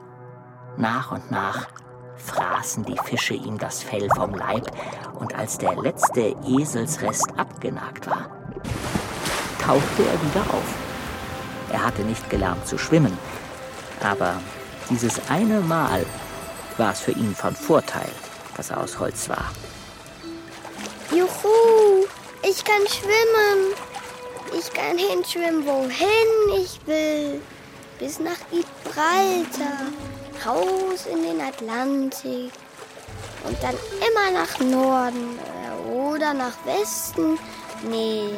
Nach 0.78 1.12
und 1.12 1.30
nach 1.30 1.68
fraßen 2.18 2.86
die 2.86 2.98
Fische 3.06 3.34
ihm 3.34 3.58
das 3.58 3.84
Fell 3.84 4.08
vom 4.16 4.34
Leib, 4.34 4.72
und 5.20 5.36
als 5.36 5.58
der 5.58 5.76
letzte 5.76 6.36
Eselsrest 6.48 7.28
abgenagt 7.38 8.08
war, 8.08 8.30
tauchte 9.62 10.04
er 10.04 10.22
wieder 10.22 10.54
auf. 10.54 10.76
Er 11.72 11.86
hatte 11.86 12.04
nicht 12.04 12.30
gelernt 12.30 12.66
zu 12.68 12.78
schwimmen, 12.78 13.18
aber 14.02 14.36
dieses 14.90 15.20
eine 15.30 15.62
Mal 15.62 16.06
war 16.78 16.92
es 16.92 17.00
für 17.00 17.12
ihn 17.12 17.36
von 17.36 17.56
Vorteil, 17.56 18.10
dass 18.56 18.70
er 18.70 18.80
aus 18.80 19.00
Holz 19.00 19.30
war. 19.30 19.52
Juhu, 21.12 22.06
ich 22.44 22.64
kann 22.64 22.82
schwimmen. 22.88 23.74
Ich 24.58 24.72
kann 24.74 24.98
hinschwimmen, 24.98 25.66
wohin 25.66 26.62
ich 26.62 26.80
will. 26.86 27.42
Bis 28.00 28.20
nach 28.20 28.38
Gibraltar, 28.52 29.88
raus 30.46 31.06
in 31.12 31.24
den 31.24 31.42
Atlantik. 31.42 32.52
Und 33.44 33.62
dann 33.62 33.76
immer 33.76 34.32
nach 34.32 34.60
Norden 34.60 35.38
äh, 35.38 35.92
oder 35.92 36.34
nach 36.34 36.54
Westen. 36.66 37.38
Nee, 37.88 38.30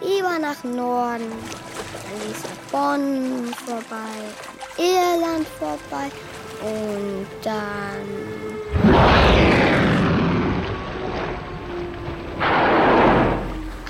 lieber 0.00 0.38
nach 0.38 0.62
Norden. 0.64 1.30
An 2.08 2.20
Lissabon 2.26 3.54
vorbei, 3.64 4.16
an 4.76 4.84
Irland 4.84 5.46
vorbei 5.58 6.10
und 6.62 7.26
dann. 7.42 8.06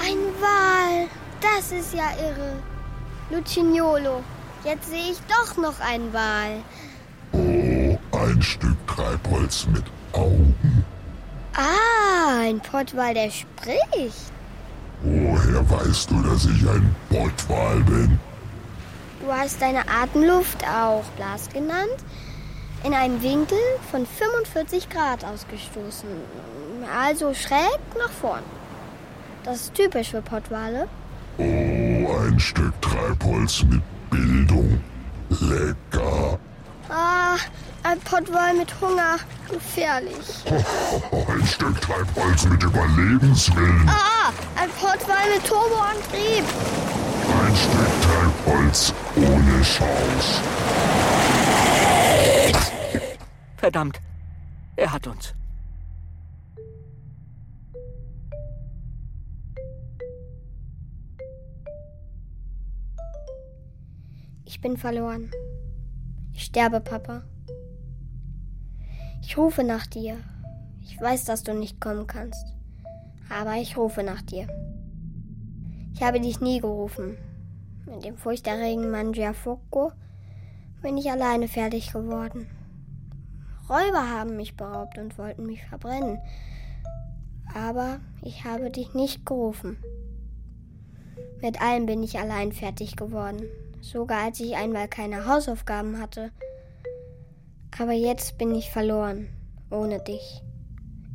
Ein 0.02 0.18
Wal. 0.40 1.08
Das 1.40 1.72
ist 1.72 1.94
ja 1.94 2.10
irre. 2.20 2.56
Lucignolo. 3.30 4.22
Jetzt 4.64 4.90
sehe 4.90 5.12
ich 5.12 5.18
doch 5.28 5.56
noch 5.56 5.80
einen 5.80 6.12
Wal. 6.12 6.62
Oh, 7.36 7.98
ein 8.16 8.40
Stück 8.40 8.76
Treibholz 8.86 9.66
mit 9.66 9.84
Augen. 10.12 10.84
Ah, 11.54 12.40
ein 12.40 12.60
Pottwal, 12.60 13.14
der 13.14 13.30
spricht. 13.30 14.32
Woher 15.02 15.70
weißt 15.70 16.10
du, 16.10 16.22
dass 16.22 16.46
ich 16.46 16.68
ein 16.68 16.94
Pottwal 17.10 17.80
bin? 17.84 18.18
Du 19.20 19.32
hast 19.32 19.60
deine 19.60 19.82
Atemluft 19.88 20.64
auch 20.64 21.04
Blas 21.16 21.48
genannt, 21.48 21.96
in 22.84 22.94
einem 22.94 23.22
Winkel 23.22 23.58
von 23.90 24.06
45 24.06 24.88
Grad 24.88 25.24
ausgestoßen. 25.24 26.08
Also 26.94 27.34
schräg 27.34 27.78
nach 27.98 28.10
vorn. 28.10 28.42
Das 29.44 29.62
ist 29.62 29.74
typisch 29.74 30.10
für 30.10 30.22
Pottwale. 30.22 30.88
Oh, 31.38 31.42
ein 31.42 32.38
Stück 32.38 32.72
Treibholz 32.80 33.62
mit 33.64 33.82
Bildung. 34.10 34.80
Lecker. 35.28 36.38
Ah, 36.88 37.36
ein 37.82 37.98
Pottwal 38.00 38.54
mit 38.54 38.80
Hunger. 38.80 39.16
Gefährlich. 39.50 40.44
Ein 41.28 41.46
Stück 41.46 41.80
Treibholz 41.80 42.44
mit 42.46 42.60
Überlebenswillen. 42.62 43.88
Ah, 43.88 44.32
ein 44.56 44.68
Pottwal 44.70 45.30
mit 45.32 45.44
Turboantrieb. 45.46 46.44
Ein 47.44 47.56
Stück 47.56 47.92
Treibholz 48.02 48.92
ohne 49.16 49.62
Chance. 49.62 50.42
Verdammt, 53.56 54.00
er 54.74 54.92
hat 54.92 55.06
uns. 55.06 55.32
Ich 64.44 64.60
bin 64.60 64.76
verloren. 64.76 65.30
Ich 66.36 66.44
sterbe, 66.44 66.80
Papa. 66.80 67.22
Ich 69.22 69.38
rufe 69.38 69.64
nach 69.64 69.86
dir. 69.86 70.18
Ich 70.82 71.00
weiß, 71.00 71.24
dass 71.24 71.42
du 71.42 71.54
nicht 71.54 71.80
kommen 71.80 72.06
kannst. 72.06 72.54
Aber 73.30 73.54
ich 73.54 73.78
rufe 73.78 74.02
nach 74.02 74.20
dir. 74.20 74.46
Ich 75.94 76.02
habe 76.02 76.20
dich 76.20 76.42
nie 76.42 76.60
gerufen. 76.60 77.16
Mit 77.86 78.04
dem 78.04 78.18
furchterregenden 78.18 78.90
Mangiafoco 78.90 79.92
bin 80.82 80.98
ich 80.98 81.10
alleine 81.10 81.48
fertig 81.48 81.90
geworden. 81.94 82.46
Räuber 83.70 84.10
haben 84.10 84.36
mich 84.36 84.58
beraubt 84.58 84.98
und 84.98 85.16
wollten 85.16 85.46
mich 85.46 85.64
verbrennen. 85.64 86.18
Aber 87.54 88.00
ich 88.20 88.44
habe 88.44 88.70
dich 88.70 88.92
nicht 88.92 89.24
gerufen. 89.24 89.78
Mit 91.40 91.62
allem 91.62 91.86
bin 91.86 92.02
ich 92.02 92.18
allein 92.18 92.52
fertig 92.52 92.94
geworden, 92.94 93.44
sogar 93.80 94.24
als 94.24 94.40
ich 94.40 94.56
einmal 94.56 94.88
keine 94.88 95.26
Hausaufgaben 95.26 96.00
hatte. 96.00 96.30
Aber 97.78 97.92
jetzt 97.92 98.38
bin 98.38 98.54
ich 98.54 98.70
verloren, 98.70 99.28
ohne 99.70 100.02
dich, 100.02 100.42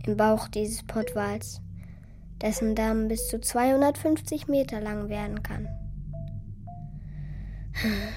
im 0.06 0.18
Bauch 0.18 0.48
dieses 0.48 0.84
Pottwals, 0.84 1.62
dessen 2.42 2.76
Damm 2.76 3.08
bis 3.08 3.28
zu 3.28 3.40
250 3.40 4.48
Meter 4.48 4.80
lang 4.80 5.10
werden 5.10 5.44
kann. 5.44 5.68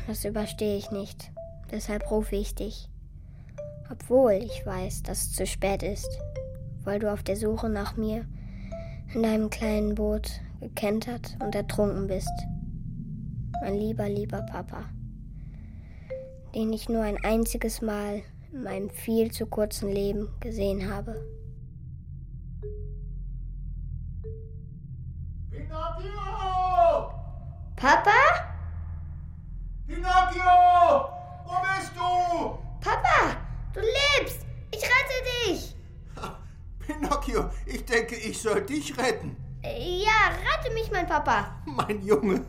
Das 0.07 0.25
überstehe 0.25 0.77
ich 0.77 0.91
nicht, 0.91 1.31
deshalb 1.71 2.11
rufe 2.11 2.37
ich 2.37 2.55
dich, 2.55 2.89
obwohl 3.91 4.33
ich 4.33 4.67
weiß, 4.67 5.05
dass 5.05 5.23
es 5.23 5.33
zu 5.33 5.47
spät 5.47 5.83
ist, 5.83 6.09
weil 6.83 6.99
du 6.99 7.11
auf 7.11 7.23
der 7.23 7.37
Suche 7.37 7.69
nach 7.69 7.97
mir 7.97 8.27
in 9.15 9.23
deinem 9.23 9.49
kleinen 9.49 9.95
Boot 9.95 10.41
gekentert 10.61 11.37
und 11.41 11.55
ertrunken 11.55 12.07
bist. 12.07 12.33
Mein 13.63 13.79
lieber, 13.79 14.09
lieber 14.09 14.43
Papa, 14.43 14.85
den 16.55 16.73
ich 16.73 16.89
nur 16.89 17.03
ein 17.03 17.23
einziges 17.25 17.81
Mal 17.81 18.23
in 18.53 18.63
meinem 18.63 18.91
viel 18.91 19.31
zu 19.31 19.47
kurzen 19.47 19.91
Leben 19.91 20.29
gesehen 20.41 20.93
habe. 20.93 21.25
Pinocchio! 25.51 27.13
Papa? 27.77 28.11
Pinocchio! 29.87 31.09
Wo 31.47 31.55
bist 31.63 31.93
du? 31.97 32.59
Papa, 32.81 33.37
du 33.73 33.81
lebst! 33.81 34.47
Ich 34.71 34.83
rette 34.83 35.49
dich! 35.49 35.77
Pinocchio, 36.79 37.51
ich 37.67 37.85
denke, 37.85 38.15
ich 38.17 38.41
soll 38.41 38.61
dich 38.63 38.97
retten. 38.99 39.37
Ja, 39.63 40.29
rette 40.29 40.75
mich, 40.75 40.91
mein 40.91 41.07
Papa. 41.07 41.57
Mein 41.65 42.05
Junge, 42.05 42.45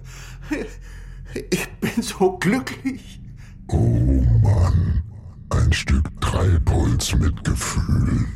ich 1.49 1.67
bin 1.79 2.01
so 2.01 2.37
glücklich. 2.37 3.19
Oh 3.67 4.23
Mann, 4.43 5.03
ein 5.49 5.73
Stück 5.73 6.09
Treibholz 6.21 7.13
mit 7.15 7.43
Gefühl. 7.43 8.27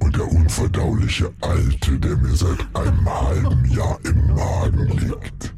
Und 0.00 0.16
der 0.16 0.26
unverdauliche 0.26 1.32
Alte, 1.40 1.98
der 1.98 2.16
mir 2.16 2.34
seit 2.34 2.58
einem 2.74 3.08
halben 3.08 3.64
Jahr 3.70 3.98
im 4.04 4.34
Magen 4.34 4.88
liegt. 4.98 5.54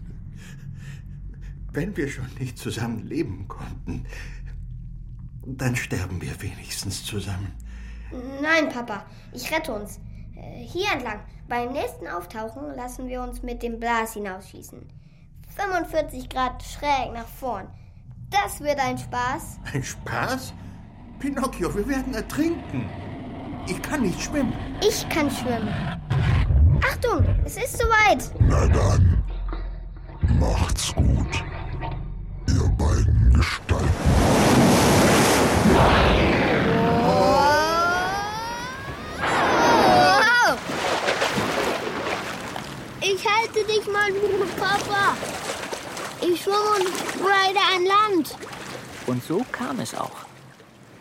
Wenn 1.72 1.96
wir 1.96 2.08
schon 2.08 2.28
nicht 2.38 2.58
zusammen 2.58 3.06
leben 3.06 3.48
konnten, 3.48 4.04
dann 5.46 5.74
sterben 5.74 6.20
wir 6.20 6.40
wenigstens 6.40 7.04
zusammen. 7.04 7.52
Nein, 8.42 8.68
Papa, 8.68 9.06
ich 9.32 9.50
rette 9.50 9.72
uns. 9.72 9.98
Äh, 10.36 10.62
Hier 10.62 10.92
entlang. 10.92 11.20
Beim 11.48 11.72
nächsten 11.72 12.06
Auftauchen 12.06 12.74
lassen 12.76 13.08
wir 13.08 13.22
uns 13.22 13.42
mit 13.42 13.62
dem 13.62 13.80
Blas 13.80 14.14
hinausschießen. 14.14 14.86
45 15.56 16.28
Grad 16.28 16.62
schräg 16.62 17.12
nach 17.12 17.26
vorn. 17.26 17.68
Das 18.30 18.60
wird 18.60 18.78
ein 18.78 18.98
Spaß. 18.98 19.60
Ein 19.72 19.82
Spaß? 19.82 20.52
Pinocchio, 21.20 21.74
wir 21.74 21.88
werden 21.88 22.14
ertrinken. 22.14 22.88
Ich 23.66 23.80
kann 23.80 24.02
nicht 24.02 24.20
schwimmen. 24.20 24.52
Ich 24.86 25.08
kann 25.08 25.30
schwimmen. 25.30 25.72
Achtung, 26.82 27.24
es 27.44 27.56
ist 27.56 27.78
soweit. 27.78 28.30
Na 28.40 28.66
dann, 28.66 29.22
macht's 30.40 30.92
gut, 30.94 31.44
ihr 32.48 32.68
beiden 32.76 33.32
Gestalten. 33.32 33.88
Wow. 37.04 37.38
Ich 43.00 43.24
halte 43.26 43.64
dich 43.64 43.86
mal, 43.86 44.10
Papa. 44.58 45.16
Und 46.72 46.88
reite 47.24 47.60
an 47.74 47.84
Land. 47.86 48.36
Und 49.06 49.22
so 49.24 49.44
kam 49.52 49.80
es 49.80 49.94
auch. 49.94 50.24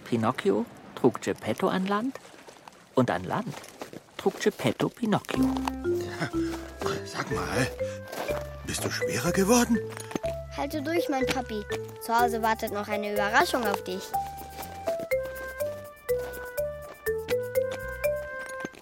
Pinocchio 0.05 0.65
trug 0.95 1.21
Geppetto 1.21 1.67
an 1.67 1.87
Land 1.87 2.19
und 2.95 3.09
an 3.09 3.23
Land 3.23 3.55
trug 4.17 4.39
Geppetto 4.39 4.89
Pinocchio. 4.89 5.49
Sag 7.05 7.31
mal, 7.31 7.67
bist 8.65 8.83
du 8.83 8.89
schwerer 8.89 9.31
geworden? 9.31 9.77
Halte 10.55 10.81
durch, 10.81 11.09
mein 11.09 11.25
Papi. 11.25 11.63
Zu 12.01 12.17
Hause 12.17 12.41
wartet 12.41 12.71
noch 12.71 12.87
eine 12.87 13.13
Überraschung 13.13 13.65
auf 13.65 13.83
dich. 13.83 14.03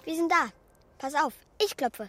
Wir 0.04 0.14
sind 0.14 0.30
da. 0.30 0.48
Pass 0.98 1.14
auf, 1.14 1.32
ich 1.58 1.76
klopfe. 1.76 2.08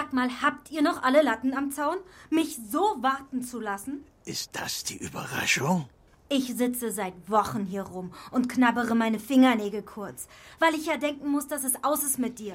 Sag 0.00 0.14
mal, 0.14 0.30
habt 0.40 0.70
ihr 0.70 0.80
noch 0.80 1.02
alle 1.02 1.20
Latten 1.20 1.52
am 1.52 1.70
Zaun? 1.72 1.98
Mich 2.30 2.56
so 2.70 2.80
warten 3.02 3.42
zu 3.42 3.60
lassen? 3.60 4.02
Ist 4.24 4.48
das 4.58 4.82
die 4.82 4.96
Überraschung? 4.96 5.90
Ich 6.30 6.54
sitze 6.56 6.90
seit 6.90 7.12
Wochen 7.28 7.66
hier 7.66 7.82
rum 7.82 8.10
und 8.30 8.48
knabbere 8.48 8.94
meine 8.94 9.18
Fingernägel 9.18 9.82
kurz, 9.82 10.26
weil 10.58 10.74
ich 10.74 10.86
ja 10.86 10.96
denken 10.96 11.28
muss, 11.28 11.48
dass 11.48 11.64
es 11.64 11.84
aus 11.84 12.02
ist 12.02 12.18
mit 12.18 12.38
dir. 12.38 12.54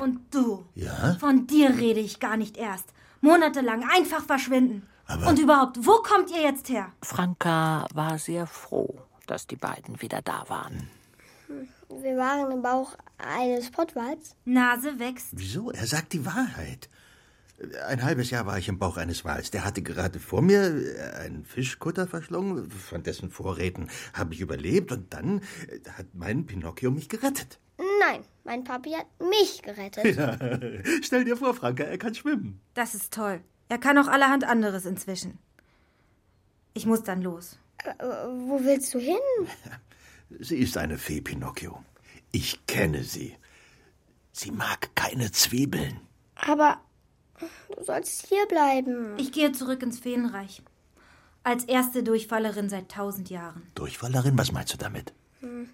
Und 0.00 0.20
du? 0.34 0.64
Ja? 0.74 1.14
Von 1.20 1.46
dir 1.46 1.76
rede 1.76 2.00
ich 2.00 2.20
gar 2.20 2.38
nicht 2.38 2.56
erst. 2.56 2.86
Monatelang 3.20 3.84
einfach 3.90 4.24
verschwinden. 4.24 4.88
Aber- 5.06 5.26
Und 5.28 5.38
überhaupt, 5.38 5.84
wo 5.84 5.96
kommt 6.02 6.30
ihr 6.30 6.40
jetzt 6.40 6.70
her? 6.70 6.90
Franka 7.02 7.86
war 7.92 8.18
sehr 8.18 8.46
froh, 8.46 8.98
dass 9.26 9.46
die 9.46 9.56
beiden 9.56 10.00
wieder 10.00 10.22
da 10.22 10.44
waren. 10.48 10.88
Wir 11.88 12.16
waren 12.16 12.52
im 12.52 12.62
Bauch 12.62 12.96
eines 13.16 13.70
Pottwals. 13.70 14.36
Nase 14.44 14.98
wächst. 14.98 15.28
Wieso? 15.32 15.70
Er 15.70 15.86
sagt 15.86 16.12
die 16.12 16.24
Wahrheit. 16.26 16.88
Ein 17.88 18.04
halbes 18.04 18.30
Jahr 18.30 18.46
war 18.46 18.58
ich 18.58 18.68
im 18.68 18.78
Bauch 18.78 18.98
eines 18.98 19.24
Wals. 19.24 19.50
Der 19.50 19.64
hatte 19.64 19.82
gerade 19.82 20.20
vor 20.20 20.42
mir 20.42 20.62
äh, 20.62 21.24
einen 21.24 21.44
Fischkutter 21.44 22.06
verschlungen. 22.06 22.70
Von 22.70 23.02
dessen 23.02 23.30
Vorräten 23.30 23.88
habe 24.12 24.34
ich 24.34 24.40
überlebt. 24.40 24.92
Und 24.92 25.12
dann 25.12 25.40
äh, 25.68 25.80
hat 25.90 26.06
mein 26.12 26.46
Pinocchio 26.46 26.90
mich 26.90 27.08
gerettet. 27.08 27.58
Nein, 28.00 28.22
mein 28.44 28.64
Papi 28.64 28.92
hat 28.92 29.06
mich 29.20 29.62
gerettet. 29.62 30.04
Ja. 30.16 30.36
Stell 31.02 31.24
dir 31.24 31.36
vor, 31.36 31.54
Franka, 31.54 31.84
er 31.84 31.98
kann 31.98 32.14
schwimmen. 32.14 32.60
Das 32.74 32.94
ist 32.94 33.12
toll. 33.12 33.40
Er 33.68 33.78
kann 33.78 33.98
auch 33.98 34.08
allerhand 34.08 34.44
anderes 34.44 34.86
inzwischen. 34.86 35.38
Ich 36.74 36.86
muss 36.86 37.02
dann 37.02 37.22
los. 37.22 37.58
Äh, 37.84 38.04
wo 38.04 38.60
willst 38.62 38.94
du 38.94 38.98
hin? 38.98 39.16
Sie 40.30 40.58
ist 40.58 40.76
eine 40.76 40.98
Fee, 40.98 41.20
Pinocchio. 41.20 41.82
Ich 42.32 42.66
kenne 42.66 43.02
sie. 43.02 43.34
Sie 44.32 44.50
mag 44.50 44.94
keine 44.94 45.32
Zwiebeln. 45.32 46.00
Aber 46.36 46.78
du 47.74 47.82
sollst 47.82 48.26
hier 48.26 48.46
bleiben. 48.46 49.14
Ich 49.18 49.32
gehe 49.32 49.52
zurück 49.52 49.82
ins 49.82 49.98
Feenreich. 49.98 50.62
Als 51.42 51.64
erste 51.64 52.02
Durchfallerin 52.02 52.68
seit 52.68 52.90
tausend 52.90 53.30
Jahren. 53.30 53.62
Durchfallerin, 53.74 54.36
was 54.36 54.52
meinst 54.52 54.74
du 54.74 54.76
damit? 54.78 55.14
Hm. 55.40 55.68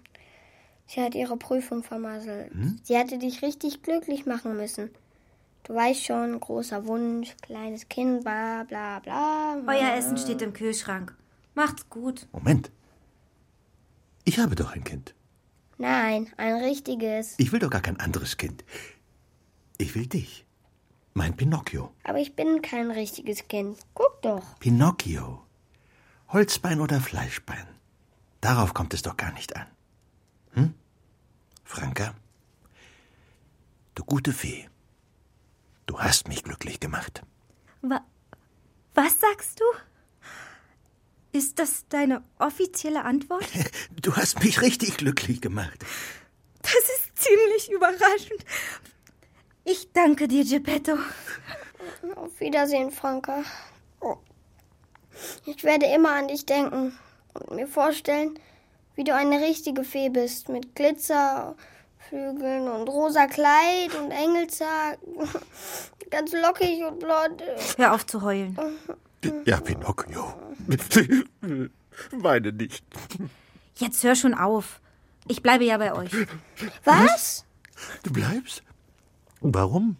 Sie 0.87 1.01
hat 1.01 1.15
ihre 1.15 1.37
Prüfung 1.37 1.83
vermasselt. 1.83 2.53
Hm? 2.53 2.79
Sie 2.83 2.95
hätte 2.95 3.17
dich 3.17 3.41
richtig 3.41 3.81
glücklich 3.81 4.25
machen 4.25 4.55
müssen. 4.55 4.89
Du 5.63 5.73
weißt 5.73 6.05
schon, 6.05 6.39
großer 6.39 6.85
Wunsch, 6.85 7.35
kleines 7.41 7.89
Kind, 7.89 8.23
bla 8.23 8.63
bla 8.63 8.99
bla. 8.99 9.57
Euer 9.67 9.95
Essen 9.95 10.17
steht 10.17 10.43
im 10.43 10.53
Kühlschrank. 10.53 11.15
Macht's 11.55 11.89
gut. 11.89 12.27
Moment. 12.31 12.69
Ich 14.25 14.39
habe 14.39 14.55
doch 14.55 14.73
ein 14.73 14.83
Kind. 14.83 15.15
Nein, 15.77 16.31
ein 16.37 16.55
richtiges. 16.55 17.35
Ich 17.37 17.51
will 17.51 17.59
doch 17.59 17.69
gar 17.69 17.81
kein 17.81 17.99
anderes 17.99 18.37
Kind. 18.37 18.63
Ich 19.77 19.93
will 19.95 20.07
dich. 20.07 20.45
Mein 21.13 21.35
Pinocchio. 21.37 21.93
Aber 22.03 22.19
ich 22.19 22.35
bin 22.35 22.61
kein 22.61 22.91
richtiges 22.91 23.47
Kind. 23.47 23.77
Guck 23.93 24.21
doch. 24.21 24.59
Pinocchio. 24.59 25.45
Holzbein 26.29 26.81
oder 26.81 26.99
Fleischbein? 26.99 27.67
Darauf 28.41 28.73
kommt 28.73 28.93
es 28.93 29.01
doch 29.01 29.15
gar 29.15 29.31
nicht 29.33 29.55
an. 29.55 29.67
Hm? 30.53 30.73
Franka? 31.63 32.15
Du 33.95 34.03
gute 34.03 34.33
Fee. 34.33 34.67
Du 35.85 35.99
hast 35.99 36.27
mich 36.27 36.43
glücklich 36.43 36.79
gemacht. 36.79 37.21
Wa 37.81 38.01
was 38.93 39.19
sagst 39.19 39.59
du? 39.59 39.65
Ist 41.35 41.59
das 41.59 41.85
deine 41.89 42.23
offizielle 42.39 43.03
Antwort? 43.03 43.45
Du 44.01 44.15
hast 44.15 44.41
mich 44.41 44.61
richtig 44.61 44.95
glücklich 44.95 45.41
gemacht. 45.41 45.77
Das 46.61 46.71
ist 46.73 47.17
ziemlich 47.17 47.69
überraschend. 47.71 48.45
Ich 49.65 49.91
danke 49.91 50.29
dir, 50.29 50.45
Geppetto. 50.45 50.93
Auf 52.15 52.39
Wiedersehen, 52.39 52.89
Franka. 52.91 53.43
Ich 55.45 55.63
werde 55.65 55.87
immer 55.87 56.13
an 56.13 56.29
dich 56.29 56.45
denken 56.45 56.97
und 57.33 57.51
mir 57.51 57.67
vorstellen, 57.67 58.39
wie 58.95 59.03
du 59.03 59.13
eine 59.13 59.41
richtige 59.41 59.83
Fee 59.83 60.07
bist, 60.09 60.47
mit 60.47 60.73
Glitzerflügeln 60.75 62.69
und 62.69 62.87
rosa 62.87 63.27
Kleid 63.27 63.93
und 63.99 64.11
Engelshaar. 64.11 64.97
Ganz 66.11 66.31
lockig 66.31 66.85
und 66.85 66.99
blond. 66.99 67.43
Hör 67.75 67.93
auf 67.93 68.05
zu 68.05 68.21
heulen. 68.21 68.57
Ja, 69.45 69.59
Pinocchio. 69.59 70.33
Weine 72.11 72.51
nicht. 72.51 72.83
Jetzt 73.75 74.03
hör 74.03 74.15
schon 74.15 74.33
auf. 74.33 74.81
Ich 75.27 75.41
bleibe 75.41 75.63
ja 75.63 75.77
bei 75.77 75.93
euch. 75.93 76.11
Was? 76.83 77.45
Du 78.03 78.11
bleibst? 78.11 78.63
Warum? 79.41 79.97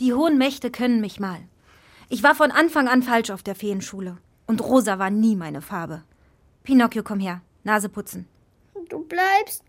Die 0.00 0.12
hohen 0.12 0.38
Mächte 0.38 0.70
können 0.70 1.00
mich 1.00 1.20
mal. 1.20 1.40
Ich 2.08 2.22
war 2.22 2.34
von 2.34 2.50
Anfang 2.50 2.88
an 2.88 3.02
falsch 3.02 3.30
auf 3.30 3.42
der 3.42 3.54
Feenschule. 3.54 4.18
Und 4.46 4.60
rosa 4.60 4.98
war 4.98 5.10
nie 5.10 5.36
meine 5.36 5.62
Farbe. 5.62 6.02
Pinocchio, 6.62 7.02
komm 7.02 7.20
her. 7.20 7.40
Nase 7.62 7.88
putzen. 7.88 8.26
Du 8.88 9.04
bleibst. 9.04 9.62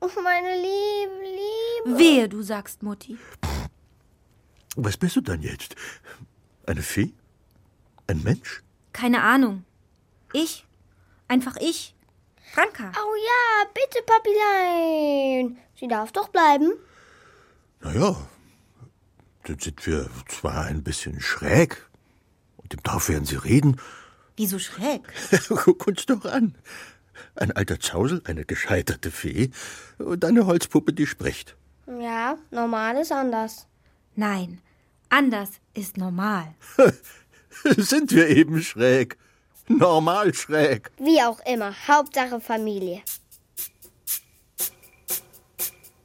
Oh, 0.00 0.08
meine 0.22 0.54
liebe, 0.56 1.22
liebe. 1.86 1.98
Wehe, 1.98 2.28
du 2.28 2.42
sagst 2.42 2.82
Mutti. 2.82 3.18
Was 4.76 4.96
bist 4.96 5.16
du 5.16 5.20
dann 5.20 5.42
jetzt? 5.42 5.74
Eine 6.66 6.82
Fee? 6.82 7.12
Ein 8.10 8.24
Mensch? 8.24 8.64
Keine 8.92 9.22
Ahnung. 9.22 9.64
Ich? 10.32 10.66
Einfach 11.28 11.54
ich. 11.60 11.94
Franka. 12.52 12.90
Oh 12.90 13.14
ja, 13.14 13.70
bitte, 13.72 14.02
Papilein. 14.04 15.58
Sie 15.78 15.86
darf 15.86 16.10
doch 16.10 16.26
bleiben. 16.26 16.72
Naja, 17.78 18.16
dann 19.44 19.60
sind 19.60 19.86
wir 19.86 20.10
zwar 20.26 20.64
ein 20.64 20.82
bisschen 20.82 21.20
schräg. 21.20 21.88
Und 22.56 22.74
im 22.74 22.82
Dorf 22.82 23.08
werden 23.08 23.26
sie 23.26 23.36
reden. 23.36 23.80
Wieso 24.36 24.58
schräg? 24.58 25.02
Guck 25.48 25.86
uns 25.86 26.04
doch 26.06 26.24
an. 26.24 26.56
Ein 27.36 27.52
alter 27.52 27.78
Zausel, 27.78 28.22
eine 28.24 28.44
gescheiterte 28.44 29.12
Fee 29.12 29.50
und 29.98 30.24
eine 30.24 30.46
Holzpuppe, 30.46 30.92
die 30.92 31.06
spricht. 31.06 31.56
Ja, 31.86 32.38
normal 32.50 32.96
ist 32.96 33.12
anders. 33.12 33.68
Nein, 34.16 34.60
anders 35.10 35.50
ist 35.74 35.96
normal. 35.96 36.56
sind 37.76 38.12
wir 38.12 38.28
eben 38.28 38.62
schräg. 38.62 39.16
Normal 39.68 40.34
schräg. 40.34 40.90
Wie 40.98 41.22
auch 41.22 41.38
immer, 41.46 41.72
Hauptsache 41.86 42.40
Familie. 42.40 43.02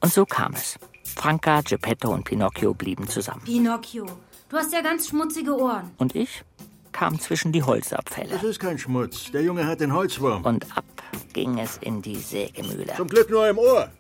Und 0.02 0.14
so 0.14 0.26
kam 0.26 0.54
es. 0.54 0.78
Franka, 1.16 1.62
Geppetto 1.62 2.12
und 2.12 2.26
Pinocchio 2.26 2.74
blieben 2.74 3.08
zusammen. 3.08 3.42
Pinocchio, 3.44 4.06
du 4.50 4.58
hast 4.58 4.72
ja 4.72 4.82
ganz 4.82 5.08
schmutzige 5.08 5.58
Ohren. 5.58 5.92
Und 5.98 6.16
ich 6.16 6.44
kam 6.92 7.20
zwischen 7.20 7.52
die 7.52 7.64
Holzabfälle. 7.64 8.30
Das 8.30 8.44
ist 8.44 8.60
kein 8.60 8.78
Schmutz. 8.78 9.32
Der 9.32 9.42
Junge 9.42 9.66
hat 9.66 9.80
den 9.80 9.94
Holzwurm. 9.94 10.46
Und 10.46 10.78
ab 10.78 10.86
ging 11.34 11.58
es 11.60 11.78
in 11.78 12.02
die 12.02 12.16
Sägemühle. 12.16 12.94
Zum 12.96 13.08
Glück 13.08 13.30
nur 13.30 13.48
im 13.50 13.58
Ohr. 13.58 13.92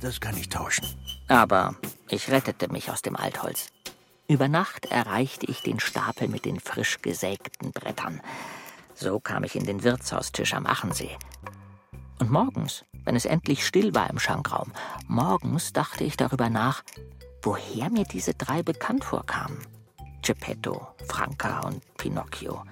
Das 0.00 0.20
kann 0.20 0.36
ich 0.36 0.48
tauschen. 0.48 0.86
Aber 1.28 1.74
ich 2.08 2.30
rettete 2.30 2.72
mich 2.72 2.90
aus 2.90 3.02
dem 3.02 3.16
Altholz. 3.16 3.68
Über 4.30 4.46
Nacht 4.46 4.86
erreichte 4.86 5.46
ich 5.46 5.60
den 5.60 5.80
Stapel 5.80 6.28
mit 6.28 6.44
den 6.44 6.60
frisch 6.60 7.02
gesägten 7.02 7.72
Brettern. 7.72 8.20
So 8.94 9.18
kam 9.18 9.42
ich 9.42 9.56
in 9.56 9.66
den 9.66 9.82
Wirtshaustisch 9.82 10.54
am 10.54 10.66
Achensee. 10.66 11.18
Und 12.20 12.30
morgens, 12.30 12.84
wenn 13.04 13.16
es 13.16 13.24
endlich 13.24 13.66
still 13.66 13.92
war 13.92 14.08
im 14.08 14.20
Schankraum, 14.20 14.70
morgens 15.08 15.72
dachte 15.72 16.04
ich 16.04 16.16
darüber 16.16 16.48
nach, 16.48 16.84
woher 17.42 17.90
mir 17.90 18.04
diese 18.04 18.32
drei 18.34 18.62
bekannt 18.62 19.02
vorkamen. 19.02 19.66
Geppetto, 20.22 20.86
Franka 21.08 21.62
und 21.66 21.82
Pinocchio. 21.96 22.62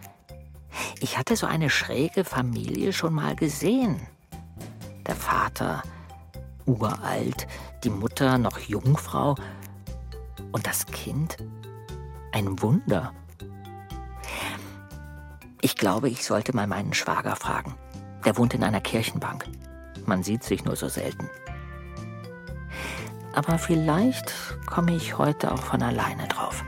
Ich 1.01 1.19
hatte 1.19 1.35
so 1.35 1.49
eine 1.49 1.71
schräge 1.71 2.23
Familie 2.23 2.93
schon 2.93 3.15
mal 3.15 3.35
gesehen. 3.35 4.07
Der 5.09 5.17
Vater 5.17 5.83
uralt, 6.67 7.49
die 7.83 7.91
Mutter 7.91 8.39
noch 8.39 8.61
Jungfrau 8.61 9.35
und 10.53 10.67
das 10.67 10.87
Kind 10.87 11.37
ein 12.33 12.61
Wunder. 12.63 13.13
Ich 15.61 15.77
glaube, 15.77 16.09
ich 16.09 16.25
sollte 16.25 16.55
mal 16.55 16.67
meinen 16.67 16.95
Schwager 16.95 17.37
fragen. 17.37 17.75
Der 18.25 18.37
wohnt 18.37 18.55
in 18.55 18.63
einer 18.63 18.81
Kirchenbank. 18.81 19.45
Man 20.07 20.23
sieht 20.23 20.43
sich 20.43 20.65
nur 20.65 20.77
so 20.77 20.89
selten. 20.89 21.29
Aber 23.35 23.59
vielleicht 23.59 24.33
komme 24.67 24.95
ich 24.95 25.19
heute 25.19 25.53
auch 25.53 25.63
von 25.63 25.83
alleine 25.83 26.27
drauf. 26.29 26.65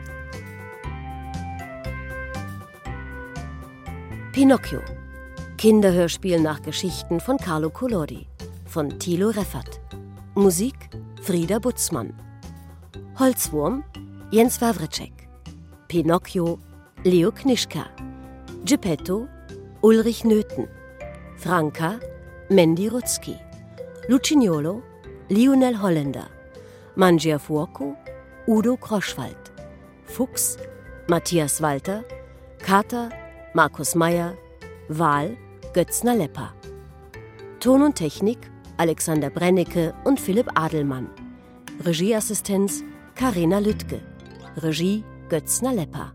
Pinocchio. 4.33 4.81
Kinderhörspiel 5.59 6.41
nach 6.41 6.63
Geschichten 6.63 7.21
von 7.21 7.37
Carlo 7.37 7.71
Collodi. 7.71 8.27
Von 8.67 8.99
Thilo 8.99 9.31
Reffert. 9.31 9.81
Musik 10.35 10.77
Frieda 11.23 11.59
Butzmann. 11.59 12.15
Holzwurm 13.21 13.85
Jens 14.31 14.63
Wawritschek. 14.63 15.13
Pinocchio 15.89 16.59
Leo 17.05 17.31
Knischka. 17.31 17.85
Geppetto 18.65 19.29
Ulrich 19.83 20.25
Nöthen. 20.25 20.67
Franka 21.37 22.01
Mandy 22.49 22.89
Rutzki. 22.89 23.37
Lucignolo 24.09 24.83
Lionel 25.29 25.83
Holländer. 25.83 26.31
Mangiafuoco 26.97 27.95
Udo 28.47 28.79
Kroschwald. 28.79 29.53
Fuchs 30.07 30.57
Matthias 31.07 31.61
Walter. 31.61 32.03
Kater 32.59 33.11
Markus 33.53 33.95
Meyer, 33.95 34.33
Wahl 34.89 35.37
Götzner 35.75 36.17
Lepper. 36.17 36.55
Ton 37.59 37.83
und 37.83 37.97
Technik 37.97 38.39
Alexander 38.79 39.29
Brennecke 39.29 39.93
und 40.05 40.19
Philipp 40.19 40.59
Adelmann. 40.59 41.11
Regieassistenz 41.85 42.83
Karina 43.15 43.59
Lüttke. 43.59 44.01
Regie 44.57 45.05
Götzner 45.29 45.75
Lepper. 45.75 46.15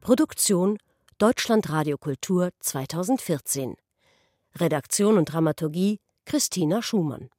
Produktion 0.00 0.78
Deutschlandradio 1.18 1.96
Kultur 1.96 2.50
2014. 2.60 3.74
Redaktion 4.56 5.16
und 5.16 5.32
Dramaturgie 5.32 6.00
Christina 6.26 6.82
Schumann. 6.82 7.30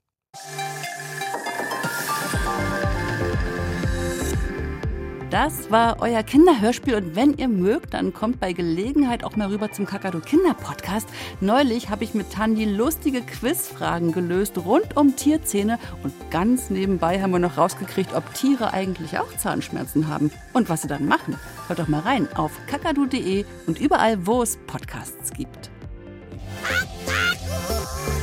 Das 5.32 5.72
war 5.72 5.98
euer 6.02 6.22
Kinderhörspiel 6.22 6.96
und 6.96 7.16
wenn 7.16 7.34
ihr 7.34 7.48
mögt, 7.48 7.96
dann 7.96 8.14
kommt 8.14 8.40
bei 8.40 8.54
Gelegenheit 8.54 9.24
auch 9.24 9.36
mal 9.36 9.48
rüber 9.48 9.72
zum 9.72 9.86
Kakadu 9.88 10.20
Kinder 10.20 10.54
Podcast. 10.54 11.10
Neulich 11.42 11.90
habe 11.90 12.04
ich 12.04 12.14
mit 12.14 12.32
Tandi 12.32 12.66
lustige 12.66 13.22
Quizfragen 13.22 14.12
gelöst 14.12 14.58
rund 14.58 14.96
um 14.96 15.16
Tierzähne 15.16 15.80
und 16.04 16.14
ganz 16.30 16.70
nebenbei 16.70 17.22
haben 17.22 17.32
wir 17.32 17.40
noch 17.40 17.58
rausgekriegt, 17.58 18.14
ob 18.14 18.34
Tiere 18.36 18.72
eigentlich 18.72 19.18
auch 19.18 19.36
Zahnschmerzen 19.38 20.08
haben 20.08 20.32
und 20.54 20.70
was 20.70 20.84
sie 20.84 20.88
dann 20.88 21.08
machen. 21.08 21.40
Hört 21.68 21.80
doch 21.80 21.88
mal 21.88 22.02
rein 22.02 22.28
auf 22.36 22.52
kakadu.de 22.68 23.46
und 23.66 23.80
überall, 23.80 24.28
wo 24.28 24.44
es 24.44 24.58
Podcasts 24.68 25.34
gibt. 25.34 25.72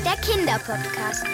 Der 0.04 0.16
Kinderpodcast. 0.22 1.26